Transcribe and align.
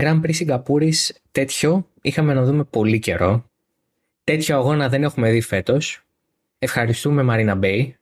Grand 0.00 0.20
Prix 0.22 0.34
Σιγκαπούρης 0.34 1.20
τέτοιο 1.32 1.88
είχαμε 2.02 2.34
να 2.34 2.44
δούμε 2.44 2.64
πολύ 2.64 2.98
καιρό. 2.98 3.44
Τέτοιο 4.24 4.56
αγώνα 4.56 4.88
δεν 4.88 5.02
έχουμε 5.02 5.30
δει 5.30 5.40
φέτος. 5.40 6.00
Ευχαριστούμε 6.58 7.22
Μαρίνα 7.22 7.54
Μπέι. 7.54 7.96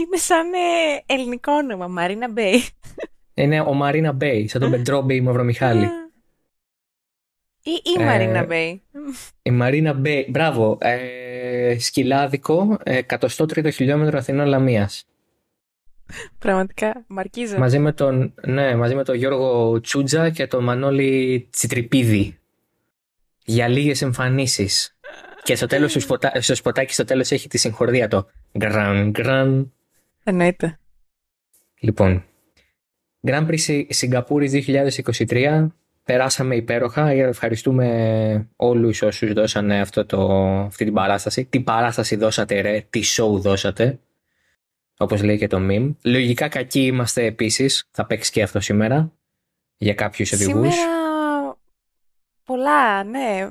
Είναι 0.00 0.16
σαν 0.16 0.52
ε, 0.52 1.02
ελληνικό 1.14 1.52
όνομα, 1.52 1.86
Μαρίνα 1.88 2.30
Μπέι. 2.30 2.62
Είναι 3.34 3.60
ο 3.60 3.72
Μαρίνα 3.74 4.12
Μπέι, 4.12 4.48
σαν 4.48 4.60
τον 4.60 4.70
Πετρόμπεη 4.74 5.20
Μαυρομιχάλη. 5.20 5.88
Ή 7.62 7.70
η 7.84 8.00
Ε, 8.02 8.04
Μαρίνα 8.04 8.44
Μπέι. 8.44 8.82
Η 9.42 9.50
Μαρίνα 9.50 9.92
Μπέι, 9.92 10.26
μπράβο. 10.30 10.78
Ε, 10.80 11.76
σκυλάδικο, 11.78 12.78
ε, 12.82 13.00
103ο 13.20 13.72
χιλιόμετρο 13.72 14.18
Αθηνών 14.18 14.46
Λαμίας. 14.46 15.06
Πραγματικά, 16.38 17.04
μαρκίζα. 17.06 17.58
Μαζί 17.58 17.78
με 17.78 17.92
τον, 17.92 18.34
ναι, 18.46 18.76
μαζί 18.76 18.94
με 18.94 19.04
τον 19.04 19.14
Γιώργο 19.14 19.80
Τσούτζα 19.80 20.30
και 20.30 20.46
τον 20.46 20.64
Μανώλη 20.64 21.48
Τσιτρυπίδη. 21.50 22.38
Για 23.44 23.68
λίγες 23.68 24.02
εμφανίσεις. 24.02 24.96
Και 25.42 25.54
στο 25.56 25.66
τέλος, 25.66 25.90
στο, 25.90 26.00
σποτα... 26.00 26.32
στο 26.40 26.54
σποτάκι 26.54 26.92
στο 26.92 27.04
τέλος 27.04 27.30
έχει 27.30 27.48
τη 27.48 27.58
συγχορδία 27.58 28.08
το 28.08 28.26
γκραν 28.58 29.10
γκραν. 29.10 29.72
Εννοείται. 30.24 30.78
Λοιπόν, 31.80 32.24
Grand 33.26 33.46
Prix 33.46 33.58
Σι- 33.58 33.92
Σιγκαπούρης 33.92 34.52
2023. 35.28 35.66
Περάσαμε 36.04 36.56
υπέροχα. 36.56 37.10
Ευχαριστούμε 37.10 38.48
όλους 38.56 39.02
όσους 39.02 39.32
δώσανε 39.32 39.80
αυτό 39.80 40.06
το, 40.06 40.42
αυτή 40.58 40.84
την 40.84 40.94
παράσταση. 40.94 41.44
Τι 41.44 41.60
παράσταση 41.60 42.16
δώσατε 42.16 42.60
ρε, 42.60 42.86
τι 42.90 43.00
show 43.16 43.38
δώσατε. 43.40 43.98
Όπως 44.98 45.22
λέει 45.22 45.38
και 45.38 45.46
το 45.46 45.58
meme. 45.60 45.94
Λογικά 46.02 46.48
κακοί 46.48 46.86
είμαστε 46.86 47.24
επίσης. 47.24 47.88
Θα 47.90 48.06
παίξει 48.06 48.30
και 48.32 48.42
αυτό 48.42 48.60
σήμερα. 48.60 49.12
Για 49.76 49.94
κάποιους 49.94 50.32
οδηγούς. 50.32 50.74
Σήμερα 50.74 51.02
πολλά, 52.44 53.04
ναι. 53.04 53.50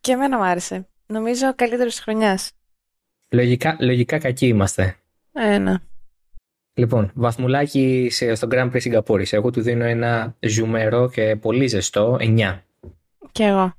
Και 0.00 0.12
εμένα 0.12 0.36
μου 0.36 0.44
άρεσε. 0.44 0.86
Νομίζω 1.06 1.48
ο 1.48 1.54
καλύτερος 1.54 1.92
της 1.94 2.02
χρονιάς. 2.02 2.52
Λογικά, 3.28 3.76
λογικά 3.80 4.18
κακοί 4.18 4.46
είμαστε. 4.46 4.96
Ένα. 5.32 5.82
Λοιπόν, 6.74 7.10
βαθμουλάκι 7.14 8.08
σε- 8.10 8.34
στο 8.34 8.48
Grand 8.50 8.70
Prix 8.72 8.80
Σιγκαπούρης. 8.80 9.32
Εγώ 9.32 9.50
του 9.50 9.62
δίνω 9.62 9.84
ένα 9.84 10.36
ζουμερό 10.40 11.08
και 11.10 11.36
πολύ 11.36 11.66
ζεστό 11.66 12.16
9. 12.20 12.64
Κι 13.32 13.42
εγώ. 13.42 13.74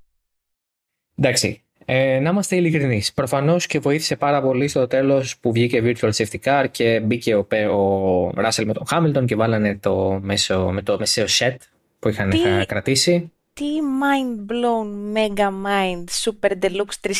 Εντάξει. 1.15 1.62
Ε, 1.85 2.19
να 2.19 2.29
είμαστε 2.29 2.55
ειλικρινείς. 2.55 3.13
Προφανώς 3.13 3.67
και 3.67 3.79
βοήθησε 3.79 4.15
πάρα 4.15 4.41
πολύ 4.41 4.67
στο 4.67 4.87
τέλος 4.87 5.37
που 5.37 5.51
βγήκε 5.51 5.81
Virtual 5.85 6.09
Safety 6.11 6.39
Car 6.43 6.65
και 6.71 6.99
μπήκε 6.99 7.35
ο, 7.35 7.43
Πε- 7.43 7.69
ο 7.69 8.27
Russell 8.29 8.63
με 8.65 8.73
τον 8.73 8.83
Hamilton 8.91 9.25
και 9.25 9.35
βάλανε 9.35 9.77
το 9.77 10.19
μέσο, 10.21 10.69
με 10.71 10.81
το 10.81 10.97
μεσαίο 10.99 11.25
set 11.39 11.55
που 11.99 12.09
είχαν 12.09 12.29
Τι- 12.29 12.37
είχα 12.37 12.65
κρατήσει. 12.65 13.31
Τι 13.53 13.65
mind 14.01 14.51
blown, 14.51 15.17
mega 15.17 15.47
mind, 15.47 16.03
super 16.23 16.51
deluxe 16.61 16.99
3000 17.01 17.11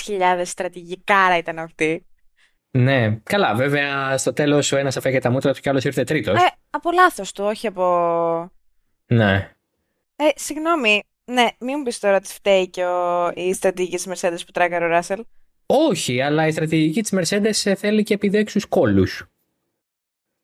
στρατηγικάρα 0.44 1.38
ήταν 1.38 1.60
αυτή. 1.60 2.06
Ναι, 2.72 3.18
καλά. 3.24 3.56
Βέβαια, 3.56 4.18
στο 4.18 4.34
τέλος 4.34 4.72
ο 4.72 4.78
ένας 4.78 4.98
αφέγε 4.98 5.20
τα 5.20 5.30
μούτρα 5.30 5.54
του 5.54 5.60
και 5.62 5.68
ο 5.68 5.72
άλλος 5.72 5.84
ήρθε 5.84 6.04
τρίτος. 6.04 6.36
Ε, 6.36 6.48
από 6.70 6.92
λάθος 6.92 7.32
του, 7.32 7.44
όχι 7.48 7.68
από... 7.68 8.52
Ναι. 9.06 9.52
Ε, 10.16 10.26
συγγνώμη. 10.36 11.04
Ναι, 11.26 11.48
μην 11.60 11.76
μου 11.78 11.84
πεις 11.84 12.00
τώρα 12.00 12.16
ότι 12.16 12.28
φταίει 12.28 12.70
και 12.70 12.84
ο... 12.86 13.32
η 13.36 13.54
στρατηγική 13.54 13.96
της 13.96 14.08
Mercedes 14.08 14.40
που 14.46 14.52
τράκαρε 14.52 14.86
ο 14.86 14.88
Ράσελ. 14.88 15.24
Όχι, 15.66 16.22
αλλά 16.22 16.48
η 16.48 16.52
στρατηγική 16.52 17.02
της 17.02 17.14
Mercedes 17.16 17.74
θέλει 17.78 18.04
και 18.04 18.14
επιδέξους 18.14 18.66
κόλου. 18.66 19.06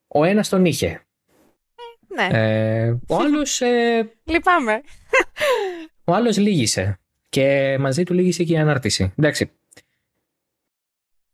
Ο 0.07 0.23
ένας 0.23 0.49
τον 0.49 0.65
είχε. 0.65 1.01
Ναι, 2.07 2.27
Ε, 2.31 2.97
ο 3.07 3.15
άλλος 3.15 3.61
λυπάμαι. 4.23 4.81
ο 6.03 6.13
άλλος 6.13 6.37
λύγησε. 6.37 6.99
Και 7.29 7.77
μαζί 7.79 8.03
του 8.03 8.13
λύγησε 8.13 8.43
και 8.43 8.53
η 8.53 8.57
ανάρτηση. 8.57 9.13
Εντάξει. 9.17 9.51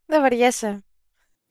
Δεν 0.05 0.21
βαριέσαι. 0.21 0.83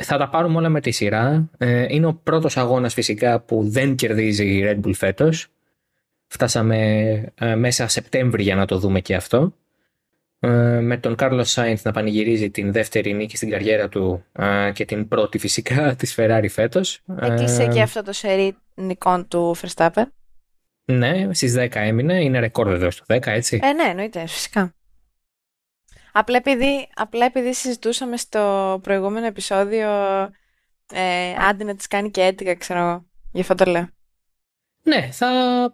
Θα 0.04 0.18
τα 0.18 0.28
πάρουμε 0.28 0.56
όλα 0.58 0.68
με 0.68 0.80
τη 0.80 0.90
σειρά. 0.90 1.50
Ε, 1.58 1.86
είναι 1.94 2.06
ο 2.06 2.14
πρώτος 2.14 2.56
αγώνας 2.56 2.94
φυσικά 2.94 3.40
που 3.40 3.68
δεν 3.68 3.94
κερδίζει 3.96 4.46
η 4.46 4.62
Red 4.66 4.86
Bull 4.86 4.94
φέτος. 4.94 5.48
Φτάσαμε 6.26 6.78
ε, 7.34 7.54
μέσα 7.54 7.88
Σεπτέμβρη 7.88 8.42
για 8.42 8.54
να 8.54 8.66
το 8.66 8.78
δούμε 8.78 9.00
και 9.00 9.14
αυτό. 9.14 9.54
Ε, 10.38 10.80
με 10.80 10.96
τον 10.96 11.14
Carlos 11.18 11.44
Sainz 11.44 11.80
να 11.82 11.92
πανηγυρίζει 11.92 12.50
την 12.50 12.72
δεύτερη 12.72 13.12
νίκη 13.12 13.36
στην 13.36 13.50
καριέρα 13.50 13.88
του 13.88 14.24
ε, 14.32 14.70
και 14.74 14.84
την 14.84 15.08
πρώτη 15.08 15.38
φυσικά 15.38 15.94
της 15.98 16.14
Ferrari 16.18 16.46
φέτος. 16.50 17.00
Έκλεισε 17.20 17.62
Ε, 17.62 17.68
και 17.68 17.82
αυτό 17.82 18.02
το 18.02 18.12
σερί 18.12 18.56
νικών 18.74 19.28
του 19.28 19.56
Verstappen. 19.56 20.04
Ναι, 20.84 21.28
στις 21.34 21.54
10 21.58 21.68
έμεινε. 21.72 22.22
Είναι 22.22 22.38
ρεκόρ 22.38 22.68
βεβαίως 22.68 22.96
το 22.96 23.14
10, 23.14 23.26
έτσι. 23.26 23.60
Ε, 23.62 23.72
ναι, 23.72 23.88
εννοείται, 23.88 24.26
φυσικά. 24.26 24.74
Απλά 26.12 26.36
επειδή, 26.36 26.88
απλά 26.94 27.24
επειδή 27.24 27.54
συζητούσαμε 27.54 28.16
στο 28.16 28.78
προηγούμενο 28.82 29.26
επεισόδιο 29.26 29.88
ε, 30.92 31.34
άντε 31.48 31.64
να 31.64 31.76
τις 31.76 31.86
κάνει 31.86 32.10
και 32.10 32.34
11, 32.38 32.54
ξέρω 32.58 32.80
εγώ. 32.80 33.06
Γι' 33.32 33.40
αυτό 33.40 33.54
το 33.54 33.64
λέω. 33.70 33.88
Ναι, 34.86 35.08
θα, 35.12 35.26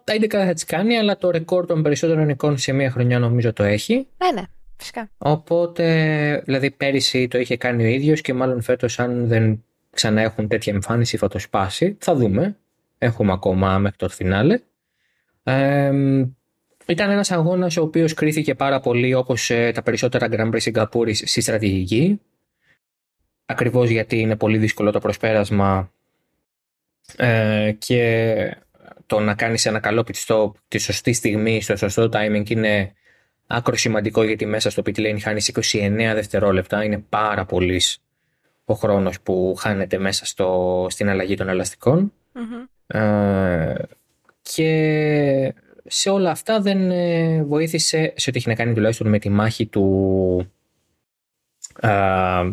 τα 0.03 0.13
11 0.13 0.29
θα 0.29 0.53
τις 0.53 0.65
κάνει, 0.65 0.97
αλλά 0.97 1.17
το 1.17 1.31
ρεκόρ 1.31 1.65
των 1.65 1.81
περισσότερων 1.81 2.29
εικόνων 2.29 2.57
σε 2.57 2.71
μία 2.71 2.91
χρονιά 2.91 3.19
νομίζω 3.19 3.53
το 3.53 3.63
έχει. 3.63 3.93
Ναι, 3.95 4.41
ναι, 4.41 4.47
φυσικά. 4.77 5.09
Οπότε, 5.17 6.41
δηλαδή 6.45 6.71
πέρυσι 6.71 7.27
το 7.27 7.37
είχε 7.37 7.57
κάνει 7.57 7.83
ο 7.83 7.87
ίδιος 7.87 8.21
και 8.21 8.33
μάλλον 8.33 8.61
φέτος 8.61 8.99
αν 8.99 9.27
δεν 9.27 9.63
ξανά 9.89 10.21
έχουν 10.21 10.47
τέτοια 10.47 10.73
εμφάνιση 10.73 11.17
θα 11.17 11.27
το 11.27 11.39
σπάσει. 11.39 11.97
Θα 11.99 12.15
δούμε. 12.15 12.57
Έχουμε 12.97 13.31
ακόμα 13.31 13.77
μέχρι 13.77 13.97
το 13.97 14.09
φινάλε. 14.09 14.59
Ε, 15.43 15.91
ήταν 16.87 17.09
ένας 17.09 17.31
αγώνας 17.31 17.77
ο 17.77 17.81
οποίος 17.81 18.13
κρίθηκε 18.13 18.55
πάρα 18.55 18.79
πολύ 18.79 19.13
όπως 19.13 19.49
ε, 19.49 19.71
τα 19.71 19.83
περισσότερα 19.83 20.27
Grand 20.31 20.49
Prix 20.51 20.61
Σιγκαπούρης 20.61 21.23
στη 21.25 21.41
στρατηγική. 21.41 22.21
Ακριβώς 23.45 23.89
γιατί 23.89 24.19
είναι 24.19 24.35
πολύ 24.35 24.57
δύσκολο 24.57 24.91
το 24.91 24.99
προσπέρασμα 24.99 25.91
ε, 27.17 27.71
και 27.77 28.57
το 29.11 29.19
να 29.19 29.35
κάνεις 29.35 29.65
ένα 29.65 29.79
καλό 29.79 30.03
pit 30.07 30.25
stop 30.25 30.51
τη 30.67 30.77
σωστή 30.77 31.13
στιγμή, 31.13 31.61
στο 31.61 31.75
σωστό 31.75 32.09
timing 32.13 32.49
είναι 32.49 32.93
άκρο 33.47 33.75
σημαντικό 33.75 34.23
γιατί 34.23 34.45
μέσα 34.45 34.69
στο 34.69 34.81
pit 34.85 34.97
lane 34.97 35.17
χάνεις 35.21 35.51
29 35.73 36.11
δευτερόλεπτα. 36.13 36.83
Είναι 36.83 36.97
πάρα 37.09 37.45
πολύς 37.45 38.01
ο 38.65 38.73
χρόνος 38.73 39.21
που 39.21 39.55
χάνεται 39.57 39.97
μέσα 39.97 40.25
στο, 40.25 40.87
στην 40.89 41.09
αλλαγή 41.09 41.35
των 41.35 41.49
ελαστικών. 41.49 42.13
Μμμ. 42.33 42.97
Ε, 42.99 43.75
και 44.41 45.53
σε 45.85 46.09
όλα 46.09 46.31
αυτά 46.31 46.61
δεν 46.61 46.91
ε, 46.91 47.43
βοήθησε 47.43 48.13
σε 48.15 48.29
ό,τι 48.29 48.37
έχει 48.37 48.47
να 48.47 48.55
κάνει 48.55 48.73
τουλάχιστον 48.73 49.07
με 49.07 49.19
τη 49.19 49.29
μάχη 49.29 49.65
του 49.65 50.51
α, 51.79 52.43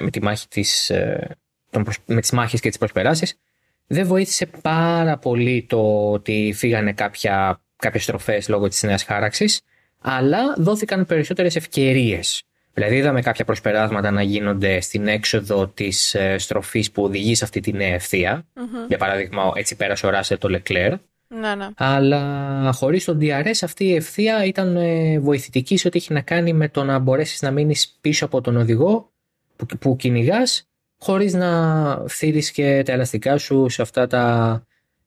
με 0.00 0.10
τη 0.10 0.22
μάχη 0.22 0.48
της, 0.48 0.90
ε, 0.90 1.36
των 1.70 1.82
προσ- 1.82 2.02
με 2.06 2.20
τις 2.20 2.30
μάχες 2.30 2.60
και 2.60 2.68
τις 2.68 2.78
προσπεράσεις 2.78 3.38
δεν 3.86 4.06
βοήθησε 4.06 4.46
πάρα 4.62 5.18
πολύ 5.18 5.66
το 5.68 6.10
ότι 6.10 6.52
φύγανε 6.56 6.92
κάποια, 6.92 7.60
κάποιες 7.76 8.02
στροφές 8.02 8.48
λόγω 8.48 8.68
της 8.68 8.82
νέας 8.82 9.02
χάραξης 9.02 9.60
αλλά 10.06 10.54
δόθηκαν 10.56 11.06
περισσότερες 11.06 11.56
ευκαιρίες. 11.56 12.42
Δηλαδή 12.74 12.96
είδαμε 12.96 13.20
κάποια 13.20 13.44
προσπεράσματα 13.44 14.10
να 14.10 14.22
γίνονται 14.22 14.80
στην 14.80 15.06
έξοδο 15.06 15.68
της 15.68 16.14
ε, 16.14 16.38
στροφής 16.38 16.90
που 16.90 17.02
οδηγεί 17.02 17.34
σε 17.34 17.44
αυτή 17.44 17.60
τη 17.60 17.72
νέα 17.72 17.94
ευθεία. 17.94 18.46
Μμμ. 18.54 18.86
Για 18.88 18.98
παράδειγμα, 18.98 19.52
έτσι 19.54 19.76
πέρασε 19.76 20.06
ο 20.06 20.10
Ράσελ 20.10 20.38
το 20.38 20.48
Leclerc. 20.58 20.96
Ναι, 21.28 21.54
ναι. 21.54 21.68
Αλλά 21.76 22.72
χωρίς 22.72 23.04
τον 23.04 23.18
DRS 23.20 23.58
αυτή 23.62 23.84
η 23.84 23.94
ευθεία 23.94 24.44
ήταν 24.44 24.76
ε, 24.76 25.18
βοηθητική 25.18 25.76
σε 25.76 25.86
ό,τι 25.86 25.98
έχει 25.98 26.12
να 26.12 26.20
κάνει 26.20 26.52
με 26.52 26.68
το 26.68 26.84
να 26.84 26.98
μπορέσεις 26.98 27.42
να 27.42 27.50
μείνεις 27.50 27.98
πίσω 28.00 28.24
από 28.24 28.40
τον 28.40 28.56
οδηγό 28.56 29.12
που, 29.56 29.66
που 29.78 29.96
κυνηγάς, 29.96 30.68
χωρίς 30.98 31.32
να 31.32 32.04
φθείρει 32.08 32.50
και 32.50 32.82
τα 32.82 32.92
ελαστικά 32.92 33.38
σου 33.38 33.68
σε, 33.68 33.82
αυτά 33.82 34.06
τα, 34.06 34.52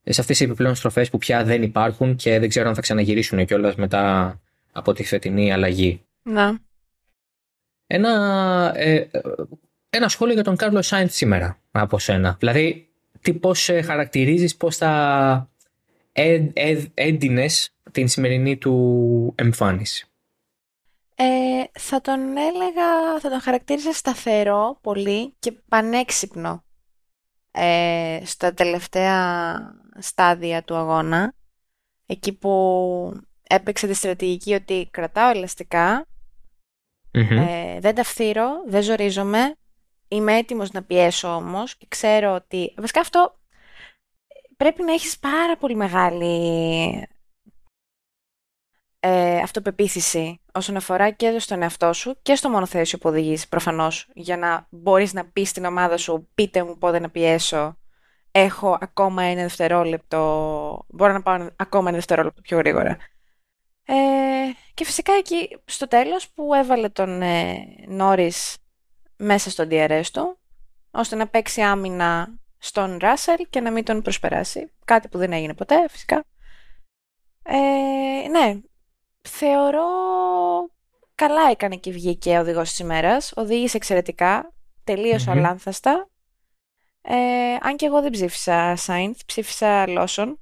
σε 0.03 0.21
αυτές 0.21 0.37
τις 0.37 0.41
επιπλέον 0.41 0.75
στροφές 0.75 1.09
που 1.09 1.17
πια 1.17 1.43
δεν 1.43 1.63
υπάρχουν 1.63 2.15
και 2.15 2.39
δεν 2.39 2.49
ξέρω 2.49 2.69
αν 2.69 2.75
θα 2.75 2.81
ξαναγυρίσουν 2.81 3.45
κιόλας 3.45 3.75
μετά 3.75 4.35
από 4.71 4.93
τη 4.93 5.03
φετινή 5.03 5.53
αλλαγή. 5.53 6.01
Να. 6.23 6.59
Ένα, 7.87 8.73
ε, 8.75 9.07
ένα 9.89 10.07
σχόλιο 10.07 10.33
για 10.33 10.43
τον 10.43 10.55
Κάρλο 10.55 10.81
Σάιντ 10.81 11.09
σήμερα 11.09 11.59
από 11.71 11.99
σένα. 11.99 12.35
Δηλαδή, 12.39 12.87
τι 13.21 13.33
πώς 13.33 13.69
ε, 13.69 13.81
χαρακτηρίζεις, 13.81 14.55
πώς 14.55 14.77
θα 14.77 15.49
ε, 16.11 16.45
ε, 16.53 16.83
έντυνες 16.93 17.73
την 17.91 18.07
σημερινή 18.07 18.57
του 18.57 19.33
εμφάνιση; 19.37 20.07
Ε, 21.19 21.63
θα 21.79 22.01
τον 22.01 22.37
έλεγα, 22.37 23.19
θα 23.19 23.29
τον 23.29 23.39
χαρακτήριζα 23.39 23.93
σταθερό 23.93 24.77
πολύ 24.81 25.35
και 25.39 25.51
πανέξυπνο 25.51 26.63
ε, 27.51 28.21
στα 28.25 28.53
τελευταία 28.53 29.59
στάδια 29.97 30.63
του 30.63 30.75
αγώνα. 30.75 31.33
Εκεί 32.05 32.33
που 32.33 33.21
έπαιξε 33.43 33.87
τη 33.87 33.93
στρατηγική 33.93 34.53
ότι 34.53 34.87
κρατάω 34.91 35.29
ελαστικά, 35.29 36.07
Μμμ. 37.13 37.37
ε, 37.37 37.79
δεν 37.79 37.95
τα 37.95 38.03
φθείρω, 38.03 38.63
δεν 38.67 38.81
ζορίζομαι, 38.81 39.55
είμαι 40.07 40.37
έτοιμος 40.37 40.71
να 40.71 40.83
πιέσω 40.83 41.35
όμως 41.35 41.77
και 41.77 41.85
ξέρω 41.89 42.35
ότι... 42.35 42.73
Βασικά 42.77 42.99
αυτό 42.99 43.39
πρέπει 44.57 44.83
να 44.83 44.93
έχεις 44.93 45.19
πάρα 45.19 45.57
πολύ 45.57 45.75
μεγάλη 45.75 47.07
ε, 48.99 49.37
αυτοπεποίθηση 49.37 50.39
όσον 50.53 50.75
αφορά 50.75 51.11
και 51.11 51.39
στον 51.39 51.61
εαυτό 51.61 51.93
σου 51.93 52.17
και 52.21 52.35
στο 52.35 52.49
μονοθέσιο 52.49 52.97
που 52.97 53.09
οδηγείς 53.09 53.47
προφανώς 53.47 54.09
για 54.13 54.37
να 54.37 54.67
μπορείς 54.69 55.13
να 55.13 55.25
πεις 55.25 55.49
στην 55.49 55.65
ομάδα 55.65 55.97
σου 55.97 56.29
πείτε 56.35 56.63
μου 56.63 56.77
πότε 56.77 56.99
να 56.99 57.09
πιέσω. 57.09 57.77
Έχω 58.31 58.77
ακόμα 58.81 59.23
ένα 59.23 59.41
δευτερόλεπτο 59.41 60.85
μπορώ 60.87 61.13
να 61.13 61.21
πάω 61.21 61.47
ακόμα 61.55 61.87
ένα 61.87 61.97
δευτερόλεπτο 61.97 62.41
πιο 62.41 62.57
γρήγορα. 62.57 62.97
Ε, 63.85 63.93
και 64.73 64.85
φυσικά 64.85 65.13
εκεί 65.13 65.57
στο 65.65 65.87
τέλος 65.87 66.29
που 66.29 66.53
έβαλε 66.53 66.89
τον 66.89 67.21
ε, 67.21 67.65
Νόρις 67.87 68.57
μέσα 69.17 69.49
στο 69.49 69.67
DRS 69.69 70.05
του 70.13 70.37
ώστε 70.91 71.15
να 71.15 71.27
παίξει 71.27 71.61
άμυνα 71.61 72.39
στον 72.57 72.97
Ράσελ 72.97 73.47
και 73.49 73.59
να 73.61 73.71
μην 73.71 73.83
τον 73.83 74.01
προσπεράσει. 74.01 74.71
Κάτι 74.85 75.07
που 75.07 75.17
δεν 75.17 75.33
έγινε 75.33 75.53
ποτέ 75.53 75.85
φυσικά. 75.89 76.23
Ε, 77.43 78.27
ναι, 78.29 78.59
θεωρώ 79.27 79.87
καλά 81.15 81.49
έκανε 81.51 81.75
και 81.75 81.91
βγήκε 81.91 82.37
ο 82.37 82.39
οδηγός 82.39 82.69
της 82.69 82.79
ημέρας. 82.79 83.33
Οδήγησε 83.35 83.77
εξαιρετικά. 83.77 84.53
Τελείωσε 84.83 85.29
mm-hmm. 85.29 85.37
αλάνθαστα. 85.37 86.09
Ε, 87.01 87.15
αν 87.61 87.75
και 87.75 87.85
εγώ 87.85 88.01
δεν 88.01 88.11
ψήφισα 88.11 88.75
Σάινθ, 88.75 89.19
ψήφισα 89.25 89.87
Λόσον. 89.87 90.39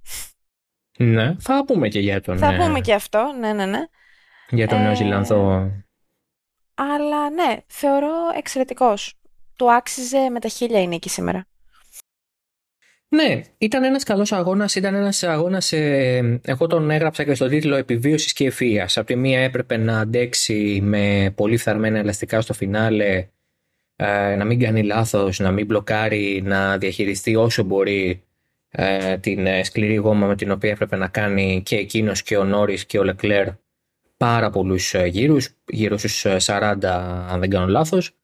Ναι, 0.97 1.35
θα 1.39 1.65
πούμε 1.65 1.87
και 1.87 1.99
για 1.99 2.21
τον. 2.21 2.37
Θα 2.37 2.53
ε, 2.53 2.57
πούμε 2.57 2.79
και 2.79 2.93
αυτό, 2.93 3.35
ναι, 3.39 3.53
ναι, 3.53 3.65
ναι. 3.65 3.83
Για 4.49 4.67
τον 4.67 4.77
ε, 4.77 5.03
Νέο 5.03 5.71
Αλλά 6.75 7.29
ναι, 7.29 7.57
θεωρώ 7.67 8.13
εξαιρετικός. 8.37 9.13
Του 9.55 9.73
άξιζε 9.73 10.29
με 10.29 10.39
τα 10.39 10.47
χίλια 10.47 10.81
είναι 10.81 10.95
εκεί 10.95 11.09
σήμερα. 11.09 11.47
Ναι, 13.15 13.41
ήταν 13.57 13.83
ένας 13.83 14.03
καλός 14.03 14.31
αγώνας, 14.31 14.75
ήταν 14.75 14.95
ένας 14.95 15.23
αγώνας, 15.23 15.71
ε, 15.71 16.39
εγώ 16.45 16.67
τον 16.67 16.89
έγραψα 16.91 17.23
και 17.23 17.33
στον 17.33 17.49
τίτλο 17.49 17.75
επιβίωσης 17.75 18.33
και 18.33 18.51
ευφυΐας. 18.51 18.93
Από 18.95 19.05
τη 19.05 19.15
μία 19.15 19.39
έπρεπε 19.39 19.77
να 19.77 19.99
αντέξει 19.99 20.79
με 20.83 21.33
πολύ 21.35 21.57
φθαρμένα 21.57 21.99
ελαστικά 21.99 22.41
στο 22.41 22.53
φινάλε, 22.53 23.27
ε, 23.95 24.35
να 24.35 24.45
μην 24.45 24.59
κάνει 24.59 24.83
λάθος, 24.83 25.39
να 25.39 25.51
μην 25.51 25.65
μπλοκάρει, 25.65 26.41
να 26.45 26.77
διαχειριστεί 26.77 27.35
όσο 27.35 27.63
μπορεί 27.63 28.23
ε, 28.69 29.17
την 29.17 29.45
ε, 29.45 29.63
σκληρή 29.63 29.95
γόμα 29.95 30.27
με 30.27 30.35
την 30.35 30.51
οποία 30.51 30.71
έπρεπε 30.71 30.95
να 30.95 31.07
κάνει 31.07 31.61
και 31.65 31.75
εκείνος 31.75 32.23
και 32.23 32.37
ο 32.37 32.43
Νόρις 32.43 32.85
και 32.85 32.99
ο 32.99 33.03
Λεκλέρ 33.03 33.47
πάρα 34.17 34.49
πολλούς 34.49 34.93
ε, 34.93 35.05
γύρους, 35.05 35.49
γύρω 35.65 35.97
στους 35.97 36.25
40 36.45 36.75
αν 37.29 37.39
δεν 37.39 37.49
κάνω 37.49 37.67
λάθος 37.67 38.15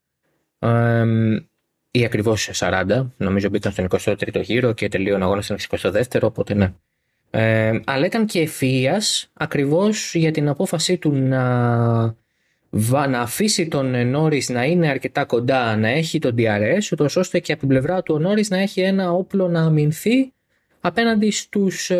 ή 1.91 2.05
ακριβώς 2.05 2.49
40. 2.53 3.05
Νομίζω 3.17 3.49
μπήκαν 3.49 3.71
στον 3.71 3.88
23ο 3.89 4.41
γύρο 4.41 4.73
και 4.73 4.88
τελείωνε 4.88 5.23
αγώνας 5.23 5.45
στον 5.45 5.57
22ο, 5.79 6.21
οπότε 6.21 6.53
ναι. 6.53 6.73
Ε, 7.29 7.79
αλλά 7.85 8.05
ήταν 8.05 8.25
και 8.25 8.39
ευφυία 8.39 9.01
ακριβώς 9.33 10.15
για 10.15 10.31
την 10.31 10.49
απόφασή 10.49 10.97
του 10.97 11.11
να, 11.11 12.15
να 13.07 13.19
αφήσει 13.19 13.67
τον 13.67 14.07
Νόρις 14.07 14.49
να 14.49 14.63
είναι 14.63 14.88
αρκετά 14.88 15.25
κοντά, 15.25 15.75
να 15.77 15.88
έχει 15.88 16.19
τον 16.19 16.35
DRS, 16.38 16.91
ούτως 16.91 17.15
ώστε 17.15 17.39
και 17.39 17.51
από 17.51 17.59
την 17.59 17.69
πλευρά 17.69 18.03
του 18.03 18.15
ο 18.15 18.19
Νόρις 18.19 18.49
να 18.49 18.57
έχει 18.57 18.81
ένα 18.81 19.11
όπλο 19.11 19.47
να 19.47 19.61
αμυνθεί 19.61 20.33
απέναντι 20.81 21.31
στους 21.31 21.91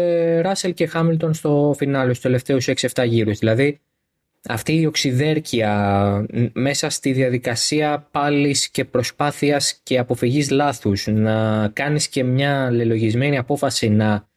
Ράσελ 0.42 0.74
και 0.74 0.88
Χάμιλτον 0.88 1.34
στο 1.34 1.74
φινάλε, 1.78 2.10
στους 2.10 2.24
τελευταίους 2.24 2.68
6-7 2.68 3.06
γύρους. 3.08 3.40
Δηλαδή, 3.40 3.80
αυτή 4.48 4.80
η 4.80 4.86
οξυδέρκεια 4.86 6.26
μέσα 6.54 6.90
στη 6.90 7.12
διαδικασία 7.12 8.08
πάλης 8.12 8.70
και 8.70 8.86
προσπάθειας 8.86 9.80
και 9.84 9.98
αποφυγής 9.98 10.50
λάθους 10.50 11.08
να 11.08 11.68
κάνεις 11.68 12.08
και 12.08 12.24
μια 12.24 12.72
λελογισμένη 12.72 13.38
απόφαση 13.38 13.90
να 13.90 14.28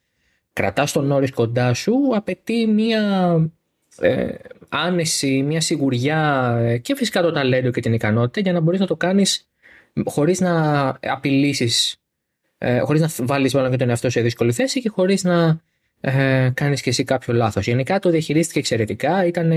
κρατάς 0.52 0.92
τον 0.92 1.10
όρις 1.12 1.30
κοντά 1.30 1.74
σου 1.74 1.94
απαιτεί 2.14 2.66
μια 2.66 3.34
ε, 3.98 4.28
άνεση, 4.68 5.42
μια 5.42 5.60
σιγουριά 5.60 6.80
και 6.82 6.96
φυσικά 6.96 7.22
το 7.22 7.32
ταλέντο 7.32 7.70
και 7.70 7.80
την 7.80 7.92
ικανότητα 7.92 8.40
για 8.40 8.52
να 8.52 8.60
μπορείς 8.60 8.80
να 8.80 8.86
το 8.86 8.96
κάνεις 8.96 9.48
χωρίς 10.04 10.40
να 10.40 10.86
απειλήσεις 11.02 11.96
ε, 12.58 12.78
χωρίς 12.78 13.00
να 13.00 13.10
βάλεις 13.26 13.54
μάλλον 13.54 13.70
και 13.70 13.76
τον 13.76 13.88
εαυτό 13.88 14.10
σε 14.10 14.20
δύσκολη 14.20 14.52
θέση 14.52 14.80
και 14.80 14.88
χωρίς 14.88 15.24
να 15.24 15.60
ε, 16.06 16.50
κάνεις 16.54 16.82
και 16.82 16.90
εσύ 16.90 17.04
κάποιο 17.04 17.34
λάθος. 17.34 17.66
Γενικά 17.66 17.98
το 17.98 18.10
διαχειρίστηκε 18.10 18.58
εξαιρετικά, 18.58 19.26
ήταν 19.26 19.52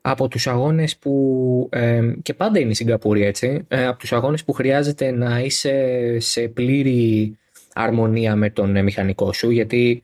από 0.00 0.28
τους 0.28 0.46
αγώνες 0.46 0.96
που, 0.96 1.68
ε, 1.72 2.00
και 2.22 2.34
πάντα 2.34 2.58
είναι 2.58 2.70
η 2.70 2.74
Σιγκαπούρη 2.74 3.24
έτσι, 3.24 3.64
ε, 3.68 3.86
από 3.86 3.98
τους 3.98 4.12
αγώνες 4.12 4.44
που 4.44 4.52
χρειάζεται 4.52 5.10
να 5.10 5.40
είσαι 5.40 6.16
σε 6.18 6.48
πλήρη 6.48 7.36
αρμονία 7.72 8.36
με 8.36 8.50
τον 8.50 8.76
ε, 8.76 8.82
μηχανικό 8.82 9.32
σου, 9.32 9.50
γιατί 9.50 10.02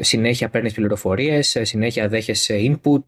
συνέχεια 0.00 0.48
παίρνεις 0.48 0.72
πληροφορίες, 0.72 1.58
συνέχεια 1.62 2.08
δέχεσαι 2.08 2.56
input, 2.58 3.02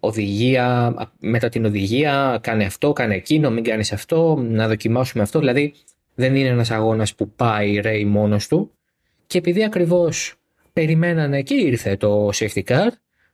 οδηγία, 0.00 0.94
μετά 1.18 1.48
την 1.48 1.64
οδηγία, 1.64 2.38
κάνε 2.42 2.64
αυτό, 2.64 2.92
κάνε 2.92 3.14
εκείνο, 3.14 3.50
μην 3.50 3.64
κάνεις 3.64 3.92
αυτό, 3.92 4.44
να 4.48 4.68
δοκιμάσουμε 4.68 5.22
αυτό, 5.22 5.38
δηλαδή 5.38 5.74
δεν 6.14 6.34
είναι 6.34 6.48
ένας 6.48 6.70
αγώνας 6.70 7.14
που 7.14 7.30
πάει 7.30 7.80
ρέει 7.80 8.04
μόνος 8.04 8.46
του. 8.46 8.70
Και 9.26 9.38
επειδή 9.38 9.64
ακριβώς 9.64 10.36
περιμένανε 10.76 11.42
και 11.42 11.54
ήρθε 11.54 11.96
το 11.96 12.28
safety 12.34 12.62
car, 12.64 12.88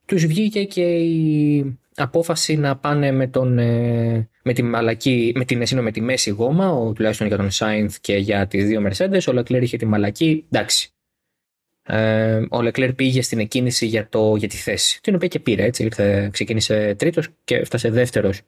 τους 0.06 0.26
βγήκε 0.26 0.64
και 0.64 0.82
η 0.82 1.78
απόφαση 1.96 2.56
να 2.56 2.76
πάνε 2.76 3.12
με, 3.12 3.26
τον, 3.26 3.58
ε, 3.58 4.28
με, 4.42 4.52
τη, 4.52 4.62
μαλακή, 4.62 5.32
με, 5.36 5.44
την, 5.44 5.82
με 5.82 5.90
τη 5.90 6.00
μέση 6.00 6.30
γόμα, 6.30 6.70
ο, 6.70 6.92
τουλάχιστον 6.92 7.26
για 7.26 7.36
τον 7.36 7.50
Σάινθ 7.50 7.96
και 8.00 8.16
για 8.16 8.46
τις 8.46 8.64
δύο 8.64 8.82
Mercedes, 8.86 9.20
ο 9.28 9.38
Leclerc 9.38 9.62
είχε 9.62 9.76
τη 9.76 9.86
μαλακή, 9.86 10.44
εντάξει. 10.50 10.90
Ε, 11.82 12.36
ο 12.36 12.58
Leclerc 12.58 12.96
πήγε 12.96 13.22
στην 13.22 13.38
εκκίνηση 13.38 13.86
για, 13.86 14.08
το, 14.08 14.36
για 14.36 14.48
τη 14.48 14.56
θέση, 14.56 15.00
την 15.02 15.14
οποία 15.14 15.28
και 15.28 15.38
πήρε, 15.38 15.64
έτσι, 15.64 15.84
ήρθε, 15.84 16.28
ξεκίνησε 16.32 16.94
τρίτος 16.98 17.28
και 17.44 17.56
έφτασε 17.56 17.90
δεύτερος 17.90 18.40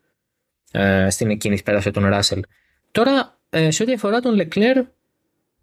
ε, 0.72 1.10
στην 1.10 1.30
εκκίνηση, 1.30 1.62
πέρασε 1.62 1.90
τον 1.90 2.06
Ράσελ. 2.06 2.42
Τώρα, 2.90 3.38
ε, 3.50 3.70
σε 3.70 3.82
ό,τι 3.82 3.92
αφορά 3.92 4.20
τον 4.20 4.40
Leclerc, 4.40 4.84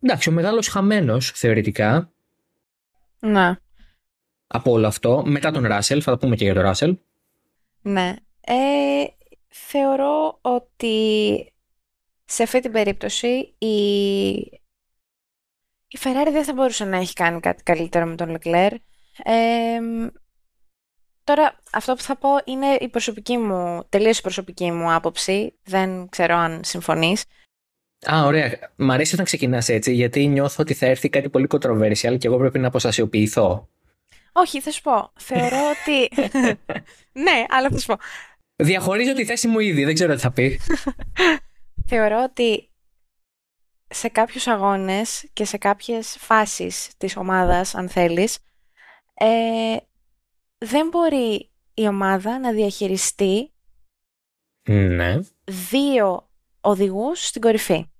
εντάξει, 0.01 0.29
ο 0.29 0.31
μεγάλος 0.31 0.67
χαμένος 0.67 1.31
θεωρητικά, 1.35 2.11
ναι. 3.21 3.55
Από 4.47 4.71
όλο 4.71 4.87
αυτό, 4.87 5.23
μετά 5.25 5.51
τον 5.51 5.65
Ράσελ, 5.65 6.01
θα 6.03 6.11
τα 6.11 6.17
πούμε 6.17 6.35
και 6.35 6.43
για 6.43 6.53
τον 6.53 6.63
Ράσελ. 6.63 6.97
Ναι. 7.81 8.15
Ε, 8.41 9.03
θεωρώ 9.47 10.39
ότι 10.41 11.45
σε 12.25 12.43
αυτή 12.43 12.59
την 12.59 12.71
περίπτωση 12.71 13.55
η, 13.57 14.25
η 15.87 15.97
Ferrari 15.99 16.29
δεν 16.31 16.43
θα 16.43 16.53
μπορούσε 16.53 16.85
να 16.85 16.97
έχει 16.97 17.13
κάνει 17.13 17.39
κάτι 17.39 17.63
καλύτερο 17.63 18.05
με 18.05 18.15
τον 18.15 18.37
Leclerc. 18.37 18.75
Ε, 19.23 19.79
τώρα, 21.23 21.59
αυτό 21.71 21.93
που 21.93 22.01
θα 22.01 22.17
πω 22.17 22.29
είναι 22.45 22.77
η 22.79 22.89
προσωπική 22.89 23.37
μου, 23.37 23.85
τελείως 23.89 24.17
η 24.17 24.21
προσωπική 24.21 24.71
μου 24.71 24.93
άποψη. 24.93 25.59
Δεν 25.63 26.09
ξέρω 26.09 26.35
αν 26.35 26.61
συμφωνείς. 26.63 27.25
Α, 28.05 28.25
ωραία. 28.25 28.71
Μ' 28.75 28.91
αρέσει 28.91 29.13
όταν 29.13 29.25
ξεκινάς 29.25 29.69
έτσι, 29.69 29.93
γιατί 29.93 30.27
νιώθω 30.27 30.55
ότι 30.59 30.73
θα 30.73 30.85
έρθει 30.85 31.09
κάτι 31.09 31.29
πολύ 31.29 31.47
controversial 31.49 32.17
και 32.17 32.27
εγώ 32.27 32.37
πρέπει 32.37 32.59
να 32.59 32.67
αποστασιοποιηθώ. 32.67 33.69
Όχι, 34.31 34.61
θα 34.61 34.71
σου 34.71 34.81
πω. 34.81 35.11
Θεωρώ 35.19 35.57
ότι. 35.69 36.21
ναι, 37.25 37.45
αλλά 37.49 37.69
θα 37.69 37.77
σου 37.77 37.85
πω. 37.85 37.95
Διαχωρίζω 38.55 39.13
τη 39.13 39.25
θέση 39.25 39.47
μου 39.47 39.59
ήδη, 39.59 39.83
δεν 39.83 39.93
ξέρω 39.93 40.15
τι 40.15 40.21
θα 40.21 40.31
πει. 40.31 40.59
Θεωρώ 41.89 42.23
ότι 42.23 42.69
σε 43.87 44.07
κάποιους 44.07 44.47
αγώνες 44.47 45.29
και 45.33 45.45
σε 45.45 45.57
κάποιες 45.57 46.15
φάσεις 46.19 46.89
της 46.97 47.17
ομάδας, 47.17 47.75
αν 47.75 47.89
θέλεις, 47.89 48.37
ε, 49.13 49.77
δεν 50.57 50.87
μπορεί 50.87 51.49
η 51.73 51.87
ομάδα 51.87 52.39
να 52.39 52.51
διαχειριστεί 52.51 53.51
ναι. 54.69 55.19
δύο 55.69 56.29
οδηγούς 56.61 57.25
στην 57.27 57.41
κορυφή. 57.41 57.90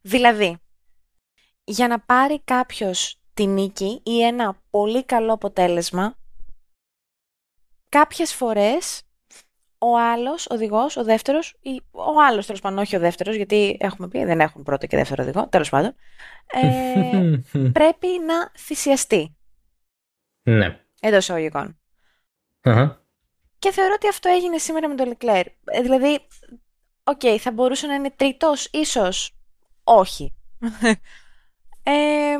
Δηλαδή, 0.00 0.58
για 1.64 1.88
να 1.88 2.00
πάρει 2.00 2.40
κάποιος 2.40 3.20
τη 3.34 3.46
νίκη 3.46 4.00
ή 4.04 4.22
ένα 4.22 4.62
πολύ 4.70 5.04
καλό 5.04 5.32
αποτέλεσμα, 5.32 6.18
κάποιες 7.88 8.34
φορές 8.34 9.02
ο 9.78 9.98
άλλος 9.98 10.46
οδηγός, 10.50 10.96
ο 10.96 11.04
δεύτερος, 11.04 11.56
ή 11.60 11.82
ο 11.90 12.22
άλλος 12.28 12.46
τέλος 12.46 12.60
πάντων, 12.60 12.78
όχι 12.78 12.96
ο 12.96 12.98
δεύτερος, 12.98 13.36
γιατί 13.36 13.76
έχουμε 13.80 14.08
πει 14.08 14.24
δεν 14.24 14.40
έχουν 14.40 14.62
πρώτο 14.62 14.86
και 14.86 14.96
δεύτερο 14.96 15.22
οδηγό, 15.22 15.48
τέλος 15.48 15.68
πάντων, 15.68 15.94
ε, 16.46 17.38
πρέπει 17.78 18.08
να 18.26 18.50
θυσιαστεί. 18.58 19.36
Ναι. 20.42 20.80
Εντός 21.00 21.30
Και 23.58 23.72
θεωρώ 23.72 23.92
ότι 23.94 24.08
αυτό 24.08 24.28
έγινε 24.28 24.58
σήμερα 24.58 24.88
με 24.88 24.94
τον 24.94 25.06
Λεκλέρ. 25.06 25.46
Δηλαδή, 25.82 26.26
OK, 27.04 27.20
okay, 27.22 27.36
θα 27.38 27.52
μπορούσε 27.52 27.86
να 27.86 27.94
είναι 27.94 28.10
τρίτος, 28.10 28.68
ίσως 28.72 29.39
όχι. 29.84 30.34
ε, 31.82 32.34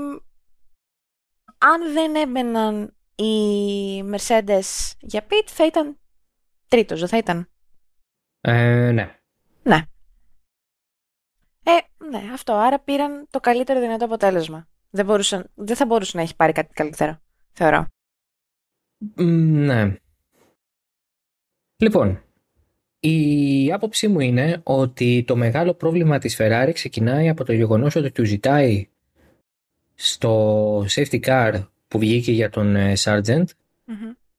αν 1.59 1.93
δεν 1.93 2.15
έμπαιναν 2.15 2.97
οι 3.15 4.03
Mercedes 4.03 4.93
για 5.01 5.27
pit, 5.27 5.47
θα 5.47 5.67
ήταν 5.67 5.99
τρίτος, 6.69 6.99
δεν 7.01 7.09
θα 7.09 7.17
ήταν. 7.17 7.51
Ε, 8.41 8.91
ναι. 8.91 9.19
Ναι. 9.63 9.83
Ε, 11.63 12.05
ναι, 12.11 12.33
αυτό. 12.33 12.53
Άρα 12.53 12.81
πήραν 12.81 13.27
το 13.31 13.41
καλύτερο 13.41 13.81
δυνατό 13.81 14.05
αποτέλεσμα. 14.05 14.69
Δεν, 14.91 15.05
μπορούσαν, 15.05 15.51
δεν 15.55 15.77
θα 15.77 15.87
μπορούσε 15.87 16.17
να 16.17 16.23
έχει 16.23 16.37
πάρει 16.37 16.53
κάτι 16.53 16.75
καλύτερο, 16.75 17.21
θεωρώ. 17.53 17.87
Ναι. 19.17 19.97
Λοιπόν, 21.77 22.23
η 23.01 23.73
άποψή 23.73 24.09
μου 24.09 24.21
είναι 24.21 24.61
ότι 24.63 25.25
το 25.27 25.37
μεγάλο 25.37 25.75
πρόβλημα 25.75 26.19
της 26.19 26.37
Ferrari 26.41 26.71
ξεκινάει 26.73 27.29
από 27.29 27.45
το 27.45 27.53
γεγονός 27.53 27.97
ότι 27.97 28.11
του 28.11 28.25
ζητάει 28.25 28.89
στο 29.95 30.85
safety 30.89 31.21
car 31.21 31.67
που 31.89 31.99
βγήκε 31.99 32.33
για 32.33 32.51
τον 32.51 32.77
ε, 32.77 32.93
Sargent 32.97 33.45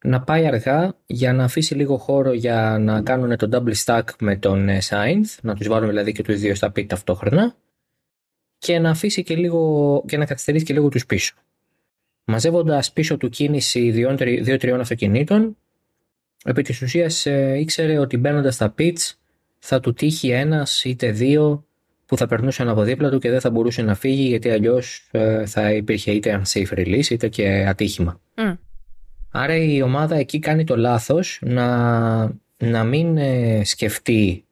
να 0.04 0.22
πάει 0.22 0.46
αργά 0.46 0.96
για 1.06 1.34
να 1.34 1.44
αφήσει 1.44 1.76
λίγο 1.76 1.98
χώρο 1.98 2.34
για 2.34 2.78
να 2.80 3.02
κάνουν 3.02 3.38
το 3.38 3.50
double 3.52 3.76
stack 3.86 4.04
με 4.20 4.36
τον 4.36 4.70
ε, 4.70 4.78
Sainz, 4.90 5.38
να 5.42 5.56
τους 5.56 5.68
βάλουν 5.68 5.90
δηλαδή 5.90 6.12
και 6.12 6.24
τους 6.24 6.40
δύο 6.40 6.56
στα 6.56 6.72
πίτ 6.72 6.90
ταυτόχρονα 6.90 7.56
και 8.58 8.80
να 8.80 8.90
αφήσει 8.90 9.24
και 9.24 9.36
λίγο 9.36 10.04
και 10.08 10.18
να 10.18 10.26
καθυστερήσει 10.26 10.66
και 10.66 10.74
λίγο 10.74 10.90
τους 10.90 11.06
πίσω. 11.06 11.36
Μαζεύοντας 12.24 12.94
πίσω 12.94 13.18
του 13.18 13.30
κίνηση 13.30 13.92
δύο-τριών 14.42 14.80
αυτοκινήτων, 14.80 15.58
επί 16.46 16.62
της 16.62 16.82
ουσίας 16.82 17.26
ε, 17.26 17.56
ήξερε 17.60 17.98
ότι 17.98 18.18
μπαίνοντας 18.18 18.54
στα 18.54 18.74
pits 18.78 19.12
θα 19.60 19.80
του 19.80 19.94
τύχει 19.94 20.30
ένας 20.30 20.84
είτε 20.84 21.12
δύο 21.12 21.66
που 22.06 22.18
θα 22.18 22.28
περνούσαν 22.28 22.70
από 22.70 22.84
δίπλα 22.84 23.10
του 23.10 23.20
και 23.20 23.30
δεν 23.30 23.40
θα 23.40 23.50
μπορούσε 23.50 23.82
να 23.82 23.96
φύγει 23.96 24.28
γιατί 24.28 24.50
αλλιώς 24.50 25.08
ε, 25.12 25.46
θα 25.46 25.72
υπήρχε 25.72 26.12
είτε 26.12 26.42
unsafe 26.44 26.74
release 26.78 27.10
είτε 27.10 27.28
και 27.28 27.66
ατύχημα. 27.68 28.20
Άρα 29.32 29.56
η 29.56 29.82
ομάδα 29.82 30.16
εκεί 30.16 30.40
κάνει 30.40 30.64
το 30.64 30.78
λάθος 30.78 31.40
να, 31.42 32.22
να 32.58 32.84
μην 32.84 33.18
ε, 33.18 33.62
σκεφτεί 33.64 34.46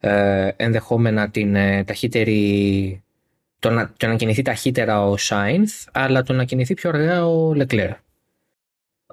ε, 0.00 0.48
ενδεχόμενα 0.56 1.30
την 1.30 1.54
ε, 1.54 1.84
ταχύτερη 1.84 3.02
το 3.58 3.70
να, 3.70 3.92
το 3.96 4.06
να 4.06 4.14
κινηθεί 4.14 4.42
ταχύτερα 4.42 5.06
ο 5.06 5.16
Σάινθ 5.16 5.86
αλλά 5.92 6.22
το 6.22 6.32
να 6.32 6.44
κινηθεί 6.44 6.74
πιο 6.74 6.90
αργά 6.90 7.26
ο 7.26 7.54
Λεκλέρ 7.54 7.90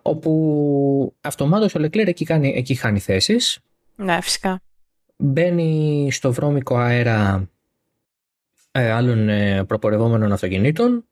όπου 0.10 1.16
αυτομάτως 1.22 1.76
ο 1.76 1.80
Λεκλέρ 1.80 2.08
εκεί, 2.08 2.26
κάνει, 2.26 2.54
εκεί 2.56 2.76
χάνει 2.76 3.00
θέσεις 3.00 3.60
ναι 3.96 4.22
φυσικά 4.22 4.62
μπαίνει 5.18 6.08
στο 6.12 6.34
βρώμικο 6.34 6.78
αέρα 6.78 7.50
ε, 8.72 8.92
άλλων 8.92 9.30
ε, 9.30 9.64
προπορευόμενων 9.64 10.32
αυτοκινήτων 10.32 11.06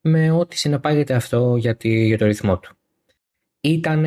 με 0.00 0.30
ό,τι 0.30 0.56
συνεπάγεται 0.58 1.14
αυτό 1.14 1.56
για, 1.56 1.76
για 1.80 2.18
το 2.18 2.26
ρυθμό 2.26 2.58
του. 2.58 2.76
Ήταν 3.60 4.04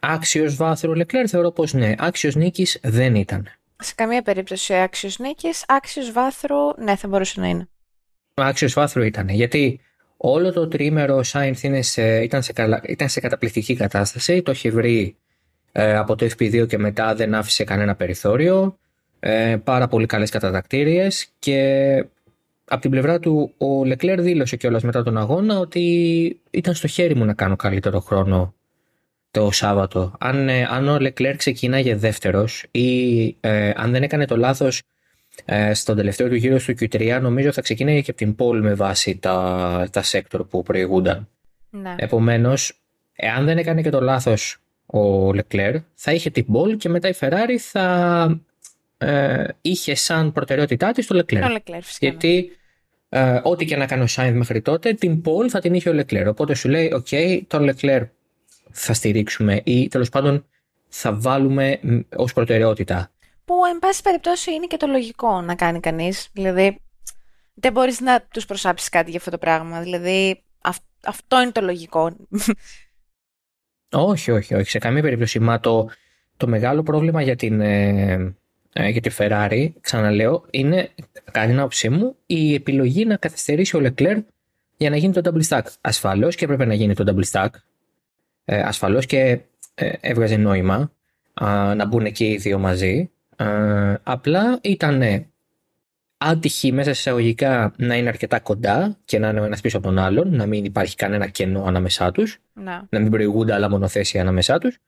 άξιος 0.00 0.56
βάθρου 0.56 0.94
Λεκλέρ, 0.94 1.28
θεωρώ 1.28 1.50
πως 1.50 1.72
ναι. 1.72 1.94
Άξιος 1.98 2.34
νίκης 2.34 2.78
δεν 2.82 3.14
ήταν. 3.14 3.48
Σε 3.76 3.94
καμία 3.94 4.22
περίπτωση 4.22 4.74
άξιος 4.74 5.18
νίκης, 5.18 5.64
άξιος 5.68 6.12
βάθρου 6.12 6.56
ναι 6.78 6.96
θα 6.96 7.08
μπορούσε 7.08 7.40
να 7.40 7.46
είναι. 7.48 7.68
Άξιος 8.34 8.72
βάθρου 8.72 9.02
ήταν, 9.02 9.28
γιατί 9.28 9.80
όλο 10.16 10.52
το 10.52 10.68
τρίμερο 10.68 11.16
ο 11.16 11.22
Σάινθ 11.22 11.62
ήταν, 11.64 11.82
σε 11.82 12.22
ήταν 12.88 13.08
σε 13.08 13.20
καταπληκτική 13.20 13.74
κατάσταση, 13.74 14.42
το 14.42 14.50
έχει 14.50 14.70
βρει 14.70 15.16
ε, 15.72 15.96
από 15.96 16.14
το 16.16 16.26
FP2 16.26 16.66
και 16.68 16.78
μετά 16.78 17.14
δεν 17.14 17.34
άφησε 17.34 17.64
κανένα 17.64 17.94
περιθώριο, 17.94 18.78
ε, 19.20 19.56
πάρα 19.64 19.88
πολύ 19.88 20.06
καλές 20.06 20.30
κατατακτήριες 20.30 21.28
και 21.38 22.04
από 22.68 22.80
την 22.80 22.90
πλευρά 22.90 23.18
του 23.18 23.54
ο 23.58 23.84
Λεκλέρ 23.84 24.20
δήλωσε 24.20 24.56
κιόλας 24.56 24.82
μετά 24.82 25.02
τον 25.02 25.16
αγώνα 25.16 25.58
ότι 25.58 26.40
ήταν 26.50 26.74
στο 26.74 26.86
χέρι 26.86 27.14
μου 27.14 27.24
να 27.24 27.34
κάνω 27.34 27.56
καλύτερο 27.56 28.00
χρόνο 28.00 28.54
το 29.30 29.50
Σάββατο. 29.50 30.12
Αν, 30.18 30.48
ε, 30.48 30.66
αν 30.70 30.88
ο 30.88 30.98
Λεκλέρ 30.98 31.36
ξεκίναγε 31.36 31.96
δεύτερος 31.96 32.66
ή 32.70 33.26
ε, 33.40 33.72
αν 33.76 33.90
δεν 33.90 34.02
έκανε 34.02 34.24
το 34.26 34.36
λάθος 34.36 34.82
ε, 35.44 35.74
στον 35.74 35.96
τελευταίο 35.96 36.28
του 36.28 36.34
γύρο 36.34 36.58
στο 36.58 36.72
Q3 36.80 37.18
νομίζω 37.22 37.52
θα 37.52 37.60
ξεκίναγε 37.60 38.00
και 38.00 38.10
από 38.10 38.18
την 38.18 38.34
πόλη 38.34 38.62
με 38.62 38.74
βάση 38.74 39.16
τα, 39.16 39.88
τα 39.92 40.02
sector 40.04 40.48
που 40.50 40.62
προηγούνταν. 40.62 41.28
Ναι. 41.70 41.94
Επομένως, 41.98 42.80
εάν 43.12 43.44
δεν 43.44 43.58
έκανε 43.58 43.82
και 43.82 43.90
το 43.90 44.00
λάθος 44.00 44.58
ο 44.86 45.32
Λεκλέρ 45.32 45.76
θα 45.94 46.12
είχε 46.12 46.30
την 46.30 46.46
pole 46.52 46.76
και 46.76 46.88
μετά 46.88 47.08
η 47.08 47.12
Ferrari 47.20 47.56
θα 47.58 48.40
ε, 48.98 49.44
είχε 49.60 49.94
σαν 49.94 50.32
προτεραιότητά 50.32 50.92
της 50.92 51.06
το 51.06 51.14
Λεκλέρ. 51.14 51.42
Το 51.42 51.54
Leclerc 51.54 51.78
φυσικά. 51.82 52.06
Γιατί 52.06 52.50
ε, 53.08 53.40
ό,τι 53.42 53.64
και 53.64 53.76
να 53.76 53.86
κάνει 53.86 54.02
ο 54.02 54.06
Σάινθ 54.06 54.36
μέχρι 54.36 54.60
τότε, 54.60 54.92
την 54.92 55.22
pole 55.22 55.48
θα 55.50 55.60
την 55.60 55.74
είχε 55.74 55.88
ο 55.88 55.92
Λεκλέρ. 55.92 56.28
Οπότε 56.28 56.54
σου 56.54 56.68
λέει, 56.68 56.92
OK, 56.92 57.06
okay, 57.10 57.40
τον 57.46 57.62
Λεκλέρ 57.62 58.02
θα 58.70 58.92
στηρίξουμε 58.92 59.60
ή 59.64 59.88
τέλος 59.88 60.08
πάντων 60.08 60.44
θα 60.88 61.14
βάλουμε 61.14 61.80
ως 62.16 62.32
προτεραιότητα. 62.32 63.10
Που 63.46 63.54
εν 63.72 63.78
πάση 63.78 64.02
περιπτώσει 64.02 64.52
είναι 64.52 64.66
και 64.66 64.76
το 64.76 64.86
λογικό 64.86 65.40
να 65.40 65.54
κάνει 65.54 65.80
κανείς. 65.80 66.28
Δηλαδή 66.32 66.80
δεν 67.54 67.72
μπορείς 67.72 68.00
να 68.00 68.22
τους 68.22 68.44
προσάψεις 68.44 68.88
κάτι 68.88 69.10
για 69.10 69.18
αυτό 69.18 69.30
το 69.30 69.38
πράγμα. 69.38 69.80
Δηλαδή 69.80 70.42
αυτό 71.06 71.42
είναι 71.42 71.52
το 71.52 71.60
λογικό. 71.60 72.16
Όχι, 73.92 74.30
όχι, 74.30 74.54
όχι. 74.54 74.70
Σε 74.70 74.78
καμία 74.78 75.02
περίπτωση. 75.02 75.38
Μα 75.38 75.60
το, 75.60 75.88
το 76.36 76.46
μεγάλο 76.46 76.82
πρόβλημα 76.82 77.22
για 77.22 77.36
την, 77.36 77.60
ε, 77.60 78.34
ε, 78.72 78.88
για 78.88 79.00
τη 79.00 79.10
Ferrari, 79.18 79.68
ξαναλέω, 79.80 80.44
είναι, 80.50 80.90
κατά 81.24 81.46
την 81.46 81.58
άποψή 81.58 81.88
μου, 81.88 82.16
η 82.26 82.54
επιλογή 82.54 83.04
να 83.04 83.16
καθυστερήσει 83.16 83.76
ο 83.76 83.80
Leclerc 83.82 84.22
για 84.76 84.90
να 84.90 84.96
γίνει 84.96 85.12
το 85.12 85.20
double 85.24 85.48
stack. 85.48 85.64
Ασφαλώς 85.80 86.34
και 86.34 86.44
έπρεπε 86.44 86.64
να 86.64 86.74
γίνει 86.74 86.94
το 86.94 87.04
double 87.06 87.30
stack. 87.30 87.48
Ε, 88.44 88.60
ασφαλώς 88.60 89.06
και 89.06 89.40
ε, 89.74 89.92
έβγαζε 90.00 90.36
νόημα 90.36 90.90
να 91.76 91.86
μπουν 91.86 92.12
και 92.12 92.24
οι 92.24 92.36
δύο 92.36 92.58
μαζί. 92.58 93.10
Απλά 94.02 94.58
ήταν 94.62 95.02
άτυχοι 96.18 96.72
μέσα 96.72 96.92
σε 96.92 96.98
εισαγωγικά 96.98 97.74
να 97.76 97.96
είναι 97.96 98.08
αρκετά 98.08 98.40
κοντά 98.40 98.96
και 99.04 99.18
να 99.18 99.28
είναι 99.28 99.40
ο 99.40 99.44
ένας 99.44 99.60
πίσω 99.60 99.76
από 99.76 99.86
τον 99.86 99.98
άλλον, 99.98 100.36
να 100.36 100.46
μην 100.46 100.64
υπάρχει 100.64 100.96
κανένα 100.96 101.26
κενό 101.26 101.64
ανάμεσά 101.64 102.12
τους, 102.12 102.38
να. 102.52 102.86
να 102.88 103.00
μην 103.00 103.10
προηγούνται 103.10 103.54
άλλα 103.54 103.70
μονοθέσια 103.70 104.20
ανάμεσά 104.20 104.58
τους. 104.58 104.78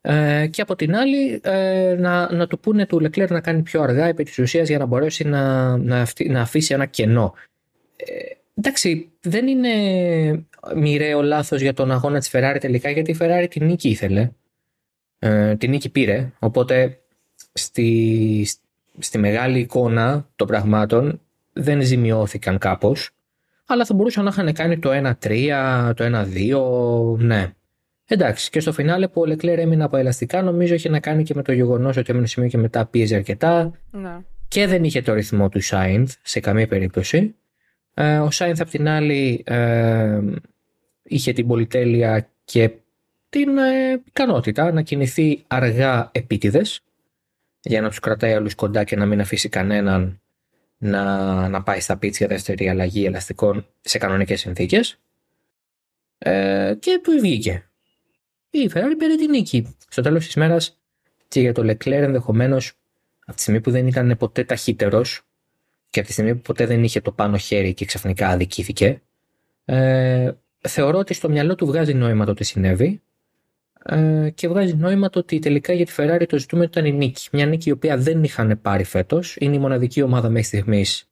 Ε, 0.00 0.46
και 0.46 0.62
από 0.62 0.76
την 0.76 0.96
άλλη 0.96 1.40
ε, 1.42 1.96
να, 1.98 2.32
να 2.32 2.46
του 2.46 2.58
πούνε 2.58 2.86
του 2.86 3.00
Λεκλέρ 3.00 3.30
να 3.30 3.40
κάνει 3.40 3.62
πιο 3.62 3.82
αργά 3.82 4.06
επί 4.06 4.24
της 4.24 4.38
ουσίας 4.38 4.68
για 4.68 4.78
να 4.78 4.86
μπορέσει 4.86 5.24
να, 5.24 5.76
να, 5.76 6.06
να 6.28 6.40
αφήσει 6.40 6.74
ένα 6.74 6.86
κενό. 6.86 7.34
Ε, 7.96 8.12
εντάξει, 8.54 9.10
δεν 9.20 9.46
είναι 9.46 9.72
μοιραίο 10.74 11.22
λάθος 11.22 11.60
για 11.60 11.72
τον 11.72 11.90
αγώνα 11.90 12.18
της 12.18 12.30
Ferrari 12.32 12.56
τελικά 12.60 12.90
γιατί 12.90 13.10
η 13.10 13.16
Ferrari 13.20 13.46
την 13.50 13.66
νίκη 13.66 13.88
ήθελε. 13.88 14.30
Ε, 15.18 15.56
την 15.56 15.70
νίκη 15.70 15.90
πήρε, 15.90 16.32
οπότε 16.38 17.00
στη, 17.52 18.48
στη 18.98 19.18
μεγάλη 19.18 19.58
εικόνα 19.58 20.28
των 20.36 20.46
πραγμάτων 20.46 21.20
δεν 21.52 21.82
ζημιώθηκαν 21.82 22.58
κάπως 22.58 23.12
αλλά 23.70 23.84
θα 23.84 23.94
μπορούσαν 23.94 24.24
να 24.24 24.30
είχαν 24.30 24.52
κάνει 24.52 24.78
το 24.78 24.90
1-3, 25.22 25.92
το 25.94 26.26
1-2, 27.14 27.18
ναι. 27.18 27.52
Εντάξει, 28.06 28.50
και 28.50 28.60
στο 28.60 28.72
φινάλε 28.72 29.08
που 29.08 29.20
ο 29.20 29.24
Λεκλέρ 29.24 29.58
έμεινε 29.58 29.84
από 29.84 29.96
ελαστικά, 29.96 30.42
νομίζω 30.42 30.74
είχε 30.74 30.88
να 30.88 31.00
κάνει 31.00 31.22
και 31.22 31.34
με 31.34 31.42
το 31.42 31.52
γεγονός 31.52 31.96
ότι 31.96 32.10
έμεινε 32.10 32.26
σημείο 32.26 32.48
και 32.48 32.58
μετά 32.58 32.86
πίεζε 32.86 33.14
αρκετά. 33.14 33.72
Ναι. 33.90 34.16
Και 34.48 34.66
δεν 34.66 34.84
είχε 34.84 35.02
το 35.02 35.14
ρυθμό 35.14 35.48
του 35.48 35.60
Σάινθ 35.60 36.14
σε 36.22 36.40
καμία 36.40 36.66
περίπτωση. 36.66 37.34
Ε, 37.94 38.18
ο 38.18 38.30
Σάινθ 38.30 38.60
απ' 38.60 38.68
την 38.68 38.88
άλλη 38.88 39.42
ε, 39.46 40.20
είχε 41.02 41.32
την 41.32 41.46
πολυτέλεια 41.46 42.28
και 42.44 42.70
την 43.28 43.58
ε, 43.58 44.02
ικανότητα 44.04 44.72
να 44.72 44.82
κινηθεί 44.82 45.44
αργά 45.46 46.08
επίτηδες 46.12 46.80
για 47.68 47.80
να 47.80 47.88
τους 47.88 47.98
κρατάει 47.98 48.34
όλους 48.34 48.54
κοντά 48.54 48.84
και 48.84 48.96
να 48.96 49.06
μην 49.06 49.20
αφήσει 49.20 49.48
κανέναν 49.48 50.20
να, 50.78 51.48
να 51.48 51.62
πάει 51.62 51.80
στα 51.80 51.96
πίτσια 51.96 52.26
δεύτερη 52.26 52.68
αλλαγή 52.68 53.04
ελαστικών 53.04 53.66
σε 53.80 53.98
κανονικές 53.98 54.40
συνθήκες. 54.40 54.98
Ε, 56.18 56.74
και 56.78 57.00
του 57.02 57.10
βγήκε 57.20 57.68
η 58.50 58.70
Ferrari 58.74 58.94
πήρε 58.98 59.14
την 59.14 59.30
νίκη. 59.30 59.76
Στο 59.88 60.02
τέλος 60.02 60.24
της 60.24 60.34
μέρας 60.34 60.78
και 61.28 61.40
για 61.40 61.52
το 61.52 61.62
Leclerc 61.62 61.90
ενδεχομένως 61.90 62.72
από 63.26 63.36
τη 63.36 63.40
στιγμή 63.40 63.60
που 63.60 63.70
δεν 63.70 63.86
ήταν 63.86 64.16
ποτέ 64.18 64.44
ταχύτερος 64.44 65.22
και 65.90 65.98
από 65.98 66.08
τη 66.08 66.14
στιγμή 66.14 66.34
που 66.34 66.40
ποτέ 66.40 66.66
δεν 66.66 66.84
είχε 66.84 67.00
το 67.00 67.12
πάνω 67.12 67.36
χέρι 67.36 67.74
και 67.74 67.84
ξαφνικά 67.84 68.28
αδικήθηκε, 68.28 69.02
ε, 69.64 70.30
θεωρώ 70.60 70.98
ότι 70.98 71.14
στο 71.14 71.28
μυαλό 71.28 71.54
του 71.54 71.66
βγάζει 71.66 71.94
νόημα 71.94 72.24
το 72.24 72.34
τι 72.34 72.44
συνέβη 72.44 73.02
ε, 73.90 74.30
και 74.34 74.48
βγάζει 74.48 74.74
νόημα 74.74 75.10
το 75.10 75.18
ότι 75.18 75.38
τελικά 75.38 75.72
για 75.72 75.86
τη 75.86 75.92
Ferrari 75.96 76.24
το 76.28 76.38
ζητούμενο 76.38 76.68
ήταν 76.70 76.84
η 76.84 76.92
νίκη. 76.92 77.28
Μια 77.32 77.46
νίκη 77.46 77.68
η 77.68 77.72
οποία 77.72 77.96
δεν 77.96 78.24
είχαν 78.24 78.58
πάρει 78.62 78.84
φέτος. 78.84 79.36
Είναι 79.38 79.54
η 79.54 79.58
μοναδική 79.58 80.02
ομάδα 80.02 80.28
μέχρι 80.28 80.46
στιγμής 80.46 81.08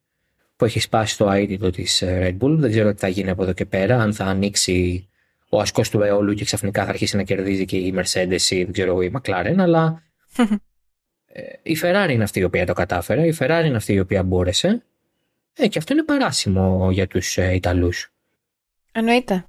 που 0.57 0.65
έχει 0.65 0.81
σπάσει 0.81 1.19
το 1.19 1.31
αίτητο 1.31 1.71
της 1.71 2.03
ε, 2.03 2.21
Red 2.23 2.45
Bull. 2.45 2.57
Δεν 2.59 2.71
ξέρω 2.71 2.93
τι 2.93 2.99
θα 2.99 3.09
γίνει 3.09 3.31
από 3.31 3.43
εδώ 3.43 3.53
και 3.53 3.65
πέρα, 3.65 4.01
αν 4.01 4.15
θα 4.15 4.25
ανοίξει 4.25 5.09
ο 5.49 5.61
ασκός 5.61 5.91
του 5.91 6.03
αιώλου 6.03 6.35
και 6.35 6.45
ξαφνικά 6.45 6.85
θα 6.85 6.89
αρχίσει 6.91 7.17
να 7.17 7.23
κερδίζει 7.23 7.65
και 7.65 7.77
η 7.77 7.95
Mercedes 7.97 8.51
ή 8.51 8.65
δεν 8.65 8.73
ξέρω 8.73 9.03
η 9.03 9.13
McLaren, 9.17 9.55
αλλά 9.59 10.03
ε, 11.27 11.43
η 11.63 11.79
Ferrari 11.83 12.11
είναι 12.11 12.23
αυτή 12.23 12.41
η 12.41 12.45
οποία 12.45 12.67
το 12.67 12.73
κατάφερε, 12.73 13.27
η 13.27 13.37
Ferrari 13.39 13.63
είναι 13.65 13.77
αυτή 13.77 13.93
η 13.93 14.01
οποία 14.01 14.23
μπόρεσε 14.23 14.83
ε, 15.57 15.69
και 15.69 15.79
αυτό 15.79 15.93
είναι 15.93 16.03
παράσιμο 16.03 16.91
για 16.91 17.07
τους 17.07 17.39
ε, 17.39 17.55
Ιταλούς. 17.55 18.13
Εννοείται. 18.93 19.47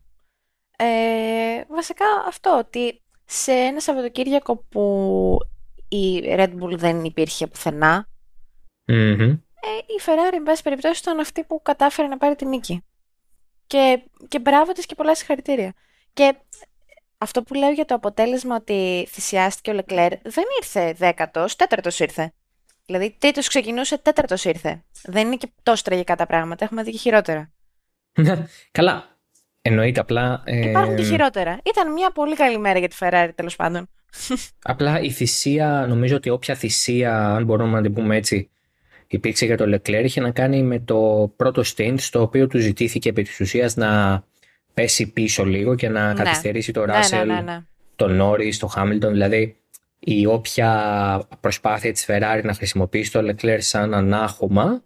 Ε, 0.77 1.63
βασικά 1.67 2.05
αυτό, 2.27 2.57
ότι 2.57 3.01
σε 3.29 3.51
ένα 3.51 3.79
Σαββατοκύριακο 3.79 4.55
που 4.55 5.37
η 5.87 6.19
Red 6.23 6.53
Bull 6.61 6.77
δεν 6.77 7.03
υπήρχε 7.03 7.47
πουθενά, 7.47 8.07
mm-hmm. 8.87 9.37
η 9.85 10.01
Ferrari, 10.05 10.33
εν 10.33 10.43
πάση 10.43 10.63
περιπτώσει, 10.63 11.01
ήταν 11.01 11.19
αυτή 11.19 11.43
που 11.43 11.61
κατάφερε 11.61 12.07
να 12.07 12.17
πάρει 12.17 12.35
την 12.35 12.47
νίκη. 12.47 12.83
Και, 13.67 14.01
και 14.27 14.39
μπράβο 14.39 14.71
της 14.71 14.85
και 14.85 14.95
πολλά 14.95 15.15
συγχαρητήρια. 15.15 15.73
Και 16.13 16.35
αυτό 17.17 17.43
που 17.43 17.53
λέω 17.53 17.71
για 17.71 17.85
το 17.85 17.95
αποτέλεσμα 17.95 18.55
ότι 18.55 19.07
θυσιάστηκε 19.09 19.69
ο 19.69 19.73
Λεκλέρ 19.73 20.09
δεν 20.21 20.43
ήρθε 20.61 20.93
δέκατος, 20.93 21.55
τέταρτος 21.55 21.99
ήρθε. 21.99 22.33
Δηλαδή 22.85 23.15
τρίτος 23.19 23.47
ξεκινούσε, 23.47 23.97
τέταρτος 23.97 24.45
ήρθε. 24.45 24.83
Δεν 25.03 25.25
είναι 25.25 25.35
και 25.35 25.51
τόσο 25.63 25.83
τραγικά 25.83 26.15
τα 26.15 26.25
πράγματα, 26.25 26.65
έχουμε 26.65 26.83
δει 26.83 26.91
και 26.91 26.97
χειρότερα. 26.97 27.51
Καλά, 28.71 29.16
εννοείται 29.67 29.99
απλά... 29.99 30.41
Ε... 30.45 30.69
Υπάρχουν 30.69 30.95
και 30.95 31.03
χειρότερα. 31.03 31.59
Ήταν 31.63 31.91
μια 31.91 32.11
πολύ 32.11 32.35
καλή 32.35 32.59
μέρα 32.59 32.79
για 32.79 32.87
τη 32.87 32.95
Ferrari 32.99 33.29
τέλος 33.35 33.55
πάντων. 33.55 33.89
Απλά 34.61 35.01
η 35.01 35.09
θυσία, 35.09 35.85
νομίζω 35.89 36.15
ότι 36.15 36.29
όποια 36.29 36.55
θυσία, 36.55 37.27
αν 37.27 37.43
μπορούμε 37.45 37.71
να 37.71 37.81
την 37.81 37.93
πούμε 37.93 38.15
έτσι, 38.15 38.49
υπήρξε 39.07 39.45
για 39.45 39.57
το 39.57 39.63
Leclerc 39.75 40.03
είχε 40.03 40.21
να 40.21 40.31
κάνει 40.31 40.63
με 40.63 40.79
το 40.79 41.31
πρώτο 41.35 41.61
stint 41.75 41.95
στο 41.97 42.21
οποίο 42.21 42.47
του 42.47 42.57
ζητήθηκε 42.57 43.09
επί 43.09 43.23
της 43.23 43.39
ουσίας 43.39 43.75
να 43.75 44.23
πέσει 44.73 45.11
πίσω 45.11 45.45
λίγο 45.45 45.75
και 45.75 45.89
να 45.89 46.07
ναι. 46.07 46.23
καθυστερήσει 46.23 46.71
το 46.71 46.85
Ράσελ, 46.85 47.27
ναι, 47.27 47.33
ναι, 47.33 47.41
ναι, 47.41 47.59
τον 47.95 48.15
Νόρι, 48.15 48.55
το 48.55 48.67
Χάμιλτον. 48.67 49.11
Δηλαδή 49.11 49.55
η 49.99 50.25
όποια 50.25 51.21
προσπάθεια 51.39 51.91
της 51.91 52.05
Ferrari 52.07 52.41
να 52.43 52.53
χρησιμοποιήσει 52.53 53.11
το 53.11 53.19
Leclerc 53.19 53.57
σαν 53.59 53.93
ανάχωμα 53.93 54.81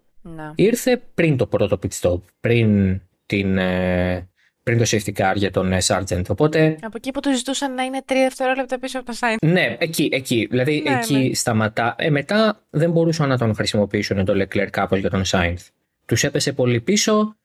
ήρθε 0.54 1.02
πριν 1.14 1.36
το 1.36 1.46
πρώτο 1.46 1.78
pit 1.82 2.00
stop, 2.00 2.20
πριν, 2.40 3.00
την, 3.26 3.58
ε, 3.58 4.28
πριν 4.62 4.78
το 4.78 4.84
safety 4.86 5.12
car 5.16 5.32
για 5.34 5.50
τον 5.50 5.72
ε, 5.72 5.78
Sargent. 5.86 6.22
Οπότε, 6.28 6.76
από 6.80 6.96
εκεί 6.96 7.10
που 7.10 7.20
του 7.20 7.36
ζητούσαν 7.36 7.74
να 7.74 7.82
είναι 7.82 8.02
τρία 8.04 8.22
δευτερόλεπτα 8.22 8.78
πίσω 8.78 8.98
από 8.98 9.06
το 9.06 9.18
Sainz. 9.20 9.48
Ναι, 9.48 9.76
εκεί, 9.78 10.08
εκεί. 10.12 10.46
Δηλαδή 10.50 10.82
εκεί 10.86 11.14
ναι. 11.28 11.34
σταματά. 11.34 11.94
Ε, 11.98 12.10
μετά 12.10 12.60
δεν 12.70 12.90
μπορούσαν 12.90 13.28
να 13.28 13.38
τον 13.38 13.54
χρησιμοποιήσουν 13.54 14.24
το 14.24 14.32
Leclerc 14.42 14.68
κάπως 14.70 14.98
για 14.98 15.10
τον 15.10 15.22
Sainz. 15.26 15.68
Τους 16.06 16.24
έπεσε 16.24 16.52
πολύ 16.52 16.80
πίσω 16.80 17.36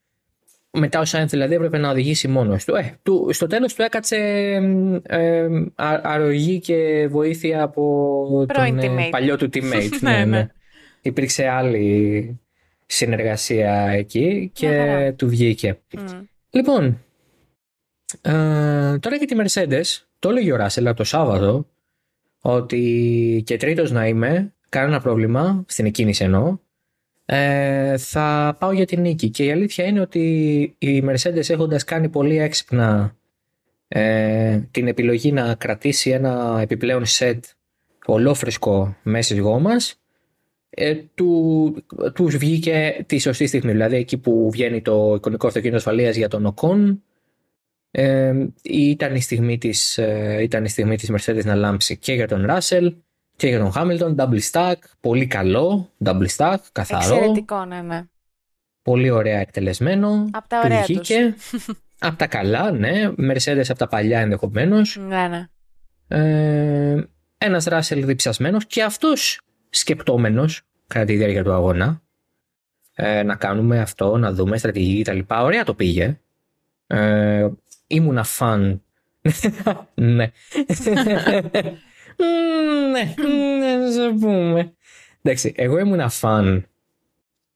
μετά 0.72 1.00
ο 1.00 1.06
Σάινθ 1.06 1.30
δηλαδή 1.30 1.56
έπρεπε 1.56 1.78
να 1.78 1.90
οδηγήσει 1.90 2.28
μόνος 2.28 2.66
του. 2.66 2.76
Ε, 2.76 3.00
του 3.04 3.30
στο 3.32 3.48
τέλος 3.48 3.74
του 3.74 3.82
έκατσε 3.82 4.18
ε, 5.04 5.48
αρρωγή 6.02 6.60
και 6.60 7.08
βοήθεια 7.10 7.64
από 7.64 8.46
τον 8.54 8.80
ε, 8.80 9.08
παλιό 9.10 9.38
του 9.38 9.50
teammate. 9.54 9.90
ναι, 10.02 10.12
ναι, 10.12 10.26
ναι. 10.26 10.48
Υπήρξε 11.02 11.48
άλλη 11.48 12.40
συνεργασία 12.86 13.88
εκεί 13.90 14.52
και 14.54 15.14
του 15.16 15.28
βγήκε. 15.28 15.80
Λοιπόν, 16.50 17.04
ε, 18.22 18.32
τώρα 19.00 19.16
για 19.16 19.28
τη 19.28 19.36
Mercedes, 19.40 20.06
το 20.20 20.30
έλεγε 20.30 20.52
ο 20.52 20.56
Ράσελ 20.56 20.94
το 20.94 21.04
Σάββατο 21.04 21.68
ότι 22.42 23.44
και 23.46 23.58
τρίτος 23.58 23.92
να 23.92 24.08
είμαι, 24.08 24.54
κανένα 24.70 25.02
πρόβλημα, 25.02 25.66
στην 25.68 25.86
εκκίνηση 25.86 26.24
εννοώ, 26.24 26.58
ε, 27.26 27.98
θα 27.98 28.56
πάω 28.60 28.72
για 28.72 28.86
την 28.86 29.02
νίκη. 29.02 29.30
Και 29.30 29.46
η 29.46 29.52
αλήθεια 29.52 29.86
είναι 29.86 30.00
ότι 30.00 30.22
οι 30.78 31.04
Mercedes 31.08 31.50
έχοντας 31.50 31.84
κάνει 31.84 32.10
πολύ 32.10 32.38
έξυπνα 32.38 33.16
ε, 33.88 34.60
την 34.72 34.88
επιλογή 34.88 35.32
να 35.32 35.56
κρατήσει 35.56 36.10
ένα 36.10 36.58
επιπλέον 36.62 37.06
σετ 37.06 37.44
ολόφρεσκο 38.06 38.96
μέσα 39.04 39.24
στις 39.24 39.40
γόμας 39.40 40.02
ε, 40.70 40.96
του, 40.96 41.76
τους 42.14 42.38
βγήκε 42.38 43.04
τη 43.06 43.18
σωστή 43.18 43.48
στιγμή. 43.48 43.72
Δηλαδή 43.72 43.96
εκεί 43.96 44.18
που 44.18 44.50
βγαίνει 44.52 44.82
το 44.82 45.14
εικονικό 45.16 45.48
αυτοκίνητο 45.48 45.78
ασφαλείας 45.78 46.16
για 46.16 46.28
τον 46.28 46.46
Οκόν 46.46 47.04
ε, 47.92 48.34
ήταν, 48.64 49.16
η 49.16 49.22
στιγμή 49.22 49.58
της, 49.58 49.98
ε, 49.98 50.38
ήταν 50.42 50.66
η 50.66 50.70
στιγμή 50.70 50.96
της 50.96 51.12
Mercedes 51.12 51.46
να 51.46 51.56
λάμψει 51.56 51.98
και 51.98 52.14
για 52.14 52.28
τον 52.28 52.46
Russell 52.50 52.94
και 53.36 53.48
για 53.48 53.60
τον 53.60 53.72
Χάμιλτον, 53.72 54.16
double 54.20 54.40
stack, 54.52 54.76
πολύ 55.00 55.28
καλό, 55.28 55.90
double 56.06 56.28
stack, 56.38 56.58
καθαρό. 56.72 57.16
Εξαιρετικό, 57.16 57.66
ναι, 57.66 57.82
ναι. 57.82 58.04
Πολύ 58.82 59.10
ωραία 59.10 59.40
εκτελεσμένο. 59.40 60.30
Από 60.32 60.48
τα 60.48 60.62
ωραία 60.64 60.84
τους. 60.84 61.10
από 62.00 62.18
τα 62.18 62.28
καλά, 62.28 62.72
ναι. 62.72 63.10
Mercedes 63.18 63.66
από 63.70 63.78
τα 63.78 63.88
παλιά 63.88 64.20
ενδεχομένως. 64.20 64.98
Ναι, 65.08 65.28
ναι. 65.28 65.48
Ε, 66.08 67.08
ένας 67.38 67.66
Ράσελ 67.66 68.06
διψασμένος 68.06 68.66
και 68.66 68.84
αυτός 68.84 69.42
σκεπτόμενος 69.70 70.62
κατά 70.88 71.06
τη 71.06 71.16
διάρκεια 71.16 71.44
του 71.44 71.54
αγώνα. 71.54 72.02
Ε, 72.94 73.24
να 73.24 73.36
κάνουμε 73.36 73.80
αυτό, 73.80 74.18
να 74.18 74.34
δούμε 74.34 74.58
στρατηγική 74.58 75.02
κτλ. 75.02 75.34
Ωραία 75.34 75.64
το 75.64 75.74
πήγε. 75.74 76.20
Ε, 76.88 77.48
ήμουνα 77.88 78.24
φαν. 78.24 78.84
ναι. 79.94 80.32
Ναι, 82.92 83.14
ναι, 83.58 83.92
θα 83.92 84.14
πούμε. 84.20 84.74
Εντάξει, 85.22 85.54
εγώ 85.56 85.78
ήμουν 85.78 86.10
φαν 86.10 86.68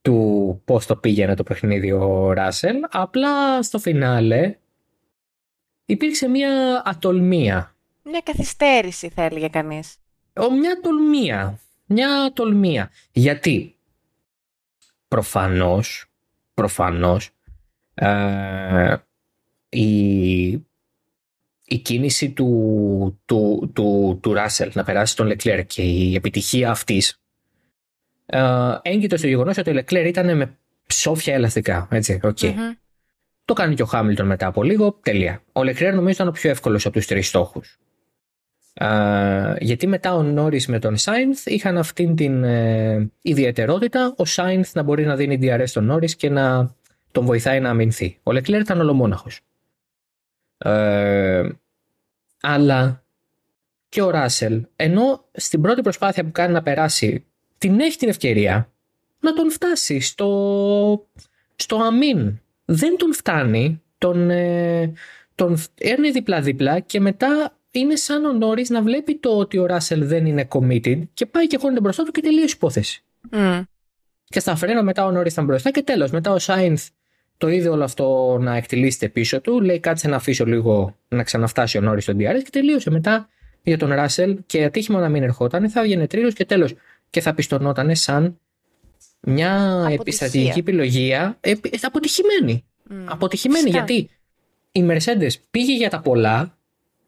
του 0.02 0.60
πώς 0.64 0.86
το 0.86 0.96
πήγαινε 0.96 1.34
το 1.34 1.42
παιχνίδι 1.42 1.92
ο 1.92 2.32
Ράσελ. 2.32 2.76
Απλά 2.90 3.62
στο 3.62 3.78
φινάλε 3.78 4.56
υπήρξε 5.86 6.28
μια 6.28 6.82
ατολμία. 6.84 7.74
Μια 8.02 8.20
καθυστέρηση 8.20 9.08
θα 9.08 9.22
έλεγε 9.22 9.48
κανείς. 9.48 9.96
Μια 10.58 10.80
τολμία. 10.82 11.58
Μια 11.86 12.32
τολμία. 12.34 12.90
Γιατί; 13.12 13.76
Προφανώς, 15.08 16.06
προφανώς, 16.54 17.30
ε, 17.94 18.96
η 19.72 20.66
η 21.64 21.78
κίνηση 21.78 22.30
του, 22.30 23.20
του, 23.24 23.70
του, 23.74 24.18
του 24.22 24.32
Ράσελ 24.32 24.70
να 24.74 24.84
περάσει 24.84 25.16
τον 25.16 25.26
Λεκλέρ 25.26 25.66
και 25.66 25.82
η 25.82 26.14
επιτυχία 26.14 26.70
αυτής 26.70 27.22
ε, 28.26 28.40
έγκυται 28.82 29.16
στο 29.16 29.26
γεγονός 29.26 29.58
ότι 29.58 29.70
ο 29.70 29.72
Λεκλέρ 29.72 30.06
ήταν 30.06 30.36
με 30.36 30.56
ψόφια 30.86 31.34
ελαστικά. 31.34 31.88
Έτσι, 31.90 32.20
okay. 32.22 32.54
Το 33.44 33.52
κάνει 33.52 33.74
και 33.74 33.82
ο 33.82 33.86
Χάμιλτον 33.86 34.26
μετά 34.26 34.46
από 34.46 34.62
λίγο. 34.62 34.98
Τελεία. 35.02 35.42
Ο 35.52 35.64
Λεκλέρ 35.64 35.94
νομίζω 35.94 36.12
ήταν 36.12 36.28
ο 36.28 36.30
πιο 36.30 36.50
εύκολος 36.50 36.86
από 36.86 36.94
τους 36.94 37.06
τρεις 37.06 37.28
στόχους. 37.28 37.78
Uh, 38.80 39.56
γιατί 39.60 39.86
μετά 39.86 40.14
ο 40.14 40.22
Νόρι 40.22 40.62
με 40.68 40.78
τον 40.78 40.96
Σάινθ 40.96 41.46
είχαν 41.46 41.78
αυτήν 41.78 42.16
την 42.16 42.44
ε, 42.44 43.10
ιδιαιτερότητα 43.22 44.14
ο 44.16 44.24
Σάινθ 44.24 44.74
να 44.74 44.82
μπορεί 44.82 45.04
να 45.04 45.16
δίνει 45.16 45.38
DRS 45.42 45.64
στον 45.64 45.84
Νόρι 45.84 46.16
και 46.16 46.30
να 46.30 46.74
τον 47.12 47.24
βοηθάει 47.24 47.60
να 47.60 47.70
αμυνθεί. 47.70 48.18
Ο 48.22 48.32
Λεκλέρ 48.32 48.60
ήταν 48.60 48.80
ολομόναχος. 48.80 49.40
Ε, 50.62 51.48
αλλά 52.40 53.04
και 53.88 54.02
ο 54.02 54.10
Ράσελ, 54.10 54.66
ενώ 54.76 55.24
στην 55.32 55.60
πρώτη 55.60 55.82
προσπάθεια 55.82 56.24
που 56.24 56.32
κάνει 56.32 56.52
να 56.52 56.62
περάσει, 56.62 57.24
την 57.58 57.80
έχει 57.80 57.98
την 57.98 58.08
ευκαιρία 58.08 58.72
να 59.20 59.32
τον 59.32 59.50
φτάσει 59.50 60.00
στο, 60.00 61.06
στο 61.56 61.76
αμήν. 61.76 62.40
Δεν 62.64 62.96
τον 62.96 63.14
φτάνει, 63.14 63.82
τον, 63.98 64.30
ε, 64.30 64.92
τον 65.34 65.58
έρνει 65.78 66.10
δίπλα-δίπλα 66.10 66.80
και 66.80 67.00
μετά 67.00 67.56
είναι 67.70 67.96
σαν 67.96 68.24
ο 68.24 68.32
Νόρις 68.32 68.70
να 68.70 68.82
βλέπει 68.82 69.18
το 69.18 69.38
ότι 69.38 69.58
ο 69.58 69.66
Ράσελ 69.66 70.06
δεν 70.06 70.26
είναι 70.26 70.48
committed 70.50 71.02
και 71.14 71.26
πάει 71.26 71.46
και 71.46 71.58
χώνεται 71.58 71.80
μπροστά 71.80 72.02
του 72.02 72.10
και 72.10 72.20
τελείωσε 72.20 72.46
η 72.46 72.52
υπόθεση. 72.54 73.04
Mm. 73.30 73.62
Και 74.24 74.40
στα 74.40 74.56
φρένα 74.56 74.82
μετά 74.82 75.04
ο 75.04 75.10
Νόρις 75.10 75.32
ήταν 75.32 75.44
μπροστά 75.44 75.70
και 75.70 75.82
τέλος. 75.82 76.10
Μετά 76.10 76.32
ο 76.32 76.38
Σάινθ 76.38 76.88
το 77.42 77.48
είδε 77.48 77.68
όλο 77.68 77.84
αυτό 77.84 78.38
να 78.40 78.56
εκτελήσεται 78.56 79.08
πίσω 79.08 79.40
του. 79.40 79.60
Λέει 79.60 79.80
κάτσε 79.80 80.08
να 80.08 80.16
αφήσω 80.16 80.44
λίγο 80.44 80.96
να 81.08 81.22
ξαναφτάσει 81.22 81.78
ο 81.78 81.80
Νόρις 81.80 82.02
στον 82.02 82.16
DRS 82.18 82.40
και 82.44 82.50
τελείωσε 82.50 82.90
μετά 82.90 83.28
για 83.62 83.78
τον 83.78 83.88
Ράσελ. 83.88 84.38
Και 84.46 84.64
ατύχημα 84.64 85.00
να 85.00 85.08
μην 85.08 85.22
ερχόταν, 85.22 85.70
θα 85.70 85.80
έβγαινε 85.80 86.06
τρίτο 86.06 86.30
και 86.30 86.44
τέλος. 86.44 86.74
Και 87.10 87.20
θα 87.20 87.34
πιστονόταν 87.34 87.96
σαν 87.96 88.38
μια 89.20 89.86
επιστρατηγική 89.90 90.58
επιλογή 90.58 91.12
ε, 91.40 91.52
αποτυχημένη. 91.82 92.64
Mm. 92.90 92.94
Αποτυχημένη 93.04 93.70
γιατί 93.70 94.10
η 94.72 94.86
Mercedes 94.88 95.32
πήγε 95.50 95.76
για 95.76 95.90
τα 95.90 96.00
πολλά 96.00 96.58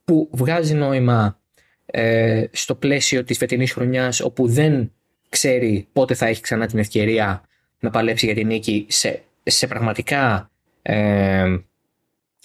που 0.04 0.28
βγάζει 0.32 0.74
νόημα 0.74 1.40
ε, 1.86 2.44
στο 2.52 2.74
πλαίσιο 2.74 3.24
της 3.24 3.36
φετινής 3.36 3.72
χρονιάς 3.72 4.20
όπου 4.20 4.46
δεν 4.48 4.92
ξέρει 5.28 5.88
πότε 5.92 6.14
θα 6.14 6.26
έχει 6.26 6.40
ξανά 6.40 6.66
την 6.66 6.78
ευκαιρία 6.78 7.42
να 7.78 7.90
παλέψει 7.90 8.26
για 8.26 8.34
την 8.34 8.46
νίκη 8.46 8.86
σε 8.88 9.22
σε 9.44 9.66
πραγματικά 9.66 10.50
ε, 10.82 11.56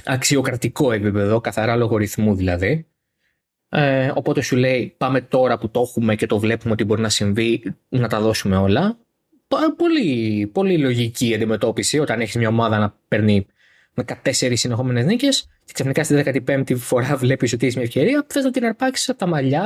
αξιοκρατικό 0.03 0.91
επίπεδο, 0.91 1.41
καθαρά 1.41 1.75
λογοριθμού 1.75 2.35
δηλαδή. 2.35 2.87
Ε, 3.69 4.11
οπότε 4.15 4.41
σου 4.41 4.55
λέει 4.55 4.95
πάμε 4.97 5.21
τώρα 5.21 5.57
που 5.57 5.69
το 5.69 5.81
έχουμε 5.81 6.15
και 6.15 6.25
το 6.25 6.39
βλέπουμε 6.39 6.73
ότι 6.73 6.83
μπορεί 6.83 7.01
να 7.01 7.09
συμβεί 7.09 7.75
να 7.89 8.07
τα 8.07 8.19
δώσουμε 8.19 8.57
όλα. 8.57 8.97
Πολύ, 9.77 10.47
πολύ 10.47 10.77
λογική 10.77 11.33
αντιμετώπιση 11.35 11.99
όταν 11.99 12.21
έχεις 12.21 12.35
μια 12.35 12.47
ομάδα 12.47 12.77
να 12.77 12.95
παίρνει 13.07 13.47
14 14.05 14.53
συνεχόμενες 14.53 15.05
νίκες 15.05 15.47
και 15.65 15.73
ξαφνικά 15.73 16.03
στην 16.03 16.45
15η 16.47 16.75
φορά 16.77 17.15
βλέπεις 17.17 17.53
ότι 17.53 17.65
έχεις 17.65 17.75
μια 17.75 17.85
ευκαιρία 17.85 18.25
θες 18.29 18.43
να 18.43 18.51
την 18.51 18.65
αρπάξεις 18.65 19.09
από 19.09 19.19
τα 19.19 19.25
μαλλιά 19.25 19.63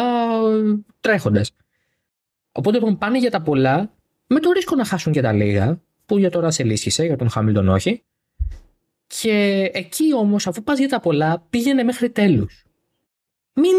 τρέχοντας. 0.99 1.51
Οπότε 2.51 2.77
λοιπόν 2.77 2.97
πάνε 2.97 3.17
για 3.17 3.31
τα 3.31 3.41
πολλά 3.41 3.91
με 4.27 4.39
το 4.39 4.51
ρίσκο 4.51 4.75
να 4.75 4.85
χάσουν 4.85 5.13
και 5.13 5.21
τα 5.21 5.33
λίγα 5.33 5.81
που 6.13 6.19
για 6.19 6.29
τώρα 6.29 6.51
σε 6.51 6.63
λύσχησε, 6.63 7.05
για 7.05 7.17
τον 7.17 7.29
Χάμιλτον 7.29 7.69
όχι. 7.69 8.03
Και 9.07 9.69
εκεί 9.73 10.13
όμως 10.13 10.47
αφού 10.47 10.63
πας 10.63 10.79
για 10.79 10.87
τα 10.87 10.99
πολλά 10.99 11.45
πήγαινε 11.49 11.83
μέχρι 11.83 12.09
τέλους. 12.09 12.63
Μην 13.53 13.73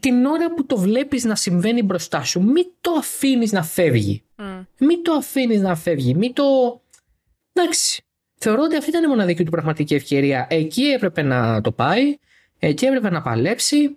την 0.00 0.24
ώρα 0.24 0.54
που 0.54 0.66
το 0.66 0.76
βλέπεις 0.76 1.24
να 1.24 1.34
συμβαίνει 1.34 1.82
μπροστά 1.82 2.24
σου, 2.24 2.42
μην 2.42 2.66
το 2.80 2.90
αφήνεις 2.90 3.52
να 3.52 3.62
φεύγει. 3.62 4.22
Mm. 4.36 4.64
Μην 4.78 5.02
το 5.02 5.12
αφήνεις 5.12 5.60
να 5.60 5.76
φεύγει. 5.76 6.14
Μην 6.14 6.32
το... 6.32 6.44
Εντάξει. 7.52 8.04
Θεωρώ 8.34 8.62
ότι 8.62 8.76
αυτή 8.76 8.90
ήταν 8.90 9.04
η 9.04 9.06
μοναδική 9.06 9.44
του 9.44 9.50
πραγματική 9.50 9.94
ευκαιρία. 9.94 10.46
Εκεί 10.50 10.82
έπρεπε 10.82 11.22
να 11.22 11.60
το 11.60 11.72
πάει. 11.72 12.16
Εκεί 12.58 12.84
έπρεπε 12.84 13.10
να 13.10 13.22
παλέψει, 13.22 13.96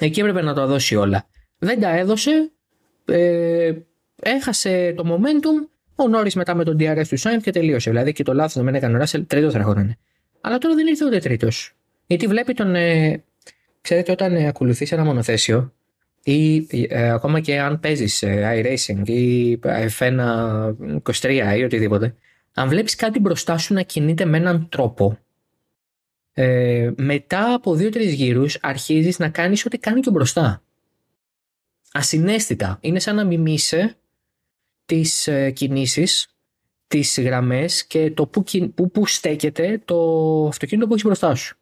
εκεί 0.00 0.20
έπρεπε 0.20 0.42
να 0.42 0.54
το 0.54 0.66
δώσει 0.66 0.96
όλα. 0.96 1.26
Δεν 1.58 1.80
τα 1.80 1.88
έδωσε, 1.88 2.50
ε, 3.04 3.72
έχασε 4.22 4.94
το 4.96 5.04
momentum, 5.06 5.68
ο 6.02 6.08
Νόρι 6.08 6.30
μετά 6.34 6.54
με 6.54 6.64
τον 6.64 6.76
DRS 6.80 7.06
του 7.08 7.16
Σάινθ 7.16 7.44
και 7.44 7.50
τελείωσε. 7.50 7.90
Δηλαδή 7.90 8.12
και 8.12 8.22
το 8.22 8.34
λάθος 8.34 8.54
να 8.54 8.62
μην 8.62 8.74
έκανε 8.74 8.94
ο 8.94 8.98
Ράσελ, 8.98 9.26
τρίτος 9.26 9.52
θα 9.52 9.58
έρχονταν. 9.58 9.96
Αλλά 10.40 10.58
τώρα 10.58 10.74
δεν 10.74 10.86
ήρθε 10.86 11.04
ούτε 11.04 11.18
τρίτος. 11.18 11.74
Γιατί 12.06 12.26
βλέπει 12.26 12.54
τον. 12.54 12.74
Ε, 12.74 13.22
ξέρετε, 13.80 14.12
όταν 14.12 14.34
ε, 14.34 14.46
ακολουθείς 14.46 14.92
ένα 14.92 15.04
μονοθέσιο 15.04 15.72
ή 16.24 16.66
ε, 16.88 17.10
ακόμα 17.10 17.40
και 17.40 17.60
αν 17.60 17.80
παίζεις 17.80 18.22
ε, 18.22 18.62
iRacing 18.62 19.08
ή 19.08 19.58
F1 19.98 20.18
23 21.20 21.56
ή 21.58 21.62
οτιδήποτε, 21.62 22.14
αν 22.54 22.68
βλέπεις 22.68 22.94
κάτι 22.94 23.18
μπροστά 23.18 23.58
σου 23.58 23.74
να 23.74 23.82
κινείται 23.82 24.24
με 24.24 24.36
έναν 24.36 24.68
τρόπο, 24.68 25.18
ε, 26.32 26.90
μετά 26.96 27.54
από 27.54 27.74
δύο-τρεις 27.74 28.12
γύρους 28.12 28.58
αρχίζεις 28.62 29.18
να 29.18 29.28
κάνεις 29.28 29.66
ό,τι 29.66 29.78
κάνει 29.78 30.00
και 30.00 30.10
μπροστά. 30.10 30.62
Ασυναίσθητα. 31.92 32.78
Είναι 32.80 33.00
σαν 33.00 33.16
να 33.16 33.24
μιμήσει 33.24 33.94
τις 34.92 35.26
ε, 35.26 35.50
κινήσεις, 35.50 36.28
τις 36.86 37.20
γραμμές 37.20 37.86
και 37.86 38.10
το 38.10 38.26
που, 38.26 38.44
που, 38.74 38.90
που 38.90 39.06
στέκεται 39.06 39.82
το 39.84 39.96
αυτοκίνητο 40.46 40.86
που 40.86 40.94
έχει 40.94 41.06
μπροστά 41.06 41.34
σου. 41.34 41.56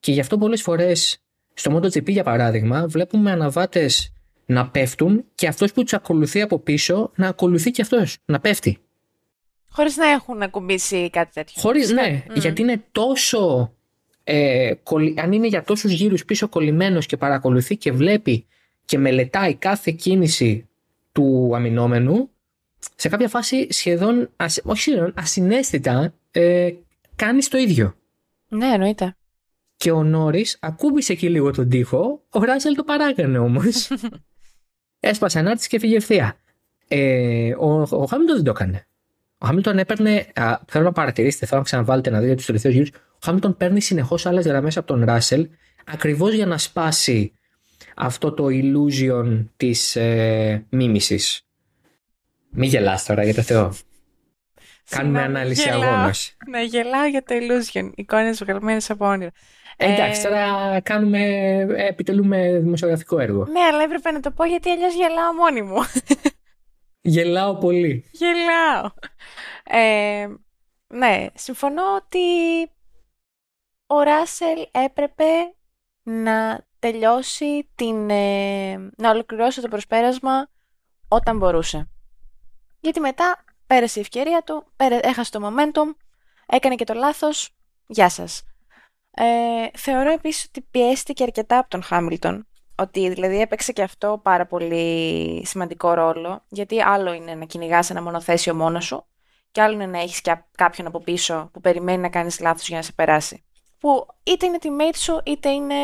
Και 0.00 0.12
γι' 0.12 0.20
αυτό 0.20 0.38
πολλές 0.38 0.62
φορές 0.62 1.22
στο 1.54 1.76
MotoGP 1.76 2.08
για 2.08 2.22
παράδειγμα 2.22 2.86
βλέπουμε 2.86 3.30
αναβάτες 3.30 4.12
να 4.46 4.68
πέφτουν 4.68 5.24
και 5.34 5.46
αυτός 5.46 5.72
που 5.72 5.82
τους 5.82 5.92
ακολουθεί 5.92 6.40
από 6.40 6.58
πίσω 6.58 7.10
να 7.16 7.28
ακολουθεί 7.28 7.70
και 7.70 7.82
αυτός, 7.82 8.18
να 8.24 8.40
πέφτει. 8.40 8.78
Χωρίς 9.68 9.96
να 9.96 10.06
έχουν 10.06 10.42
ακουμπήσει 10.42 11.10
κάτι 11.10 11.32
τέτοιο. 11.32 11.62
Χωρίς, 11.62 11.90
ναι, 11.90 12.24
γιατί 12.34 12.62
είναι 12.62 12.84
τόσο... 12.92 13.72
Ε, 14.24 14.72
αν 15.16 15.32
είναι 15.32 15.46
για 15.46 15.62
τόσους 15.62 15.92
γύρους 15.92 16.24
πίσω 16.24 16.48
κολλημένος 16.48 17.06
και 17.06 17.16
παρακολουθεί 17.16 17.76
και 17.76 17.92
βλέπει 17.92 18.46
και 18.84 18.98
μελετάει 18.98 19.54
κάθε 19.54 19.90
κίνηση 19.90 20.68
του 21.12 21.52
αμυνόμενου, 21.54 22.28
σε 22.96 23.08
κάποια 23.08 23.28
φάση 23.28 23.66
σχεδόν, 23.72 24.30
όχι 24.62 24.80
σχεδόν, 24.80 25.12
ασυναίσθητα 25.16 26.14
ε, 26.30 26.70
κάνεις 27.16 27.48
το 27.48 27.58
ίδιο. 27.58 27.94
Ναι, 28.48 28.66
εννοείται. 28.66 29.16
Και 29.76 29.90
ο 29.90 30.02
Νόρις 30.02 30.58
ακούμπησε 30.60 31.12
εκεί 31.12 31.28
λίγο 31.28 31.50
τον 31.50 31.68
τοίχο, 31.68 32.22
ο 32.30 32.44
Ράζελ 32.44 32.74
το 32.74 32.84
παράγανε 32.84 33.38
όμως. 33.38 33.90
Έσπασε 35.00 35.38
ανάρτηση 35.38 35.68
και 35.68 35.78
φύγε 35.78 35.96
ευθεία. 35.96 36.36
Ε, 36.88 37.54
ο, 37.58 37.80
ο 37.80 38.04
Χάμιλτον 38.04 38.34
δεν 38.34 38.44
το 38.44 38.50
έκανε. 38.50 38.86
Ο 39.38 39.46
Χάμιλτον 39.46 39.78
έπαιρνε. 39.78 40.26
Α, 40.34 40.58
θέλω 40.66 40.84
να 40.84 40.92
παρατηρήσετε, 40.92 41.46
θέλω 41.46 41.58
να 41.58 41.66
ξαναβάλετε 41.66 42.10
να 42.10 42.20
δείτε 42.20 42.34
τους 42.34 42.46
τελευταίους 42.46 42.74
γύρους. 42.74 42.90
Ο 42.90 43.18
Χάμιλτον 43.24 43.56
παίρνει 43.56 43.80
συνεχώς 43.80 44.26
άλλες 44.26 44.46
γραμμές 44.46 44.76
από 44.76 44.86
τον 44.86 45.04
Ράσελ, 45.04 45.48
ακριβώς 45.84 46.32
για 46.32 46.46
να 46.46 46.58
σπάσει 46.58 47.32
αυτό 47.94 48.32
το 48.32 48.46
illusion 48.50 49.44
της 49.56 49.96
ε, 49.96 50.66
μίμησης. 50.68 51.46
Μην 52.54 52.68
γελάς 52.68 53.04
τώρα, 53.04 53.24
για 53.24 53.34
το 53.34 53.42
Θεό. 53.42 53.72
Κάνουμε 54.88 55.22
ανάλυση 55.22 55.70
αγώνας. 55.70 56.36
Ναι, 56.48 56.62
γελάω 56.62 57.06
για 57.06 57.22
το 57.22 57.34
illusion. 57.34 57.90
Εικόνες 57.94 58.44
βγαλμένες 58.44 58.90
από 58.90 59.06
όνειρα. 59.06 59.30
Ε, 59.76 59.92
εντάξει, 59.92 60.22
τώρα 60.22 60.80
κάνουμε, 60.80 61.20
επιτελούμε 61.76 62.58
δημοσιογραφικό 62.58 63.18
έργο. 63.18 63.44
Ναι, 63.44 63.60
αλλά 63.60 63.82
έπρεπε 63.82 64.10
να 64.10 64.20
το 64.20 64.30
πω 64.30 64.44
γιατί 64.44 64.70
αλλιώς 64.70 64.94
γελάω 64.94 65.32
μόνη 65.32 65.62
μου. 65.62 65.76
Γελάω 67.00 67.56
πολύ. 67.56 68.04
Γελάω. 68.12 68.90
Ε, 69.64 70.26
ναι, 70.86 71.26
συμφωνώ 71.34 71.82
ότι 71.94 72.20
ο 73.86 74.02
Ράσελ 74.02 74.66
έπρεπε 74.70 75.24
να 76.02 76.66
τελειώσει 76.78 77.68
την, 77.74 78.10
ε, 78.10 78.74
να 78.96 79.10
ολοκληρώσει 79.10 79.60
το 79.60 79.68
προσπέρασμα 79.68 80.50
όταν 81.08 81.36
μπορούσε. 81.36 81.88
Γιατί 82.84 83.00
μετά 83.00 83.44
πέρασε 83.66 83.98
η 83.98 84.02
ευκαιρία 84.02 84.42
του, 84.42 84.66
έχασε 85.02 85.30
το 85.30 85.40
momentum, 85.42 85.96
έκανε 86.46 86.74
και 86.74 86.84
το 86.84 86.94
λάθος, 86.94 87.50
γεια 87.86 88.08
σας. 88.08 88.42
Ε, 89.10 89.24
θεωρώ 89.78 90.10
επίσης 90.10 90.44
ότι 90.44 90.60
πιέστηκε 90.70 91.22
αρκετά 91.22 91.58
από 91.58 91.68
τον 91.68 91.82
Χάμιλτον. 91.82 92.46
Ότι 92.74 93.08
δηλαδή 93.08 93.40
έπαιξε 93.40 93.72
και 93.72 93.82
αυτό 93.82 94.20
πάρα 94.22 94.46
πολύ 94.46 95.42
σημαντικό 95.46 95.94
ρόλο. 95.94 96.44
Γιατί 96.48 96.82
άλλο 96.82 97.12
είναι 97.12 97.34
να 97.34 97.44
κυνηγάς 97.44 97.90
ένα 97.90 98.02
μονοθέσιο 98.02 98.54
μόνος 98.54 98.84
σου, 98.84 99.06
και 99.50 99.62
άλλο 99.62 99.74
είναι 99.74 99.86
να 99.86 99.98
έχεις 99.98 100.20
κάποιον 100.54 100.86
από 100.86 101.00
πίσω 101.00 101.50
που 101.52 101.60
περιμένει 101.60 101.98
να 101.98 102.08
κάνεις 102.08 102.40
λάθος 102.40 102.68
για 102.68 102.76
να 102.76 102.82
σε 102.82 102.92
περάσει. 102.92 103.44
Που 103.78 104.06
είτε 104.22 104.46
είναι 104.46 104.58
teammate 104.62 104.96
σου, 104.96 105.20
είτε 105.24 105.50
είναι 105.50 105.74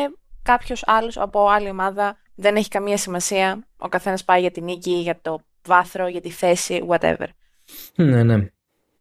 κάποιος 0.43 0.83
άλλος 0.85 1.17
από 1.17 1.47
άλλη 1.47 1.69
ομάδα. 1.69 2.17
Δεν 2.35 2.55
έχει 2.55 2.67
καμία 2.67 2.97
σημασία. 2.97 3.67
Ο 3.77 3.87
καθένας 3.87 4.23
πάει 4.23 4.41
για 4.41 4.51
την 4.51 4.63
νίκη, 4.63 4.91
για 4.91 5.21
το 5.21 5.41
βάθρο, 5.65 6.07
για 6.07 6.21
τη 6.21 6.29
θέση, 6.29 6.85
whatever. 6.89 7.27
Ναι, 7.95 8.23
ναι. 8.23 8.35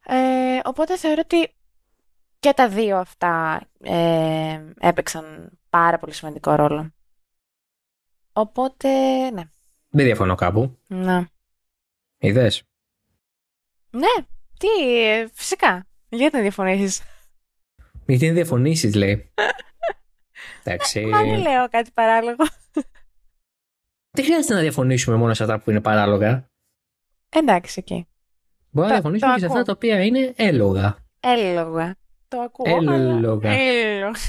Ε, 0.04 0.60
οπότε 0.64 0.96
θεωρώ 0.96 1.20
ότι 1.24 1.54
και 2.38 2.52
τα 2.52 2.68
δύο 2.68 2.96
αυτά 2.96 3.60
ε, 3.82 4.60
έπαιξαν 4.80 5.58
πάρα 5.70 5.98
πολύ 5.98 6.12
σημαντικό 6.12 6.54
ρόλο. 6.54 6.92
Οπότε, 8.32 8.88
ναι. 9.30 9.42
Δεν 9.88 10.04
διαφωνώ 10.04 10.34
κάπου. 10.34 10.78
Ναι. 10.86 11.24
Είδες; 12.18 12.62
Ναι, 13.90 14.24
τι, 14.58 14.68
φυσικά. 15.32 15.86
Γιατί 16.08 16.36
να 16.36 16.42
διαφωνήσεις; 16.42 17.02
Γιατί 18.06 18.26
να 18.26 18.32
διαφωνήσεις, 18.32 18.94
λέει. 18.94 19.32
Εντάξει. 20.64 21.06
Μα 21.06 21.22
δεν 21.22 21.40
λέω 21.40 21.68
κάτι 21.68 21.90
παράλογο. 21.90 22.44
Δεν 24.10 24.24
χρειάζεται 24.24 24.54
να 24.54 24.60
διαφωνήσουμε 24.60 25.16
μόνο 25.16 25.34
σε 25.34 25.42
αυτά 25.42 25.60
που 25.60 25.70
είναι 25.70 25.80
παράλογα; 25.80 26.49
Εντάξει, 27.30 27.74
εκεί. 27.78 28.06
Okay. 28.06 28.10
Μπορεί 28.70 28.88
να 28.88 28.92
διαφωνήσουμε 28.92 29.32
και 29.32 29.40
σε 29.40 29.46
αυτά 29.46 29.62
τα 29.62 29.72
οποία 29.72 30.04
είναι 30.04 30.32
έλογα. 30.36 30.96
Έλογα. 31.20 31.96
Το 32.28 32.40
ακούω. 32.40 32.76
Έλογα. 32.76 33.50
Έλογα. 33.50 34.20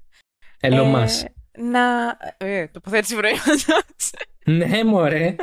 Έλομας. 0.60 1.22
Ε, 1.22 1.32
να... 1.62 1.80
Ε, 2.36 2.66
τοποθέτηση 2.66 3.16
προϊόντος. 3.16 3.70
ναι, 4.44 4.84
μωρέ. 4.84 5.36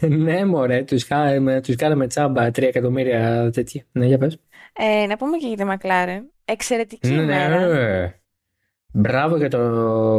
ναι, 0.00 0.44
μωρέ. 0.44 0.82
Τους, 0.82 1.06
κάναμε, 1.06 1.60
τους 1.60 1.76
κάναμε 1.76 2.06
τσάμπα 2.06 2.46
3 2.46 2.62
εκατομμύρια 2.62 3.50
τέτοια. 3.50 3.84
Ναι, 3.92 4.06
για 4.06 4.18
πες. 4.18 4.38
Ε, 4.72 5.06
να 5.06 5.16
πούμε 5.16 5.36
και 5.36 5.46
για 5.46 5.56
τη 5.56 5.64
Μακλάρεν. 5.64 6.30
Εξαιρετική 6.44 7.08
ναι, 7.08 7.22
μέρα. 7.22 8.14
Μπράβο 8.92 9.36
για 9.36 9.48
το, 9.48 9.58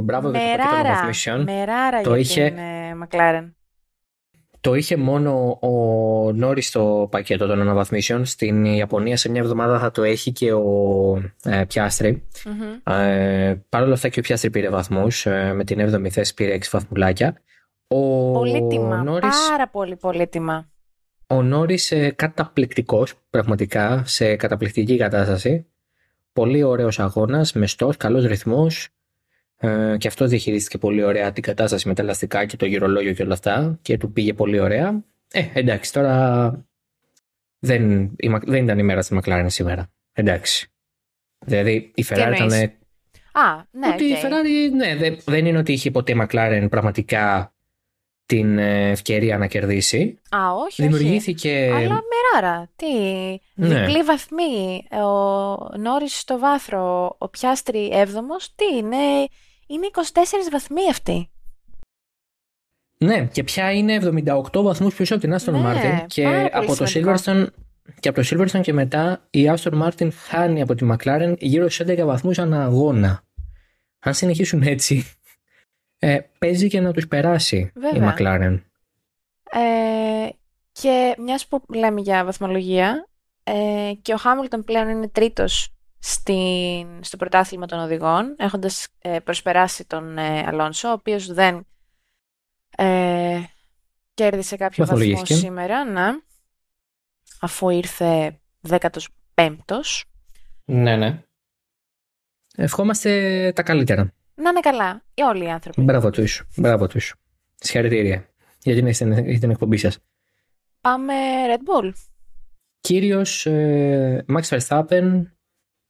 μπράβο 0.01 0.29
για 0.29 0.39
το 0.39 0.45
πακέτο 0.57 0.75
των 0.75 0.93
βαθμίσεων. 0.93 1.43
Μεράρα 1.43 2.01
το 2.01 2.09
για 2.09 2.19
είχε... 2.19 2.49
την 2.49 2.57
ε, 2.57 2.95
Μακλάρεν. 2.95 3.55
Το 4.61 4.73
είχε 4.73 4.97
μόνο 4.97 5.59
ο 5.61 5.69
Νόρι 6.31 6.61
στο 6.61 7.07
πακέτο 7.11 7.47
των 7.47 7.61
αναβαθμίσεων. 7.61 8.25
Στην 8.25 8.65
Ιαπωνία 8.65 9.17
σε 9.17 9.29
μια 9.29 9.41
εβδομάδα 9.41 9.79
θα 9.79 9.91
το 9.91 10.03
έχει 10.03 10.31
και 10.31 10.53
ο 10.53 11.31
ε, 11.43 11.63
πιαστρη 11.67 12.27
Ε, 12.83 13.55
Παρ' 13.69 13.83
όλα 13.83 13.93
αυτά 13.93 14.09
και 14.09 14.19
ο 14.19 14.21
Πιάστρη 14.21 14.49
πήρε 14.49 14.69
βαθμούς. 14.69 15.25
Ε, 15.25 15.53
με 15.53 15.63
την 15.63 15.93
7η 15.93 16.09
θέση 16.09 16.33
πήρε 16.33 16.57
6 16.57 16.65
βαθμουλάκια. 16.71 17.41
Ο 17.87 18.31
πολύτιμα. 18.31 19.03
Νόρις, 19.03 19.47
πάρα 19.49 19.67
πολύ 19.67 19.95
πολύτιμα. 19.95 20.69
Ο 21.27 21.41
Νόρι 21.41 21.79
ε, 21.89 22.11
καταπληκτικός, 22.11 23.13
πραγματικά, 23.29 24.03
σε 24.05 24.35
καταπληκτική 24.35 24.97
κατάσταση. 24.97 25.65
Πολύ 26.33 26.63
ωραίος 26.63 26.99
αγώνας, 26.99 27.53
μεστός, 27.53 27.97
καλός 27.97 28.25
ρυθμός. 28.25 28.89
Ε, 29.63 29.95
και 29.97 30.07
αυτό 30.07 30.25
διαχειρίστηκε 30.25 30.77
πολύ 30.77 31.03
ωραία 31.03 31.31
την 31.31 31.43
κατάσταση 31.43 31.87
με 31.87 31.93
τα 31.93 32.01
ελαστικά 32.01 32.45
και 32.45 32.57
το 32.57 32.65
γυρολόγιο 32.65 33.13
και 33.13 33.23
όλα 33.23 33.33
αυτά 33.33 33.79
και 33.81 33.97
του 33.97 34.11
πήγε 34.11 34.33
πολύ 34.33 34.59
ωραία. 34.59 35.03
Ε, 35.31 35.45
εντάξει, 35.53 35.93
τώρα 35.93 36.65
δεν, 37.59 38.11
δεν 38.45 38.63
ήταν 38.63 38.79
η 38.79 38.83
μέρα 38.83 39.01
στη 39.01 39.13
Μακλάρεν 39.13 39.49
σήμερα. 39.49 39.91
Εντάξει. 40.13 40.71
Δηλαδή 41.45 41.91
η 41.95 42.05
Ferrari 42.09 42.33
ήταν. 42.35 42.51
Α, 43.33 43.65
ναι, 43.71 43.87
ότι 43.87 44.03
η 44.03 44.15
Ferrari, 44.23 44.71
ναι, 44.75 45.15
δεν, 45.25 45.45
είναι 45.45 45.57
ότι 45.57 45.71
είχε 45.71 45.91
ποτέ 45.91 46.11
η 46.11 46.15
McLaren 46.21 46.67
πραγματικά 46.69 47.53
την 48.25 48.57
ε, 48.57 48.89
ευκαιρία 48.89 49.37
να 49.37 49.47
κερδίσει. 49.47 50.19
Α, 50.29 50.53
όχι. 50.53 50.81
Δημιουργήθηκε. 50.81 51.69
Όχι. 51.73 51.85
Αλλά 51.85 52.01
μεράρα. 52.11 52.69
Τι. 52.75 52.87
Ναι. 53.53 53.79
Διπλή 53.79 54.03
βαθμή. 54.03 54.87
Ο 54.91 55.77
Νόρις 55.77 56.19
στο 56.19 56.39
βάθρο. 56.39 57.15
Ο 57.17 57.29
Πιάστρη 57.29 57.89
έβδομος. 57.93 58.55
Τι 58.55 58.77
είναι. 58.77 58.97
Είναι 59.71 59.87
24 59.93 59.99
βαθμοί 60.51 60.89
αυτοί. 60.89 61.29
Ναι, 62.97 63.25
και 63.25 63.43
πια 63.43 63.71
είναι 63.71 63.99
78 64.51 64.61
βαθμούς 64.63 64.95
πίσω 64.95 65.15
από 65.15 65.23
την 65.23 65.33
Aston 65.33 65.51
ναι, 65.51 65.61
Martin 65.65 66.05
και 66.07 66.49
από, 66.53 66.75
το 66.75 66.85
Silverstone, 66.87 67.45
και 67.99 68.09
από 68.09 68.21
το 68.21 68.27
Silverstone 68.29 68.61
και 68.61 68.73
μετά 68.73 69.27
η 69.29 69.43
Aston 69.55 69.81
Martin 69.81 70.09
χάνει 70.11 70.61
από 70.61 70.75
τη 70.75 70.87
McLaren 70.91 71.35
γύρω 71.39 71.69
στους 71.69 71.87
11 71.87 72.01
βαθμούς 72.05 72.39
ανά 72.39 72.63
αγώνα. 72.63 73.23
Αν 73.99 74.13
συνεχίσουν 74.13 74.61
έτσι, 74.61 75.05
ε, 75.99 76.17
παίζει 76.37 76.67
και 76.67 76.79
να 76.79 76.91
τους 76.91 77.07
περάσει 77.07 77.71
Βέβαια. 77.75 78.09
η 78.09 78.13
McLaren. 78.17 78.59
Ε, 79.51 80.29
και 80.71 81.15
μιας 81.17 81.47
που 81.47 81.61
λέμε 81.73 82.01
για 82.01 82.25
βαθμολογία, 82.25 83.07
ε, 83.43 83.91
και 84.01 84.13
ο 84.13 84.17
Hamilton 84.23 84.65
πλέον 84.65 84.89
είναι 84.89 85.07
τρίτος 85.07 85.73
στην, 86.03 87.03
στο 87.03 87.17
πρωτάθλημα 87.17 87.65
των 87.65 87.79
οδηγών, 87.79 88.35
έχοντας 88.37 88.87
ε, 88.99 89.19
προσπεράσει 89.19 89.85
τον 89.85 90.17
ε, 90.17 90.43
Αλόνσο, 90.47 90.89
ο 90.89 90.91
οποίος 90.91 91.33
δεν 91.33 91.67
ε, 92.77 93.39
κέρδισε 94.13 94.57
κάποιο 94.57 94.85
βαθμό 94.85 95.25
σήμερα, 95.25 95.83
ναι, 95.85 96.09
αφού 97.39 97.69
ήρθε 97.69 98.39
15ος. 98.69 100.01
Ναι, 100.65 100.95
ναι. 100.95 101.23
Ευχόμαστε 102.55 103.51
τα 103.55 103.63
καλύτερα. 103.63 104.13
Να 104.35 104.49
είναι 104.49 104.59
καλά, 104.59 105.03
οι 105.13 105.21
όλοι 105.21 105.43
οι 105.43 105.49
άνθρωποι. 105.49 105.81
Μπράβο 105.81 106.09
του. 106.09 106.23
Μπράβο 106.55 106.87
του. 106.87 106.99
Συγχαρητήρια 107.55 108.29
για 108.63 108.75
την, 108.75 108.87
για 109.29 109.39
την 109.39 109.49
εκπομπή 109.49 109.77
σας. 109.77 109.97
Πάμε 110.81 111.13
Red 111.47 111.59
Bull. 111.59 111.91
Κύριος 112.81 113.45
ε, 113.45 114.25
Max 114.27 114.41
Verstappen 114.41 115.21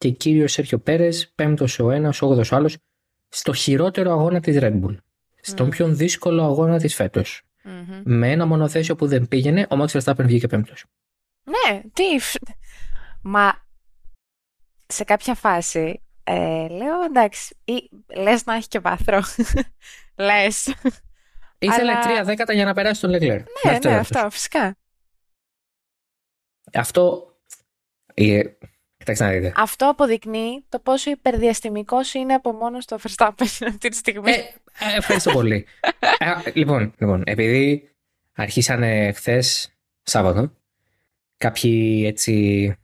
και 0.02 0.10
κύριος 0.10 0.52
Σέρχιο 0.52 0.80
Πέρες, 0.80 1.32
πέμπτος 1.36 1.80
ο 1.80 1.92
ένα, 1.92 2.14
όγδοο 2.20 2.44
ο 2.52 2.56
άλλος, 2.56 2.78
στο 3.30 3.54
χειρότερο 3.54 4.12
αγώνα 4.12 4.40
της 4.40 4.58
Red 4.60 4.82
Bull. 4.82 4.98
Στον 5.42 5.70
πιο 5.70 5.88
δύσκολο 5.88 6.44
αγώνα 6.44 6.80
της 6.80 6.96
φετο 6.96 7.22
Με 8.04 8.32
ένα 8.32 8.46
μονοθέσιο 8.46 8.96
που 8.96 9.08
δεν 9.08 9.28
πήγαινε, 9.28 9.68
ο 9.70 9.76
Max 9.80 9.88
Verstappen 9.88 10.24
βγήκε 10.24 10.48
πέμπτος. 10.48 10.86
Ναι, 11.44 11.82
τι. 11.94 12.04
Μα 13.22 13.66
σε 14.88 15.04
κάποια 15.04 15.34
φάση 15.36 16.02
ε, 16.24 16.68
λέω 16.68 17.02
εντάξει, 17.02 17.56
ή, 17.64 17.90
λες 18.16 18.46
να 18.46 18.54
έχει 18.54 18.68
και 18.68 18.80
βάθρο. 18.80 19.22
λες. 20.28 20.76
Ήθελε 21.58 21.94
τρία 22.02 22.24
δέκατα 22.24 22.54
για 22.54 22.66
να 22.66 22.74
περάσει 22.74 23.02
τον 23.02 23.10
Λεγκλέρ. 23.10 23.42
Ναι, 23.66 23.78
ναι, 23.84 23.96
αυτό, 23.96 24.28
φυσικά. 24.30 24.78
Αυτό. 26.74 27.26
Ε, 29.12 29.14
κοιτάξτε 29.14 29.26
να 29.26 29.32
δείτε. 29.32 29.54
Αυτό 29.56 29.90
αποδεικνύει 29.90 30.66
το 30.70 30.80
πόσο 30.80 31.10
υπερδιαστημικός 31.10 32.14
είναι 32.14 32.34
από 32.34 32.52
μόνος 32.52 32.86
το 32.86 33.00
Verstappen 33.04 33.46
αυτή 33.68 33.90
τη 33.90 33.96
στιγμή. 33.96 34.32
Ε, 34.32 34.36
ε, 34.36 34.98
ευχαριστώ 34.98 35.32
πολύ. 35.32 35.66
ε, 36.46 36.52
λοιπόν, 36.54 36.94
λοιπόν, 36.98 37.24
επειδή 37.26 37.90
αρχίσανε 38.36 39.12
χθες 39.12 39.76
Σάββατο, 40.04 40.54
κάποιοι 41.38 42.04
έτσι. 42.08 42.76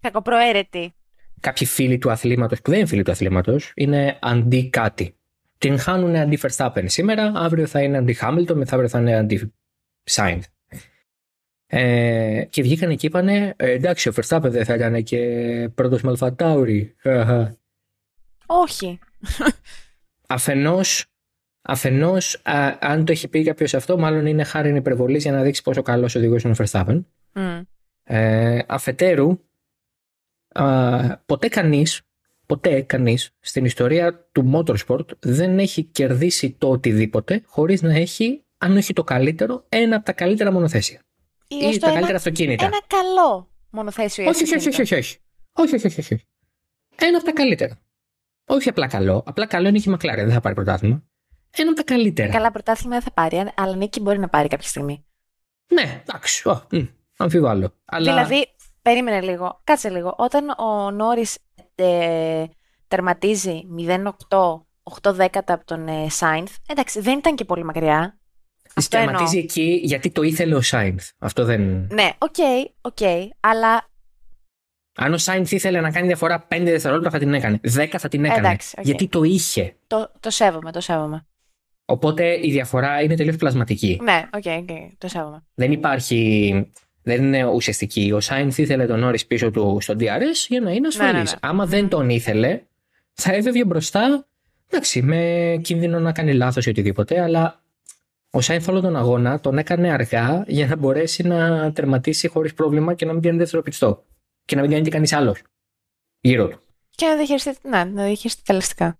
Κακοπροαίρετοι 0.00 0.92
κάποιοι 1.40 1.66
φίλοι 1.66 1.98
του 1.98 2.10
αθλήματος 2.10 2.60
που 2.62 2.70
δεν 2.70 2.78
είναι 2.78 2.88
φίλοι 2.88 3.02
του 3.02 3.10
αθλήματος 3.10 3.72
είναι 3.74 4.18
αντί 4.20 4.68
κάτι. 4.68 5.16
Την 5.58 5.78
χάνουν 5.78 6.16
αντί 6.16 6.38
Verstappen 6.42 6.84
σήμερα, 6.84 7.32
αύριο 7.34 7.66
θα 7.66 7.82
είναι 7.82 7.98
αντί 7.98 8.16
Hamilton, 8.20 8.54
μεθαύριο 8.54 8.88
θα 8.88 8.98
είναι 8.98 9.16
αντί 9.16 9.52
Sainz. 10.10 10.40
Ε, 11.70 12.44
και 12.50 12.62
βγήκαν 12.62 12.96
και 12.96 13.06
είπανε 13.06 13.54
ε, 13.56 13.70
εντάξει 13.70 14.08
ο 14.08 14.12
Verstappen 14.16 14.40
δεν 14.42 14.64
θα 14.64 14.74
ήταν 14.74 15.02
και 15.02 15.70
πρώτος 15.74 16.02
Μαλφατάουρη. 16.02 16.96
Όχι. 18.46 18.98
Αφενός, 20.28 21.06
αφενός 21.62 22.40
αν 22.80 23.04
το 23.04 23.12
έχει 23.12 23.28
πει 23.28 23.42
κάποιος 23.42 23.74
αυτό 23.74 23.98
μάλλον 23.98 24.26
είναι 24.26 24.44
χάρη 24.44 24.76
υπερβολής 24.76 25.22
για 25.22 25.32
να 25.32 25.42
δείξει 25.42 25.62
πόσο 25.62 25.82
καλός 25.82 26.14
οδηγός 26.14 26.42
είναι 26.42 26.54
ο 26.58 26.64
Verstappen. 26.64 27.00
Mm. 27.32 27.62
Ε, 28.04 28.58
αφετέρου 28.66 29.38
ποτέ 31.26 31.48
κανείς, 31.48 32.02
ποτέ 32.46 32.82
κανείς 32.82 33.30
στην 33.40 33.64
ιστορία 33.64 34.28
του 34.32 34.50
motorsport 34.54 35.06
δεν 35.18 35.58
έχει 35.58 35.82
κερδίσει 35.82 36.50
το 36.58 36.70
οτιδήποτε 36.70 37.42
χωρίς 37.46 37.82
να 37.82 37.94
έχει, 37.94 38.44
αν 38.58 38.76
όχι 38.76 38.92
το 38.92 39.04
καλύτερο, 39.04 39.64
ένα 39.68 39.96
από 39.96 40.04
τα 40.04 40.12
καλύτερα 40.12 40.52
μονοθέσια 40.52 41.02
ή 41.48 41.66
έστω 41.66 41.86
τα 41.86 41.92
καλύτερα 41.92 42.16
αυτοκίνητα. 42.16 42.64
Ένα 42.64 42.80
καλό 42.86 43.50
μονοθέσιο. 43.70 44.28
Όχι, 44.28 44.42
όχι, 44.42 44.68
όχι, 44.68 44.68
όχι, 44.68 44.94
όχι. 44.94 45.18
Όχι, 45.52 45.74
όχι, 45.74 45.86
όχι, 45.86 46.00
όχι. 46.00 46.26
Ένα 46.96 47.16
από 47.16 47.26
τα 47.26 47.32
καλύτερα. 47.32 47.80
Όχι 48.46 48.68
απλά 48.68 48.86
καλό. 48.86 49.22
Απλά 49.26 49.46
καλό 49.46 49.68
είναι 49.68 49.78
και 49.78 49.90
η 49.90 49.92
McLaren, 49.96 50.16
δεν 50.16 50.32
θα 50.32 50.40
πάρει 50.40 50.54
πρωτάθλημα. 50.54 51.02
Ένα 51.50 51.70
από 51.70 51.76
τα 51.76 51.94
καλύτερα. 51.94 52.32
Καλά 52.32 52.50
πρωτάθλημα 52.50 52.94
δεν 52.94 53.02
θα 53.02 53.10
πάρει, 53.10 53.50
αλλά 53.54 53.76
νίκη 53.76 54.00
μπορεί 54.00 54.18
να 54.18 54.28
πάρει 54.28 54.48
κάποια 54.48 54.68
στιγμή. 54.68 55.04
Ναι, 55.72 56.02
εντάξει. 56.06 56.42
Oh, 56.46 56.86
αμφιβάλλω. 57.16 57.74
Αλλά... 57.84 58.12
Δηλαδή, 58.12 58.46
περίμενε 58.82 59.20
λίγο. 59.20 59.60
Κάτσε 59.64 59.88
λίγο. 59.90 60.14
Όταν 60.18 60.48
ο 60.58 60.90
Νόρις 60.90 61.38
ε, 61.74 62.44
τερματίζει 62.88 63.62
0-8, 63.78 64.10
8 65.02 65.12
δέκατα 65.12 65.52
από 65.52 65.64
τον 65.64 65.88
ε, 65.88 66.08
Σάινθ, 66.10 66.56
εντάξει, 66.68 67.00
δεν 67.00 67.18
ήταν 67.18 67.34
και 67.34 67.44
πολύ 67.44 67.64
μακριά 67.64 68.18
τερματίζει 68.88 69.38
εκεί 69.38 69.80
γιατί 69.82 70.10
το 70.10 70.22
ήθελε 70.22 70.54
ο 70.54 70.60
Σάινθ. 70.60 71.10
Αυτό 71.18 71.44
δεν. 71.44 71.88
Ναι, 71.92 72.10
OK, 72.18 72.34
okay, 72.36 72.70
OK, 72.80 72.96
okay, 73.00 73.28
αλλά. 73.40 73.88
Αν 74.96 75.12
ο 75.12 75.18
Σάινθ 75.18 75.52
ήθελε 75.52 75.80
να 75.80 75.90
κάνει 75.90 76.06
διαφορά 76.06 76.46
5 76.50 76.60
δευτερόλεπτα 76.64 77.10
θα 77.10 77.18
την 77.18 77.34
έκανε. 77.34 77.60
10 77.76 77.86
θα 77.98 78.08
την 78.08 78.24
έκανε. 78.24 78.46
Εντάξει, 78.46 78.74
okay. 78.78 78.84
Γιατί 78.84 79.08
το 79.08 79.22
είχε. 79.22 79.76
Το, 79.86 80.12
το 80.20 80.30
σέβομαι, 80.30 80.72
το 80.72 80.80
σέβομαι. 80.80 81.26
Οπότε 81.84 82.46
η 82.46 82.50
διαφορά 82.50 83.02
είναι 83.02 83.16
τελείως 83.16 83.36
πλασματική. 83.36 84.00
Ναι, 84.02 84.28
OK, 84.32 84.42
okay, 84.44 84.58
okay, 84.58 84.88
το 84.98 85.08
σέβομαι. 85.08 85.44
Δεν 85.54 85.72
υπάρχει 85.72 86.52
δεν 87.08 87.24
είναι 87.24 87.44
ουσιαστική. 87.44 88.12
Ο 88.14 88.20
Σάινθ 88.20 88.58
ήθελε 88.58 88.86
τον 88.86 88.98
Νόρι 88.98 89.24
πίσω 89.26 89.50
του 89.50 89.78
στο 89.80 89.94
DRS 89.98 90.46
για 90.48 90.60
να 90.60 90.70
είναι 90.70 90.86
ασφαλή. 90.86 91.12
Ναι, 91.12 91.18
ναι, 91.18 91.22
ναι. 91.22 91.36
Άμα 91.40 91.66
δεν 91.66 91.88
τον 91.88 92.10
ήθελε, 92.10 92.60
θα 93.12 93.34
έβγαινε 93.34 93.64
μπροστά. 93.64 94.26
Εντάξει, 94.70 95.02
με 95.02 95.58
κίνδυνο 95.62 95.98
να 96.00 96.12
κάνει 96.12 96.32
λάθος 96.32 96.66
ή 96.66 96.68
οτιδήποτε, 96.68 97.20
αλλά 97.22 97.62
ο 98.30 98.40
Σάινθ 98.40 98.68
όλο 98.68 98.80
τον 98.80 98.96
αγώνα 98.96 99.40
τον 99.40 99.58
έκανε 99.58 99.92
αργά 99.92 100.44
για 100.46 100.66
να 100.66 100.76
μπορέσει 100.76 101.22
να 101.22 101.72
τερματίσει 101.72 102.28
χωρίς 102.28 102.54
πρόβλημα 102.54 102.94
και 102.94 103.04
να 103.04 103.12
μην 103.12 103.20
πιάνει 103.20 103.38
δεύτερο 103.38 103.62
pit 103.62 103.78
stop. 103.78 104.04
Και 104.44 104.56
να 104.56 104.62
μην 104.62 104.70
κάνει 104.70 104.82
και 104.82 104.90
κανείς 104.90 105.12
άλλος 105.12 105.42
γύρω 106.20 106.48
του. 106.48 106.60
Και 106.90 107.06
να 107.06 107.16
διαχειριστεί, 107.16 107.56
ναι, 107.62 107.84
να 107.84 108.04
διαχειριστεί 108.04 108.42
τα 108.42 108.52
λάστιχα. 108.52 108.98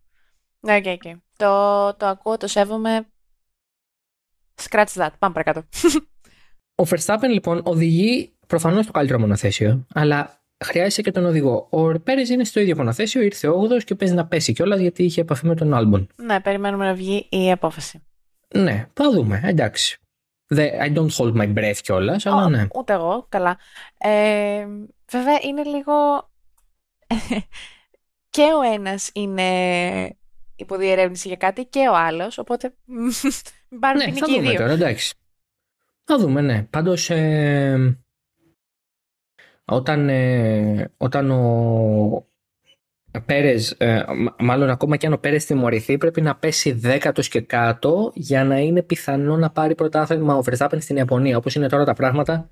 Ναι, 0.61 0.81
okay, 0.83 0.97
okay. 0.97 1.15
Το, 1.37 1.95
το 1.95 2.07
ακούω, 2.07 2.37
το 2.37 2.47
σέβομαι. 2.47 3.07
Scratch 4.63 4.93
that. 4.95 5.11
Πάμε 5.19 5.35
παρακάτω. 5.35 5.67
Ο 6.75 6.85
Verstappen 6.91 7.29
λοιπόν 7.33 7.61
οδηγεί 7.65 8.37
προφανώς 8.47 8.87
το 8.87 8.93
καλύτερο 8.93 9.19
μονοθέσιο, 9.19 9.87
αλλά 9.95 10.43
χρειάζεται 10.65 11.03
και 11.03 11.11
τον 11.11 11.25
οδηγό. 11.25 11.67
Ο 11.71 12.01
Πέρες 12.01 12.29
είναι 12.29 12.45
στο 12.45 12.61
ίδιο 12.61 12.77
μονοθέσιο, 12.77 13.23
ήρθε 13.23 13.49
8ο 13.49 13.85
και 13.85 13.95
παίζει 13.95 14.15
να 14.15 14.27
πέσει 14.27 14.53
κιόλας 14.53 14.81
γιατί 14.81 15.05
είχε 15.05 15.21
επαφή 15.21 15.47
με 15.47 15.55
τον 15.55 15.75
Άλμπον. 15.75 16.09
Ναι, 16.17 16.41
περιμένουμε 16.41 16.85
να 16.85 16.95
βγει 16.95 17.27
η 17.31 17.51
απόφαση. 17.51 18.03
Ναι, 18.55 18.87
θα 18.93 19.11
δούμε, 19.11 19.41
εντάξει. 19.45 19.99
I 20.57 20.95
don't 20.95 21.11
hold 21.11 21.35
my 21.35 21.55
breath 21.55 21.79
κιόλας, 21.83 22.27
αλλά 22.27 22.49
ναι. 22.49 22.67
Ούτε 22.75 22.93
εγώ, 22.93 23.27
καλά. 23.29 23.59
Ε, 23.99 24.67
βέβαια 25.11 25.39
είναι 25.43 25.65
λίγο. 25.65 26.31
και 28.31 28.43
ο 28.59 28.63
ένας 28.73 29.11
είναι 29.15 30.19
υποδιερεύνηση 30.57 31.29
για 31.29 31.37
κάτι 31.37 31.65
και 31.65 31.89
ο 31.89 31.97
άλλος, 31.97 32.39
οπότε. 32.39 32.75
Πάρουν 33.81 34.03
ναι, 34.03 34.13
θα 34.13 34.27
δούμε 34.27 34.53
τώρα, 34.53 34.73
εντάξει. 34.73 35.15
Θα 36.05 36.19
δούμε, 36.19 36.41
ναι. 36.41 36.63
Πάντως, 36.63 37.11
ε, 37.11 37.99
όταν, 39.65 40.09
ε, 40.09 40.91
όταν 40.97 41.31
ο 41.31 42.28
Πέρες, 43.27 43.71
ε, 43.71 44.05
μάλλον 44.39 44.71
ακόμα 44.71 44.97
και 44.97 45.07
αν 45.07 45.13
ο 45.13 45.19
Πέρες 45.19 45.45
τιμωρηθεί, 45.45 45.99
πρέπει 45.99 46.21
να 46.21 46.37
πέσει 46.37 46.73
δέκατος 46.73 47.29
και 47.29 47.41
κάτω 47.41 48.13
για 48.15 48.45
να 48.45 48.59
είναι 48.59 48.83
πιθανό 48.83 49.37
να 49.37 49.51
πάρει 49.51 49.75
πρωτάθλημα 49.75 50.37
ο 50.37 50.43
Verstappen 50.45 50.77
στην 50.79 50.97
Ιαπωνία. 50.97 51.37
Όπως 51.37 51.55
είναι 51.55 51.69
τώρα 51.69 51.85
τα 51.85 51.93
πράγματα, 51.93 52.51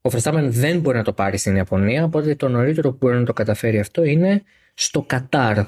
ο 0.00 0.10
Verstappen 0.12 0.46
δεν 0.48 0.80
μπορεί 0.80 0.96
να 0.96 1.04
το 1.04 1.12
πάρει 1.12 1.36
στην 1.36 1.56
Ιαπωνία, 1.56 2.04
οπότε 2.04 2.34
το 2.34 2.48
νωρίτερο 2.48 2.90
που 2.90 2.96
μπορεί 3.00 3.18
να 3.18 3.24
το 3.24 3.32
καταφέρει 3.32 3.78
αυτό 3.78 4.04
είναι 4.04 4.42
στο 4.74 5.02
καταρ 5.02 5.58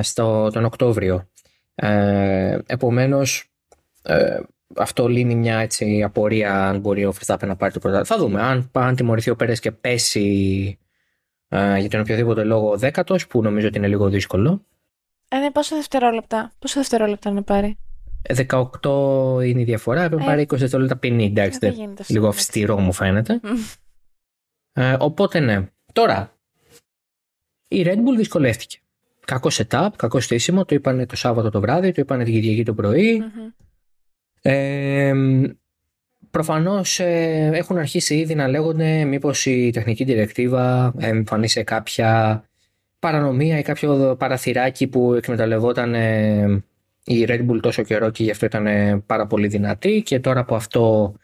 στο, 0.00 0.50
τον 0.52 0.64
Οκτώβριο. 0.64 1.28
Ε, 1.74 2.58
επομένως, 2.66 3.52
αυτό 4.76 5.08
λύνει 5.08 5.34
μια 5.34 5.58
έτσι 5.58 6.02
απορία 6.02 6.68
αν 6.68 6.80
μπορεί 6.80 7.04
ο 7.04 7.14
Verstappen 7.18 7.46
να 7.46 7.56
πάρει 7.56 7.72
το 7.72 7.78
πρωτάθλημα. 7.78 8.04
Θα 8.04 8.16
δούμε. 8.16 8.42
Αν, 8.42 8.70
αν 8.72 8.96
τιμωρηθεί 8.96 9.30
ο 9.30 9.36
Πέρες 9.36 9.60
και 9.60 9.70
πέσει 9.70 10.78
ε, 10.78 10.81
για 11.78 11.88
τον 11.88 12.00
οποιοδήποτε 12.00 12.44
λόγο 12.44 12.76
δέκατος, 12.76 13.26
που 13.26 13.42
νομίζω 13.42 13.66
ότι 13.66 13.78
είναι 13.78 13.88
λίγο 13.88 14.08
δύσκολο. 14.08 14.64
Ε, 15.28 15.38
ναι, 15.38 15.50
πόσα 15.50 15.76
δευτερόλεπτα, 15.76 16.52
πόσα 16.58 16.80
δευτερόλεπτα 16.80 17.30
να 17.30 17.42
πάρει; 17.42 17.78
18 18.22 19.40
ε, 19.40 19.46
είναι 19.48 19.60
η 19.60 19.64
διαφορά, 19.64 20.08
πρέπει 20.08 20.16
να 20.16 20.22
ε. 20.22 20.26
πάρει 20.26 20.42
20 20.42 20.56
δευτερόλεπτα 20.56 20.96
ποινή. 20.96 21.24
Εντάξει, 21.24 21.58
ε, 21.62 21.72
λίγο 22.06 22.28
αυστηρό 22.28 22.78
μου 22.78 22.92
φαίνεται. 22.92 23.40
ε, 24.72 24.96
οπότε 24.98 25.40
ναι. 25.40 25.66
Τώρα, 25.92 26.36
η 27.68 27.82
Red 27.86 27.96
Bull 27.96 28.16
δυσκολεύτηκε. 28.16 28.78
Κακός 29.26 29.60
setup, 29.62 29.88
κακό 29.96 30.20
στήσιμο, 30.20 30.64
το 30.64 30.74
είπαν 30.74 31.06
το 31.06 31.16
Σάββατο 31.16 31.50
το 31.50 31.60
βράδυ, 31.60 31.92
το 31.92 32.00
είπαν 32.00 32.24
την 32.24 32.32
Κυριακή 32.34 32.64
το 32.64 32.74
πρωί. 32.74 33.22
Mm-hmm. 33.22 33.64
Ε, 34.42 35.12
προφανώς 36.32 37.00
έχουν 37.00 37.78
αρχίσει 37.78 38.14
ήδη 38.14 38.34
να 38.34 38.48
λέγονται 38.48 39.04
μήπως 39.04 39.46
η 39.46 39.70
τεχνική 39.72 40.04
διεκτήβα 40.04 40.94
εμφανίσει 40.98 41.64
κάποια 41.64 42.42
παρανομία 42.98 43.58
ή 43.58 43.62
κάποιο 43.62 44.16
παραθυράκι 44.18 44.86
που 44.86 45.14
εκμεταλλευόταν 45.14 45.94
η 47.04 47.24
Red 47.28 47.46
Bull 47.50 47.58
τόσο 47.60 47.82
καιρό 47.82 48.10
και 48.10 48.22
γι' 48.22 48.30
αυτό 48.30 48.46
ήταν 48.46 48.66
πάρα 49.06 49.26
πολύ 49.26 49.46
δυνατή 49.46 50.02
και 50.02 50.20
τώρα 50.20 50.44
που 50.44 50.54
αυτό 50.54 51.14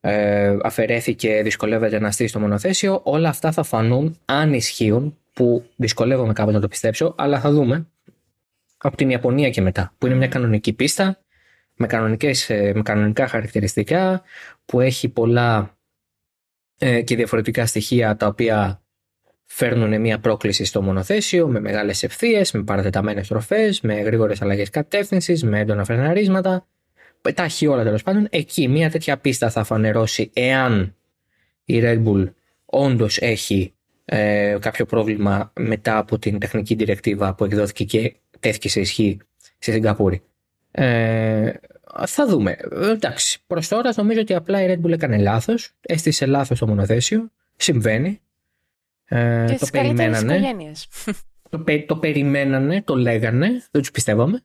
ε, 0.00 0.56
αφαιρέθηκε, 0.62 1.42
δυσκολεύεται 1.42 1.98
να 1.98 2.10
στήσει 2.10 2.32
το 2.32 2.40
μονοθέσιο, 2.40 3.00
όλα 3.04 3.28
αυτά 3.28 3.52
θα 3.52 3.62
φανούν 3.62 4.18
αν 4.24 4.54
ισχύουν, 4.54 5.16
που 5.32 5.64
δυσκολεύομαι 5.76 6.32
κάπως 6.32 6.54
να 6.54 6.60
το 6.60 6.68
πιστέψω, 6.68 7.14
αλλά 7.18 7.40
θα 7.40 7.50
δούμε. 7.50 7.86
Από 8.82 8.96
την 8.96 9.10
Ιαπωνία 9.10 9.50
και 9.50 9.60
μετά, 9.60 9.92
που 9.98 10.06
είναι 10.06 10.14
μια 10.14 10.28
κανονική 10.28 10.72
πίστα 10.72 11.18
με, 11.80 11.86
κανονικές, 11.86 12.50
ε, 12.50 12.72
με 12.74 12.82
κανονικά 12.82 13.26
χαρακτηριστικά, 13.26 14.22
που 14.64 14.80
έχει 14.80 15.08
πολλά 15.08 15.78
ε, 16.78 17.02
και 17.02 17.16
διαφορετικά 17.16 17.66
στοιχεία 17.66 18.16
τα 18.16 18.26
οποία 18.26 18.82
φέρνουν 19.46 20.00
μια 20.00 20.18
πρόκληση 20.18 20.64
στο 20.64 20.82
μονοθέσιο 20.82 21.48
με 21.48 21.60
μεγάλες 21.60 22.02
ευθείες, 22.02 22.52
με 22.52 22.62
παρατεταμένες 22.62 23.28
τροφές, 23.28 23.80
με 23.80 23.94
γρήγορες 23.94 24.42
αλλαγές 24.42 24.70
κατεύθυνσης, 24.70 25.44
με 25.44 25.60
έντονα 25.60 25.84
φρεναρίσματα. 25.84 26.66
Τα 27.34 27.42
έχει 27.42 27.66
όλα 27.66 27.82
τέλος 27.82 28.02
πάντων. 28.02 28.26
Εκεί 28.30 28.68
μια 28.68 28.90
τέτοια 28.90 29.18
πίστα 29.18 29.50
θα 29.50 29.64
φανερώσει 29.64 30.30
εάν 30.32 30.96
η 31.64 31.80
Red 31.82 32.04
Bull 32.04 32.32
όντως 32.64 33.18
έχει 33.18 33.74
ε, 34.04 34.56
κάποιο 34.60 34.84
πρόβλημα 34.86 35.52
μετά 35.54 35.98
από 35.98 36.18
την 36.18 36.38
τεχνική 36.38 36.74
διρεκτίβα 36.74 37.34
που 37.34 37.44
εκδόθηκε 37.44 37.84
και 37.84 38.14
τέθηκε 38.40 38.68
σε 38.68 38.80
ισχύ 38.80 39.18
στη 39.58 39.72
Σιγκαπούρη. 39.72 40.22
Ε, 40.70 41.52
θα 42.06 42.26
δούμε. 42.26 42.56
Εντάξει, 42.70 43.38
προς 43.46 43.68
τώρα 43.68 43.92
νομίζω 43.96 44.20
ότι 44.20 44.34
απλά 44.34 44.62
η 44.62 44.74
Red 44.74 44.86
Bull 44.86 44.92
έκανε 44.92 45.18
λάθος. 45.18 45.72
Έστησε 45.80 46.26
λάθος 46.26 46.58
το 46.58 46.66
μονοθέσιο. 46.66 47.30
Συμβαίνει. 47.56 48.20
Ε, 49.04 49.44
και 49.48 49.56
το 49.58 49.66
περιμένανε. 49.72 50.40
Το, 51.50 51.64
το 51.86 51.96
περιμένανε, 51.96 52.82
το 52.82 52.94
λέγανε, 52.94 53.48
δεν 53.48 53.80
τους 53.80 53.90
πιστεύαμε. 53.90 54.42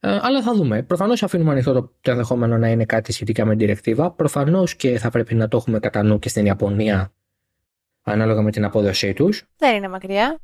Ε, 0.00 0.18
αλλά 0.22 0.42
θα 0.42 0.54
δούμε. 0.54 0.82
Προφανώς 0.82 1.22
αφήνουμε 1.22 1.50
ανοιχτό 1.50 1.72
το, 1.72 1.92
το 2.00 2.10
ενδεχόμενο 2.10 2.58
να 2.58 2.68
είναι 2.68 2.84
κάτι 2.84 3.12
σχετικά 3.12 3.44
με 3.44 3.50
την 3.50 3.58
διρεκτίβα. 3.58 4.10
Προφανώς 4.10 4.74
και 4.74 4.98
θα 4.98 5.10
πρέπει 5.10 5.34
να 5.34 5.48
το 5.48 5.56
έχουμε 5.56 5.78
κατά 5.78 6.02
νου 6.02 6.18
και 6.18 6.28
στην 6.28 6.46
Ιαπωνία 6.46 7.12
ανάλογα 8.02 8.42
με 8.42 8.50
την 8.50 8.64
απόδοσή 8.64 9.12
τους. 9.12 9.44
Δεν 9.56 9.76
είναι 9.76 9.88
μακριά. 9.88 10.38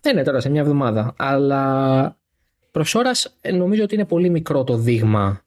Δεν 0.00 0.12
είναι 0.12 0.22
τώρα 0.22 0.40
σε 0.40 0.48
μια 0.48 0.60
εβδομάδα. 0.60 1.14
Αλλά 1.16 2.16
προς 2.70 2.94
ώρας 2.94 3.38
νομίζω 3.52 3.82
ότι 3.82 3.94
είναι 3.94 4.04
πολύ 4.04 4.30
μικρό 4.30 4.64
το 4.64 4.76
δείγμα 4.76 5.42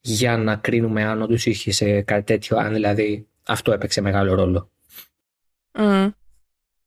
για 0.00 0.36
να 0.36 0.56
κρίνουμε 0.56 1.04
αν 1.04 1.22
όντως 1.22 1.46
είχε 1.46 1.70
σε 1.70 2.02
κάτι 2.02 2.22
τέτοιο, 2.22 2.56
αν 2.56 2.72
δηλαδή 2.72 3.28
αυτό 3.46 3.72
έπαιξε 3.72 4.00
μεγάλο 4.00 4.34
ρόλο. 4.34 4.70
Mm. 5.72 6.10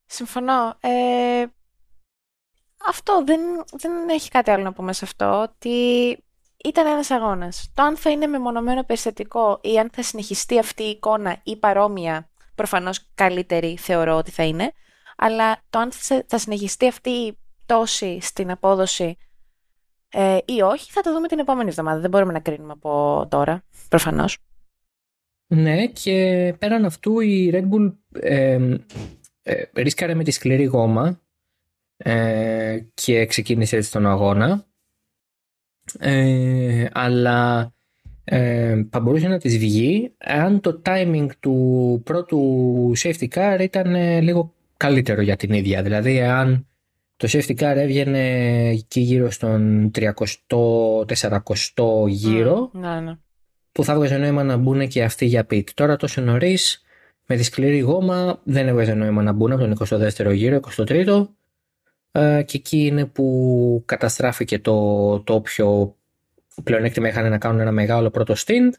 Συμφωνώ. 0.05 0.77
Ε, 0.79 1.45
αυτό 2.87 3.23
δεν, 3.25 3.39
δεν 3.77 4.09
έχει 4.09 4.29
κάτι 4.29 4.51
άλλο 4.51 4.63
να 4.63 4.73
πούμε 4.73 4.93
σε 4.93 5.05
αυτό, 5.05 5.41
ότι 5.41 6.17
ήταν 6.63 6.87
ένας 6.87 7.11
αγώνας. 7.11 7.71
Το 7.73 7.83
αν 7.83 7.97
θα 7.97 8.09
είναι 8.09 8.27
μεμονωμένο 8.27 8.83
περιστατικό 8.83 9.59
ή 9.63 9.79
αν 9.79 9.89
θα 9.93 10.03
συνεχιστεί 10.03 10.59
αυτή 10.59 10.83
η 10.83 10.89
εικόνα 10.89 11.39
ή 11.43 11.55
παρόμοια, 11.55 12.29
προφανώς 12.55 13.07
καλύτερη 13.15 13.77
θεωρώ 13.77 14.15
ότι 14.15 14.31
θα 14.31 14.43
είναι, 14.43 14.71
αλλά 15.17 15.61
το 15.69 15.79
αν 15.79 15.91
θα 16.25 16.37
συνεχιστεί 16.37 16.87
αυτή 16.87 17.09
η 17.09 17.37
τόση 17.65 18.17
στην 18.21 18.51
απόδοση 18.51 19.17
ε, 20.11 20.37
ή 20.45 20.61
όχι, 20.61 20.91
θα 20.91 21.01
το 21.01 21.13
δούμε 21.13 21.27
την 21.27 21.39
επόμενη 21.39 21.69
εβδομάδα. 21.69 21.99
Δεν 21.99 22.09
μπορούμε 22.09 22.31
να 22.31 22.39
κρίνουμε 22.39 22.71
από 22.71 23.25
τώρα, 23.29 23.63
προφανώς. 23.89 24.37
Ναι, 25.47 25.87
και 25.87 26.53
πέραν 26.59 26.85
αυτού 26.85 27.19
η 27.19 27.51
Red 27.53 27.69
Bull 27.69 27.93
ε, 28.19 28.75
ε, 29.43 29.63
ρίσκαρε 29.73 30.13
με 30.13 30.23
τη 30.23 30.31
σκληρή 30.31 30.63
γόμα 30.63 31.21
ε, 31.97 32.79
και 32.93 33.25
ξεκίνησε 33.25 33.75
έτσι 33.75 33.91
τον 33.91 34.07
αγώνα. 34.07 34.65
Ε, 35.99 36.85
αλλά 36.91 37.71
ε, 38.23 38.85
θα 38.89 38.99
μπορούσε 38.99 39.27
να 39.27 39.37
της 39.37 39.57
βγει 39.57 40.13
αν 40.17 40.59
το 40.59 40.81
timing 40.85 41.27
του 41.39 42.01
πρώτου 42.05 42.91
safety 42.97 43.27
car 43.27 43.57
ήταν 43.61 43.95
ε, 43.95 44.21
λίγο 44.21 44.53
καλύτερο 44.77 45.21
για 45.21 45.35
την 45.35 45.53
ίδια. 45.53 45.81
Δηλαδή 45.81 46.21
αν 46.21 46.67
το 47.17 47.27
safety 47.31 47.57
car 47.57 47.73
έβγαινε 47.75 48.19
εκεί 48.69 48.99
γύρω 48.99 49.31
στον 49.31 49.91
300-400 49.95 50.09
γύρο 52.07 52.69
ναι, 52.73 52.99
ναι. 52.99 53.17
που 53.71 53.83
θα 53.83 53.93
έβγαζε 53.93 54.17
νόημα 54.17 54.43
να 54.43 54.57
μπουν 54.57 54.87
και 54.87 55.03
αυτοί 55.03 55.25
για 55.25 55.45
pit. 55.49 55.63
Τώρα 55.73 55.95
τόσο 55.95 56.21
νωρίς 56.21 56.83
με 57.25 57.35
τη 57.35 57.43
σκληρή 57.43 57.79
γόμα 57.79 58.39
δεν 58.43 58.67
έβγαζε 58.67 58.93
νόημα 58.93 59.21
να 59.21 59.31
μπουν 59.31 59.51
από 59.51 59.61
τον 59.61 59.77
22ο 59.87 60.33
γύρο, 60.33 60.59
23ο 60.75 61.27
ε, 62.11 62.43
και 62.43 62.57
εκεί 62.57 62.85
είναι 62.85 63.05
που 63.05 63.83
καταστράφηκε 63.85 64.59
το, 64.59 65.19
το 65.19 65.33
όποιο 65.33 65.95
πλεονέκτημα 66.63 67.07
είχαν 67.07 67.29
να 67.29 67.37
κάνουν 67.37 67.59
ένα 67.59 67.71
μεγάλο 67.71 68.09
πρώτο 68.09 68.33
stint 68.37 68.69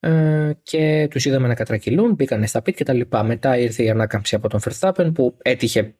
ε, 0.00 0.50
και 0.62 1.08
τους 1.10 1.24
είδαμε 1.24 1.48
να 1.48 1.54
κατρακυλούν, 1.54 2.14
μπήκαν 2.14 2.46
στα 2.46 2.62
πίτ 2.62 2.76
και 2.76 2.84
τα 2.84 2.92
λοιπά. 2.92 3.22
Μετά 3.22 3.58
ήρθε 3.58 3.82
η 3.82 3.90
ανάκαμψη 3.90 4.34
από 4.34 4.48
τον 4.48 4.60
Verstappen 4.64 5.10
που 5.14 5.36
έτυχε 5.42 5.94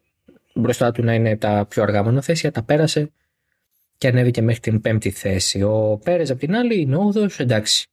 μπροστά 0.56 0.92
του 0.92 1.02
να 1.02 1.14
είναι 1.14 1.36
τα 1.36 1.66
πιο 1.68 1.82
αργά 1.82 2.02
μονοθέσια, 2.02 2.52
τα 2.52 2.62
πέρασε 2.62 3.10
και 3.98 4.08
ανέβηκε 4.08 4.42
μέχρι 4.42 4.60
την 4.60 4.80
πέμπτη 4.80 5.10
θέση. 5.10 5.62
Ο 5.62 6.00
Πέρες 6.04 6.30
απ' 6.30 6.38
την 6.38 6.54
άλλη 6.54 6.80
είναι 6.80 6.96
8 7.14 7.38
εντάξει. 7.38 7.88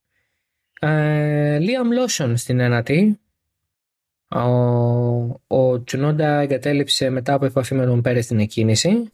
Λίαμ 1.59 1.91
ε, 1.91 1.95
Λόσον 1.95 2.37
στην 2.37 2.59
ένατη, 2.59 3.19
ο, 4.27 4.39
ο 5.47 5.83
Τσουνόντα 5.83 6.39
εγκατέλειψε 6.39 7.09
μετά 7.09 7.33
από 7.33 7.45
επαφή 7.45 7.75
με 7.75 7.85
τον 7.85 8.01
Πέρες 8.01 8.25
στην 8.25 8.39
εκκινηση 8.39 9.11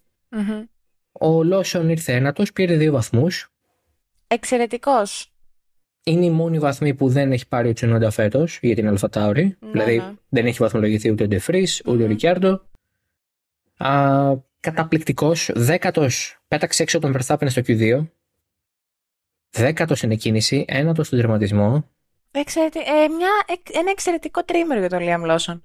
Ο 1.12 1.44
Λόσον 1.44 1.90
ήρθε 1.90 2.14
ένατος, 2.14 2.54
πήρε 2.54 2.76
δύο 2.76 2.92
βαθμούς. 2.92 3.52
Εξαιρετικός. 4.28 5.34
Είναι 6.04 6.26
η 6.26 6.30
μόνη 6.30 6.60
βαθμή 6.60 6.94
που 6.94 7.10
δεν 7.10 7.32
έχει 7.32 7.48
πάρει 7.48 7.70
ο 7.70 7.74
Τσουνόντα 7.74 8.10
φέτος 8.10 8.60
για 8.62 8.76
την 8.76 8.88
Αλφατάουρη. 8.88 9.58
Ναι, 9.60 9.72
δηλαδή 9.72 9.98
ναι. 9.98 10.14
δεν 10.30 10.46
έχει 10.46 10.58
βαθμολογηθεί 10.58 11.12
ούτε 11.12 11.24
ο 11.24 11.28
Ντεφρή 11.28 11.68
ούτε 11.86 12.04
ο 12.04 12.08
Ρικιάρντο. 12.08 12.69
Καταπληκτικός. 14.60 15.50
Δέκατος 15.54 16.40
πέταξε 16.48 16.84
έξω 16.84 17.00
τον 17.00 17.16
Verstappen 17.18 17.50
στο 17.50 17.62
Q2. 17.66 18.08
Δέκατος 19.50 19.98
στην 19.98 20.12
εκκίνηση, 20.12 20.66
ένατος 20.68 21.08
στον 21.08 21.20
τερματισμό. 21.20 21.90
Εξαιρετι... 22.32 22.80
Ε, 22.80 23.08
μια... 23.08 23.30
Ένα 23.72 23.90
εξαιρετικό 23.90 24.44
τρίμερο 24.44 24.80
για 24.80 24.90
τον 24.90 25.00
Λίαμ 25.00 25.24
Λόσον. 25.24 25.64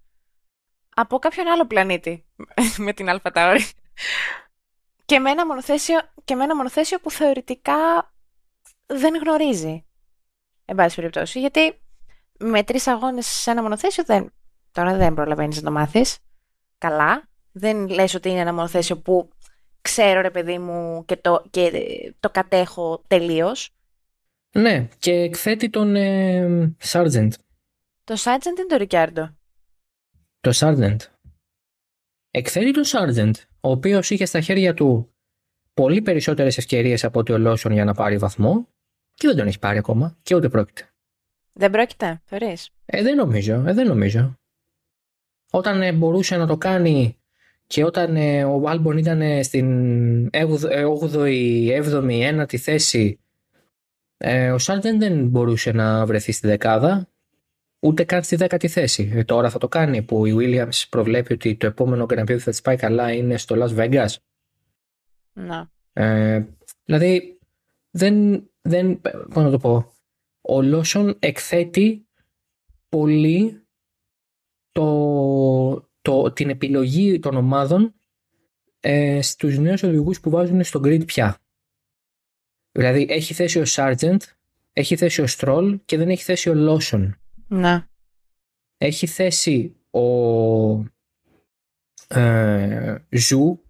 Από 0.94 1.18
κάποιον 1.18 1.46
άλλο 1.46 1.66
πλανήτη 1.66 2.24
με 2.84 2.92
την 2.92 3.08
Αλφα 3.08 3.56
Και 5.04 5.18
με, 5.18 5.30
ένα 5.30 5.46
μονοθέσιο... 5.46 6.00
και 6.24 6.34
με 6.34 6.44
ένα 6.44 6.56
μονοθέσιο 6.56 6.98
που 7.00 7.10
θεωρητικά 7.10 8.12
δεν 8.86 9.14
γνωρίζει. 9.14 9.84
Εν 10.64 10.76
πάση 10.76 10.96
περιπτώσει. 10.96 11.40
Γιατί 11.40 11.80
με 12.38 12.62
τρεις 12.62 12.86
αγώνες 12.86 13.26
σε 13.26 13.50
ένα 13.50 13.62
μονοθέσιο 13.62 14.04
δεν... 14.04 14.32
τώρα 14.72 14.96
δεν 14.96 15.14
προλαβαίνεις 15.14 15.56
να 15.56 15.62
το 15.62 15.70
μάθεις. 15.70 16.18
Καλά. 16.78 17.28
Δεν 17.56 17.88
λες 17.88 18.14
ότι 18.14 18.28
είναι 18.28 18.40
ένα 18.40 18.52
μονοθέσιο 18.54 18.98
που 18.98 19.28
ξέρω 19.80 20.20
ρε 20.20 20.30
παιδί 20.30 20.58
μου 20.58 21.04
και 21.04 21.16
το, 21.16 21.44
και 21.50 21.70
το 22.20 22.30
κατέχω 22.30 23.02
τελείως. 23.06 23.70
Ναι, 24.50 24.88
και 24.98 25.12
εκθέτει 25.12 25.70
τον 25.70 25.96
ε, 25.96 26.74
Sargent. 26.84 27.30
Το 28.04 28.14
Sargent 28.18 28.56
είναι 28.58 28.66
το 28.68 28.76
Ρικιάρντο. 28.76 29.36
Το 30.40 30.50
Sargent. 30.54 30.96
Εκθέτει 32.30 32.72
τον 32.72 32.82
Sargent, 32.86 33.32
ο 33.60 33.70
οποίος 33.70 34.10
είχε 34.10 34.24
στα 34.24 34.40
χέρια 34.40 34.74
του 34.74 35.14
πολύ 35.74 36.02
περισσότερες 36.02 36.58
ευκαιρίες 36.58 37.04
από 37.04 37.18
ότι 37.18 37.32
ο 37.32 37.38
Λόσον 37.38 37.72
για 37.72 37.84
να 37.84 37.94
πάρει 37.94 38.16
βαθμό 38.16 38.68
και 39.14 39.26
δεν 39.26 39.36
τον 39.36 39.46
έχει 39.46 39.58
πάρει 39.58 39.78
ακόμα 39.78 40.18
και 40.22 40.34
ούτε 40.34 40.48
πρόκειται. 40.48 40.88
Δεν 41.52 41.70
πρόκειται, 41.70 42.22
θεωρείς; 42.24 42.70
Ε, 42.86 43.02
δεν 43.02 43.16
νομίζω, 43.16 43.64
ε, 43.66 43.72
δεν 43.72 43.86
νομίζω. 43.86 44.38
Όταν 45.50 45.82
ε, 45.82 45.92
μπορούσε 45.92 46.36
να 46.36 46.46
το 46.46 46.56
κάνει 46.56 47.18
και 47.74 47.84
όταν 47.84 48.16
ε, 48.16 48.44
ο 48.44 48.62
Άλμπον 48.68 48.98
ήταν 48.98 49.44
στην 49.44 50.30
8η, 50.30 51.82
7η, 51.82 52.40
9η 52.40 52.56
θέση 52.56 53.20
ε, 54.16 54.50
ο 54.50 54.58
Σάρτεν 54.58 54.98
δεν 54.98 55.26
μπορούσε 55.26 55.72
να 55.72 56.06
βρεθεί 56.06 56.32
στη 56.32 56.46
δεκάδα, 56.46 57.08
ούτε 57.78 58.04
καν 58.04 58.22
στη 58.22 58.36
δέκατη 58.36 58.68
θέση. 58.68 59.12
Ε, 59.14 59.24
τώρα 59.24 59.50
θα 59.50 59.58
το 59.58 59.68
κάνει 59.68 60.02
που 60.02 60.26
η 60.26 60.34
Williams 60.38 60.86
προβλέπει 60.90 61.32
ότι 61.32 61.56
το 61.56 61.66
επόμενο 61.66 62.06
Grand 62.08 62.22
Prix 62.22 62.38
θα 62.38 62.50
της 62.50 62.60
πάει 62.60 62.76
καλά 62.76 63.12
είναι 63.12 63.36
στο 63.36 63.56
Las 63.58 63.76
Vegas. 63.76 64.14
Να. 65.32 65.70
Ε, 65.92 66.44
δηλαδή, 66.84 67.38
δεν, 67.90 68.46
δεν, 68.62 69.00
πώς 69.00 69.42
να 69.44 69.50
το 69.50 69.58
πω, 69.58 69.92
ο 70.40 70.62
Λόσον 70.62 71.16
εκθέτει 71.18 72.06
πολύ 72.88 73.66
το, 74.72 75.88
το, 76.04 76.32
την 76.32 76.50
επιλογή 76.50 77.18
των 77.18 77.36
ομάδων 77.36 77.94
ε, 78.80 79.22
στους 79.22 79.58
νέους 79.58 79.82
οδηγούς 79.82 80.20
που 80.20 80.30
βάζουν 80.30 80.64
στο 80.64 80.80
grid 80.84 81.06
πια. 81.06 81.38
Δηλαδή 82.72 83.06
έχει 83.08 83.34
θέση 83.34 83.58
ο 83.58 83.64
Σάρτζεντ, 83.64 84.22
έχει 84.72 84.96
θέση 84.96 85.22
ο 85.22 85.26
Στρόλ 85.26 85.80
και 85.84 85.96
δεν 85.96 86.08
έχει 86.08 86.22
θέση 86.22 86.48
ο 86.50 86.54
Λόσον. 86.54 87.18
Να. 87.48 87.88
Έχει 88.78 89.06
θέση 89.06 89.76
ο 89.90 90.00
ε, 92.08 92.96
Ζου 93.10 93.60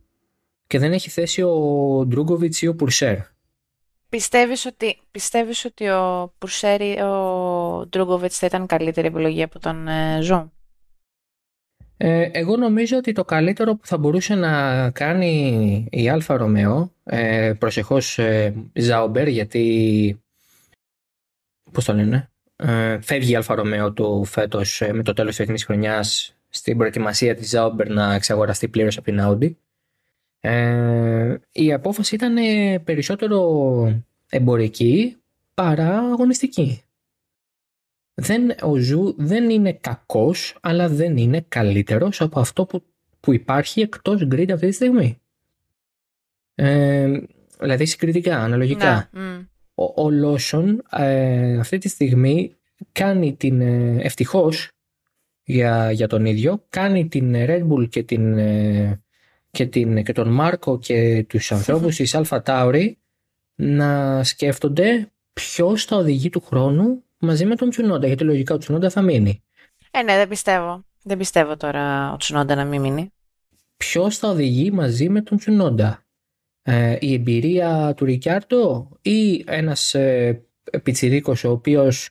και 0.66 0.78
δεν 0.78 0.92
έχει 0.92 1.10
θέση 1.10 1.42
ο 1.42 2.04
Ντρούγκοβιτς 2.06 2.62
ή 2.62 2.66
ο 2.66 2.74
Πουρσέρ. 2.74 3.18
Πιστεύεις 4.08 4.66
ότι, 4.66 5.00
πιστεύεις 5.10 5.64
ότι 5.64 5.88
ο 5.88 6.34
Πουρσέρ 6.38 6.80
ή 6.80 7.00
ο 7.00 7.86
Ντρούγκοβιτς 7.88 8.38
θα 8.38 8.46
ήταν 8.46 8.66
καλύτερη 8.66 9.06
επιλογή 9.06 9.42
από 9.42 9.58
τον 9.58 9.88
ε, 9.88 10.20
Ζου; 10.22 10.52
Ε, 11.96 12.28
εγώ 12.32 12.56
νομίζω 12.56 12.96
ότι 12.96 13.12
το 13.12 13.24
καλύτερο 13.24 13.74
που 13.74 13.86
θα 13.86 13.98
μπορούσε 13.98 14.34
να 14.34 14.90
κάνει 14.90 15.88
η 15.90 16.08
Alfa 16.08 16.36
Romeo, 16.36 16.92
ε, 17.04 17.52
προσεχώς 17.58 18.18
ε, 18.18 18.54
Ζάουμπερ, 18.72 19.28
γιατί, 19.28 20.22
πώς 21.72 21.84
το 21.84 21.92
λένε, 21.92 22.30
ε, 22.56 23.00
φεύγει 23.00 23.32
η 23.32 23.36
Alfa 23.36 23.54
Romeo 23.54 23.92
του 23.92 24.24
φέτος 24.24 24.80
ε, 24.80 24.92
με 24.92 25.02
το 25.02 25.12
τέλος 25.12 25.30
της 25.30 25.38
φετινής 25.38 25.64
χρονιάς 25.64 26.36
στην 26.48 26.76
προετοιμασία 26.76 27.34
της 27.34 27.48
Ζάουμπερ 27.48 27.90
να 27.90 28.14
εξαγοραστεί 28.14 28.68
πλήρως 28.68 28.96
από 28.96 29.04
την 29.04 29.20
Audi. 29.22 29.54
Ε, 30.40 31.34
η 31.52 31.72
απόφαση 31.72 32.14
ήταν 32.14 32.34
περισσότερο 32.84 34.02
εμπορική 34.28 35.16
παρά 35.54 35.98
αγωνιστική. 35.98 36.82
Δεν, 38.14 38.54
ο 38.62 38.76
Ζου 38.76 39.14
δεν 39.16 39.50
είναι 39.50 39.72
κακός, 39.72 40.56
αλλά 40.60 40.88
δεν 40.88 41.16
είναι 41.16 41.44
καλύτερος 41.48 42.20
από 42.20 42.40
αυτό 42.40 42.66
που, 42.66 42.84
που 43.20 43.32
υπάρχει 43.32 43.80
εκτός 43.80 44.28
grid 44.30 44.50
αυτή 44.52 44.66
τη 44.66 44.72
στιγμή. 44.72 45.18
Ε, 46.54 47.20
δηλαδή 47.60 47.84
συγκριτικά, 47.84 48.38
αναλογικά. 48.38 49.08
Να, 49.12 49.48
Ο, 49.74 50.02
ο 50.02 50.10
Λόσον 50.10 50.82
ε, 50.90 51.58
αυτή 51.58 51.78
τη 51.78 51.88
στιγμή 51.88 52.56
κάνει 52.92 53.34
την 53.34 53.60
ε, 53.60 53.96
ευτυχώς 54.00 54.70
για, 55.44 55.90
για 55.90 56.08
τον 56.08 56.24
ίδιο, 56.24 56.64
κάνει 56.68 57.08
την 57.08 57.34
Red 57.36 57.68
Bull 57.68 57.88
και, 57.88 58.02
την, 58.02 58.38
ε, 58.38 59.02
και, 59.50 59.66
την, 59.66 60.04
και 60.04 60.12
τον 60.12 60.28
Μάρκο 60.28 60.78
και 60.78 61.24
τους 61.28 61.52
ανθρώπους 61.52 61.96
της 61.96 62.16
Alpha 62.16 62.42
Tauri 62.42 62.92
να 63.54 64.24
σκέφτονται 64.24 65.12
ποιος 65.32 65.84
θα 65.84 65.96
οδηγεί 65.96 66.30
του 66.30 66.40
χρόνου 66.40 67.03
μαζί 67.24 67.44
με 67.44 67.56
τον 67.56 67.70
Τσουνόντα, 67.70 68.06
γιατί 68.06 68.24
λογικά 68.24 68.54
ο 68.54 68.58
Τσουνόντα 68.58 68.90
θα 68.90 69.02
μείνει. 69.02 69.42
Ε, 69.90 70.02
ναι, 70.02 70.16
δεν 70.16 70.28
πιστεύω. 70.28 70.84
Δεν 71.02 71.18
πιστεύω 71.18 71.56
τώρα 71.56 72.12
ο 72.12 72.16
Τσουνόντα 72.16 72.54
να 72.54 72.64
μην 72.64 72.80
μείνει. 72.80 73.12
Ποιος 73.76 74.18
θα 74.18 74.28
οδηγεί 74.28 74.70
μαζί 74.70 75.08
με 75.08 75.20
τον 75.22 75.38
Τσουνόντα, 75.38 76.04
ε, 76.62 76.96
η 77.00 77.12
εμπειρία 77.14 77.94
του 77.96 78.04
Ρικιάρτο 78.04 78.88
ή 79.02 79.44
ένας 79.46 79.94
ε, 79.94 80.42
πιτσιρίκος 80.82 81.44
ο 81.44 81.50
οποίος 81.50 82.08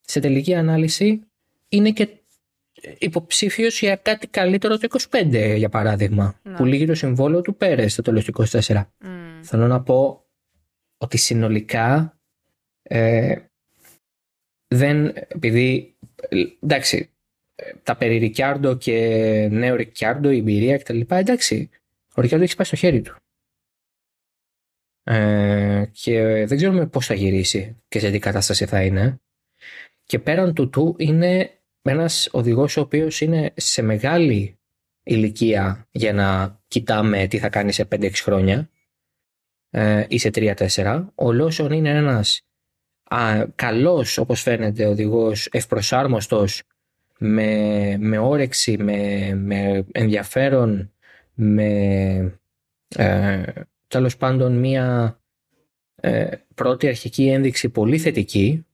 σε 0.00 0.20
τελική 0.20 0.54
ανάλυση 0.54 1.20
είναι 1.68 1.90
και 1.90 2.08
υποψήφιος 2.98 3.80
για 3.80 3.96
κάτι 3.96 4.26
καλύτερο 4.26 4.78
το 4.78 4.98
25 5.10 5.54
για 5.56 5.68
παράδειγμα 5.68 6.38
Ναι. 6.42 6.56
που 6.56 6.64
λύγει 6.64 6.86
το 6.86 6.94
συμβόλαιο 6.94 7.40
του 7.40 7.56
Πέρες 7.56 7.92
στο 7.92 8.02
τέλος 8.02 8.24
του 8.24 8.44
24 8.50 8.82
Μμ. 8.98 9.42
θέλω 9.42 9.66
να 9.66 9.82
πω 9.82 10.24
ότι 10.98 11.16
συνολικά 11.16 12.18
ε, 12.82 13.36
δεν, 14.74 15.12
επειδή, 15.28 15.94
ε, 16.28 16.42
εντάξει, 16.62 17.10
ε, 17.54 17.72
τα 17.82 17.96
περί 17.96 18.18
Ρικιάρντο 18.18 18.76
και 18.76 18.96
νέο 19.50 19.74
Ρικιάρντο, 19.76 20.30
η 20.30 20.38
εμπειρία 20.38 20.78
κτλ. 20.78 21.00
Εντάξει, 21.08 21.70
ο 22.14 22.20
Ρικιάρντο 22.20 22.46
έχει 22.46 22.56
πάει 22.56 22.66
στο 22.66 22.76
χέρι 22.76 23.00
του. 23.00 23.16
Ε, 25.02 25.84
και 25.92 26.44
δεν 26.46 26.56
ξέρουμε 26.56 26.86
πώς 26.86 27.06
θα 27.06 27.14
γυρίσει 27.14 27.76
και 27.88 27.98
σε 27.98 28.10
τι 28.10 28.18
κατάσταση 28.18 28.66
θα 28.66 28.82
είναι. 28.82 29.20
Και 30.04 30.18
πέραν 30.18 30.54
του 30.54 30.70
του 30.70 30.94
είναι 30.98 31.60
ένας 31.82 32.28
οδηγός 32.32 32.76
ο 32.76 32.80
οποίος 32.80 33.20
είναι 33.20 33.52
σε 33.56 33.82
μεγάλη 33.82 34.58
ηλικία 35.02 35.88
για 35.90 36.12
να 36.12 36.58
κοιτάμε 36.68 37.26
τι 37.26 37.38
θα 37.38 37.48
κάνει 37.48 37.72
σε 37.72 37.88
5-6 37.90 38.10
χρόνια 38.14 38.70
ε, 39.70 40.04
ή 40.08 40.18
σε 40.18 40.30
3-4. 40.34 41.06
Ο 41.14 41.32
Λόσον 41.32 41.72
είναι 41.72 41.90
ένας 41.90 42.49
α, 43.14 43.46
καλός 43.54 44.18
όπως 44.18 44.42
φαίνεται 44.42 44.86
οδηγός 44.86 45.46
ευπροσάρμοστος 45.46 46.62
με, 47.18 47.96
με 47.98 48.18
όρεξη, 48.18 48.78
με, 48.78 49.32
με 49.34 49.86
ενδιαφέρον, 49.92 50.92
με 51.34 51.60
ε, 52.96 53.42
τέλος 53.88 54.16
πάντων 54.16 54.58
μία 54.58 55.18
ε, 55.94 56.28
πρώτη 56.54 56.88
αρχική 56.88 57.28
ένδειξη 57.28 57.68
πολύ 57.68 57.98
θετική. 57.98 58.64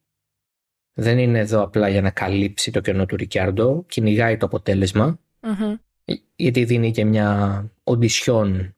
Δεν 0.92 1.18
είναι 1.18 1.38
εδώ 1.38 1.62
απλά 1.62 1.88
για 1.88 2.00
να 2.00 2.10
καλύψει 2.10 2.70
το 2.70 2.80
κενό 2.80 3.06
του 3.06 3.16
Ρικιάρντο, 3.16 3.84
κυνηγάει 3.88 4.36
το 4.36 4.46
αποτέλεσμα 4.46 5.18
Μμμ. 5.40 5.74
γιατί 6.36 6.64
δίνει 6.64 6.90
και 6.90 7.04
μια 7.04 7.64
οντισιόν 7.84 8.76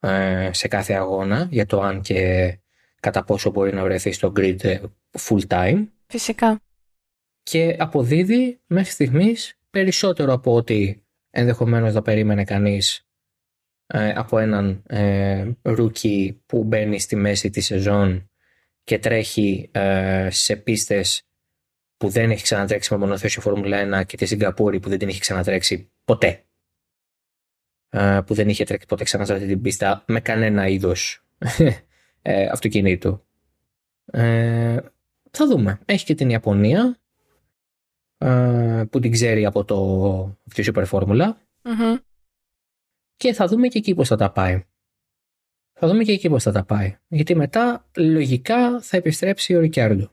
ε, 0.00 0.50
σε 0.52 0.68
κάθε 0.68 0.92
αγώνα 0.92 1.48
για 1.50 1.66
το 1.66 1.80
αν 1.80 2.00
και 2.00 2.58
κατά 3.04 3.24
πόσο 3.24 3.50
μπορεί 3.50 3.74
να 3.74 3.82
βρεθεί 3.82 4.12
στο 4.12 4.32
grid 4.36 4.64
ε, 4.64 4.80
full 5.18 5.46
time 5.48 5.86
Φυσικά. 6.06 6.60
και 7.42 7.76
αποδίδει 7.78 8.60
μέχρι 8.66 8.90
στιγμής 8.90 9.58
περισσότερο 9.70 10.32
από 10.32 10.54
ό,τι 10.54 11.02
ενδεχομένως 11.30 11.92
θα 11.92 12.02
περίμενε 12.02 12.44
κανείς 12.44 13.08
ε, 13.86 14.10
από 14.10 14.38
έναν 14.38 14.82
ε, 14.86 15.52
rookie 15.62 16.36
που 16.46 16.64
μπαίνει 16.64 17.00
στη 17.00 17.16
μέση 17.16 17.50
της 17.50 17.66
σεζόν 17.66 18.30
και 18.84 18.98
τρέχει 18.98 19.70
ε, 19.72 20.28
σε 20.30 20.56
πίστες 20.56 21.28
που 21.96 22.08
δεν 22.08 22.30
έχει 22.30 22.42
ξανατρέξει 22.42 22.92
με 22.92 22.98
μονοθέσιο 22.98 23.42
Φόρμουλα 23.42 24.00
1 24.02 24.06
και 24.06 24.16
τη 24.16 24.26
Σιγκαπούρη 24.26 24.80
που 24.80 24.88
δεν 24.88 24.98
την 24.98 25.08
έχει 25.08 25.20
ξανατρέξει 25.20 25.92
ποτέ. 26.04 26.44
Ε, 27.88 28.20
που 28.26 28.34
δεν 28.34 28.48
είχε 28.48 28.64
τρέξει 28.64 28.86
ποτέ 28.86 29.04
ξανά 29.04 29.24
σε 29.24 29.32
αυτή 29.32 29.46
την 29.46 29.60
πίστα 29.60 30.04
με 30.06 30.20
κανένα 30.20 30.66
είδος 30.68 31.24
ε, 32.26 32.46
αυτοκινήτου. 32.46 33.24
Ε, 34.04 34.78
θα 35.30 35.46
δούμε. 35.46 35.80
Έχει 35.84 36.04
και 36.04 36.14
την 36.14 36.30
Ιαπωνία 36.30 36.98
ε, 38.18 38.84
που 38.90 39.00
την 39.00 39.10
ξέρει 39.10 39.44
από 39.44 39.64
το 39.64 39.76
από 40.44 40.54
τη 40.54 40.64
Super 40.66 40.86
Formula 40.90 41.32
Μμμ. 41.62 41.96
και 43.16 43.32
θα 43.32 43.46
δούμε 43.46 43.68
και 43.68 43.78
εκεί 43.78 43.94
πώς 43.94 44.08
θα 44.08 44.16
τα 44.16 44.30
πάει. 44.32 44.64
Θα 45.72 45.88
δούμε 45.88 46.04
και 46.04 46.12
εκεί 46.12 46.28
πώς 46.28 46.42
θα 46.42 46.52
τα 46.52 46.64
πάει. 46.64 46.96
Γιατί 47.08 47.34
μετά 47.34 47.86
λογικά 47.96 48.80
θα 48.80 48.96
επιστρέψει 48.96 49.54
ο 49.54 49.60
Ρικιάρντο. 49.60 50.10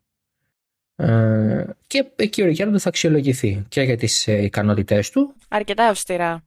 Ε, 0.95 1.65
και 1.87 2.11
εκεί 2.15 2.41
ο 2.41 2.45
Ρικιάρντο 2.45 2.79
θα 2.79 2.89
αξιολογηθεί 2.89 3.65
και 3.69 3.81
για 3.81 3.97
τις 3.97 4.27
ε, 4.27 4.43
ικανότητές 4.43 5.09
του 5.09 5.35
Αρκετά 5.49 5.87
αυστηρά. 5.87 6.43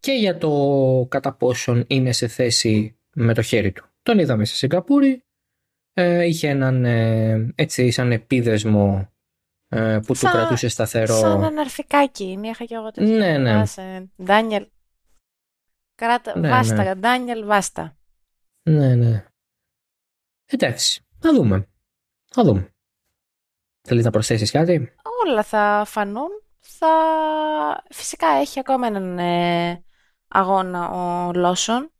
και 0.00 0.12
για 0.12 0.38
το 0.38 1.06
κατά 1.08 1.32
πόσον 1.32 1.84
είναι 1.86 2.12
σε 2.12 2.26
θέση 2.28 2.96
με 3.12 3.34
το 3.34 3.42
χέρι 3.42 3.72
του. 3.72 3.88
Τον 4.08 4.18
είδαμε 4.18 4.44
σε 4.44 4.54
Σιγκαπούρη, 4.54 5.24
ε, 5.92 6.24
είχε 6.24 6.48
έναν 6.48 6.84
ε, 6.84 7.52
έτσι 7.54 7.90
σαν 7.90 8.12
επίδεσμο 8.12 9.12
ε, 9.68 10.00
που 10.06 10.14
Σαν- 10.14 10.30
του 10.30 10.36
κρατούσε 10.36 10.68
σταθερό. 10.68 11.18
Σαν 11.18 11.44
αναρθικάκι. 11.44 12.36
Μία 12.36 12.50
είχα 12.50 12.64
και 12.64 12.74
εγώ 12.74 12.90
τέτοια. 12.90 13.16
Ναι, 13.16 13.38
ναι. 13.38 13.54
Άσε, 13.54 14.10
Ντάνιελ. 14.22 14.68
Κράτα, 15.94 16.38
Ναι, 16.38 16.48
βάστα, 16.48 16.82
ναι. 16.84 16.94
Ντάνιελ, 16.94 17.44
βάστα. 17.44 17.96
Ναι, 18.62 18.94
ναι. 18.94 19.24
Εντάξει, 20.46 21.06
θα 21.18 21.32
δούμε. 21.34 21.68
Θα 22.30 22.42
δούμε. 22.42 22.72
Θέλεις 23.88 24.04
να 24.04 24.10
προσθέσεις 24.10 24.50
κάτι; 24.50 24.94
Όλα 25.26 25.42
θα 25.42 25.82
φανούν. 25.86 26.30
Θα... 26.58 26.88
Φυσικά 27.90 28.26
έχει 28.26 28.58
ακόμα 28.58 28.86
έναν 28.86 29.18
ε, 29.18 29.84
αγώνα 30.28 30.90
ο 30.90 31.32
Λόσον. 31.32 31.92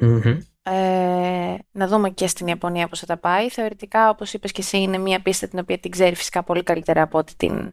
Μμμ. 0.00 0.38
Ε, 0.68 1.56
να 1.70 1.86
δούμε 1.86 2.10
και 2.10 2.26
στην 2.26 2.46
Ιαπωνία 2.46 2.88
πώς 2.88 3.00
θα 3.00 3.06
τα 3.06 3.16
πάει. 3.16 3.50
Θεωρητικά, 3.50 4.08
όπως 4.08 4.32
είπες 4.32 4.52
και 4.52 4.60
εσύ, 4.60 4.78
είναι 4.78 4.98
μια 4.98 5.22
πίστα 5.22 5.48
την 5.48 5.58
οποία 5.58 5.78
την 5.78 5.90
ξέρει 5.90 6.14
φυσικά 6.14 6.42
πολύ 6.42 6.62
καλύτερα 6.62 7.02
από 7.02 7.18
ότι 7.18 7.36
την 7.36 7.72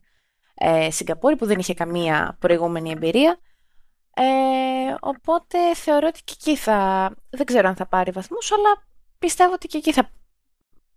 ε, 0.53 0.91
Σιγκαπούρη 0.91 1.35
που 1.35 1.45
δεν 1.45 1.59
είχε 1.59 1.73
καμία 1.73 2.37
προηγούμενη 2.39 2.91
εμπειρία. 2.91 3.39
Ε, 4.15 4.23
οπότε 4.99 5.57
θεωρώ 5.75 6.07
ότι 6.07 6.21
και 6.23 6.33
εκεί 6.39 6.57
θα... 6.57 7.09
Δεν 7.29 7.45
ξέρω 7.45 7.67
αν 7.67 7.75
θα 7.75 7.85
πάρει 7.85 8.11
βαθμούς, 8.11 8.51
αλλά 8.51 8.83
πιστεύω 9.19 9.53
ότι 9.53 9.67
και 9.67 9.77
εκεί 9.77 9.93
θα 9.93 10.09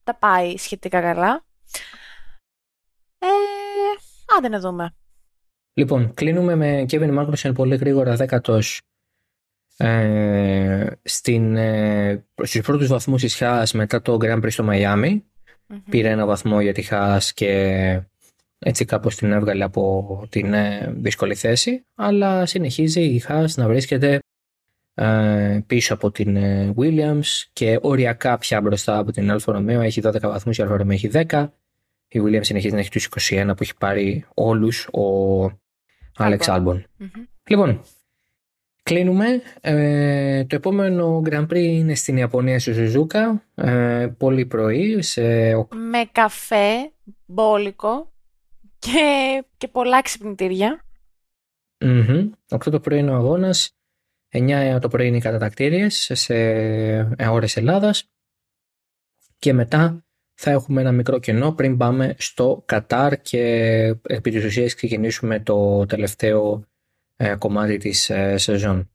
τα 0.05 0.14
πάει 0.14 0.57
σχετικά 0.57 1.01
καλά. 1.01 1.44
Ε, 3.18 3.26
άντε 4.36 4.49
να 4.49 4.61
δούμε. 4.61 4.94
Λοιπόν, 5.72 6.14
κλείνουμε 6.14 6.55
με 6.55 6.84
Kevin 6.90 7.18
Magnussen 7.18 7.55
πολύ 7.55 7.76
γρήγορα 7.76 8.16
δέκατος 8.16 8.80
ε, 9.77 10.87
στην, 11.03 11.57
ε, 11.57 12.24
στους 12.43 12.61
πρώτους 12.61 12.89
βαθμούς 12.89 13.22
της 13.22 13.39
Haas 13.41 13.70
μετά 13.72 14.03
το 14.03 14.18
Grand 14.20 14.43
Prix 14.43 14.51
στο 14.51 14.62
Μαϊάμι. 14.62 15.24
Μμμ. 15.66 15.79
Πήρε 15.91 16.09
ένα 16.09 16.27
βαθμό 16.27 16.61
για 16.61 16.72
τη 16.72 16.87
Haas 16.91 17.22
και 17.35 18.01
έτσι 18.59 18.85
κάπως 18.85 19.16
την 19.16 19.33
έβγαλε 19.33 19.64
από 19.64 20.27
την 20.29 20.55
ε, 20.55 20.95
δύσκολη 20.97 21.35
θέση. 21.35 21.85
Αλλά 21.95 22.47
συνεχίζει 22.47 23.03
η 23.03 23.22
Haas 23.29 23.49
να 23.55 23.66
βρίσκεται 23.66 24.18
ε, 24.95 25.61
πίσω 25.66 25.95
από 25.95 26.11
την 26.11 26.37
ε, 26.37 26.74
Williams 26.77 27.27
και 27.53 27.79
οριακά 27.83 28.39
πια 28.39 28.61
μπροστά 28.61 28.99
από 28.99 29.12
την 29.12 29.37
Alfa 29.37 29.57
Romeo. 29.57 29.81
Έχει 29.83 30.01
12 30.05 30.20
βαθμούς, 30.20 30.59
η 30.59 30.64
Alfa 30.66 30.81
Romeo 30.81 30.91
έχει 30.91 31.11
10. 31.12 31.49
Η 32.09 32.20
Williams 32.24 32.45
συνεχίζει 32.45 32.74
να 32.74 32.81
έχει 32.81 32.91
τους 32.91 33.09
21 33.31 33.47
που 33.47 33.62
έχει 33.62 33.77
πάρει 33.77 34.24
όλους 34.35 34.87
ο 34.87 35.45
Alex 36.18 36.39
Albon. 36.39 36.66
Albon. 36.66 36.83
Μμμ. 36.97 37.09
Λοιπόν, 37.49 37.81
κλείνουμε. 38.91 39.43
Ε, 39.61 40.45
το 40.45 40.57
επόμενο 40.57 41.22
Grand 41.24 41.47
Prix 41.47 41.55
είναι 41.57 41.95
στην 41.95 42.16
Ιαπωνία 42.16 42.59
στη 42.59 42.72
Σουζούκα. 42.74 43.43
Ε, 43.55 44.09
πολύ 44.18 44.47
πρωί, 44.47 45.03
σε 45.03 45.55
ο- 45.55 45.68
Με 45.74 46.09
καφέ, 46.12 46.93
μπόλικο 47.26 48.12
και, 48.78 49.45
και 49.57 49.68
πολλά 49.68 50.03
ξυπνητήρια. 50.03 50.84
Mm-hmm. 51.84 52.30
8 52.49 52.70
το 52.70 52.80
πρωί 52.80 52.99
είναι 52.99 53.11
ο 53.11 53.14
αγώνας. 53.14 53.70
9 54.32 54.78
το 54.80 54.89
πρωί 54.89 55.07
είναι 55.07 55.16
οι 55.16 55.20
κατατακτήριες 55.20 56.11
σε 56.14 56.34
ώρες 57.30 57.57
Ελλάδας. 57.57 58.11
Και 59.39 59.53
μετά 59.53 60.05
θα 60.34 60.51
έχουμε 60.51 60.80
ένα 60.80 60.93
μικρό 60.93 61.18
κενό 61.18 61.53
πριν 61.53 61.76
πάμε 61.76 62.14
στο 62.18 62.62
Κατάρ 62.66 63.20
και 63.20 63.41
επί 64.03 64.30
της 64.30 64.45
ουσίας 64.45 64.74
ξεκινήσουμε 64.74 65.41
το 65.41 65.87
τελευταίο 65.87 66.55
ε, 66.59 66.76
κομμάτι 67.38 67.76
της 67.76 68.10
ε, 68.10 68.36
σεζόν. 68.36 68.90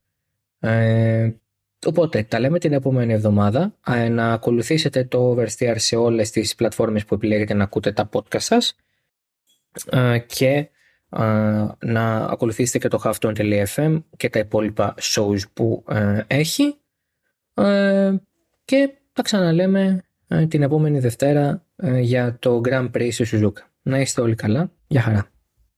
Ε, 0.60 1.30
οπότε 1.86 2.24
τα 2.24 2.40
λέμε 2.40 2.60
την 2.60 2.74
επόμενη 2.74 3.14
εβδομάδα. 3.14 3.76
Ε, 3.88 4.10
να 4.10 4.34
ακολουθήσετε 4.34 5.04
το 5.04 5.32
Oversteer 5.32 5.74
σε 5.76 5.96
όλες 5.96 6.32
τις 6.32 6.56
πλατφόρμες 6.56 7.06
που 7.06 7.14
επιλέγετε 7.14 7.54
να 7.54 7.64
ακούτε 7.64 7.92
τα 7.92 8.10
podcast 8.14 8.42
σας 8.42 8.76
ε, 9.92 10.20
και 10.20 10.70
να 11.80 12.16
ακολουθήσετε 12.16 12.78
και 12.78 12.88
το 12.88 13.02
halftone.fm 13.04 14.04
και 14.18 14.30
τα 14.30 14.40
υπόλοιπα 14.40 14.96
shows 15.02 15.40
που 15.54 15.84
έχει 16.28 16.76
και 18.66 18.90
τα 19.14 19.22
ξαναλέμε 19.22 20.04
την 20.48 20.62
επόμενη 20.62 21.00
Δευτέρα 21.00 21.66
για 22.02 22.38
το 22.40 22.62
Grand 22.66 22.90
Prix 22.92 23.10
στη 23.12 23.24
Σουζούκα. 23.24 23.70
Να 23.82 24.00
είστε 24.00 24.22
όλοι 24.22 24.36
καλά. 24.36 24.72
Γεια 24.88 25.02
χαρά. 25.02 25.31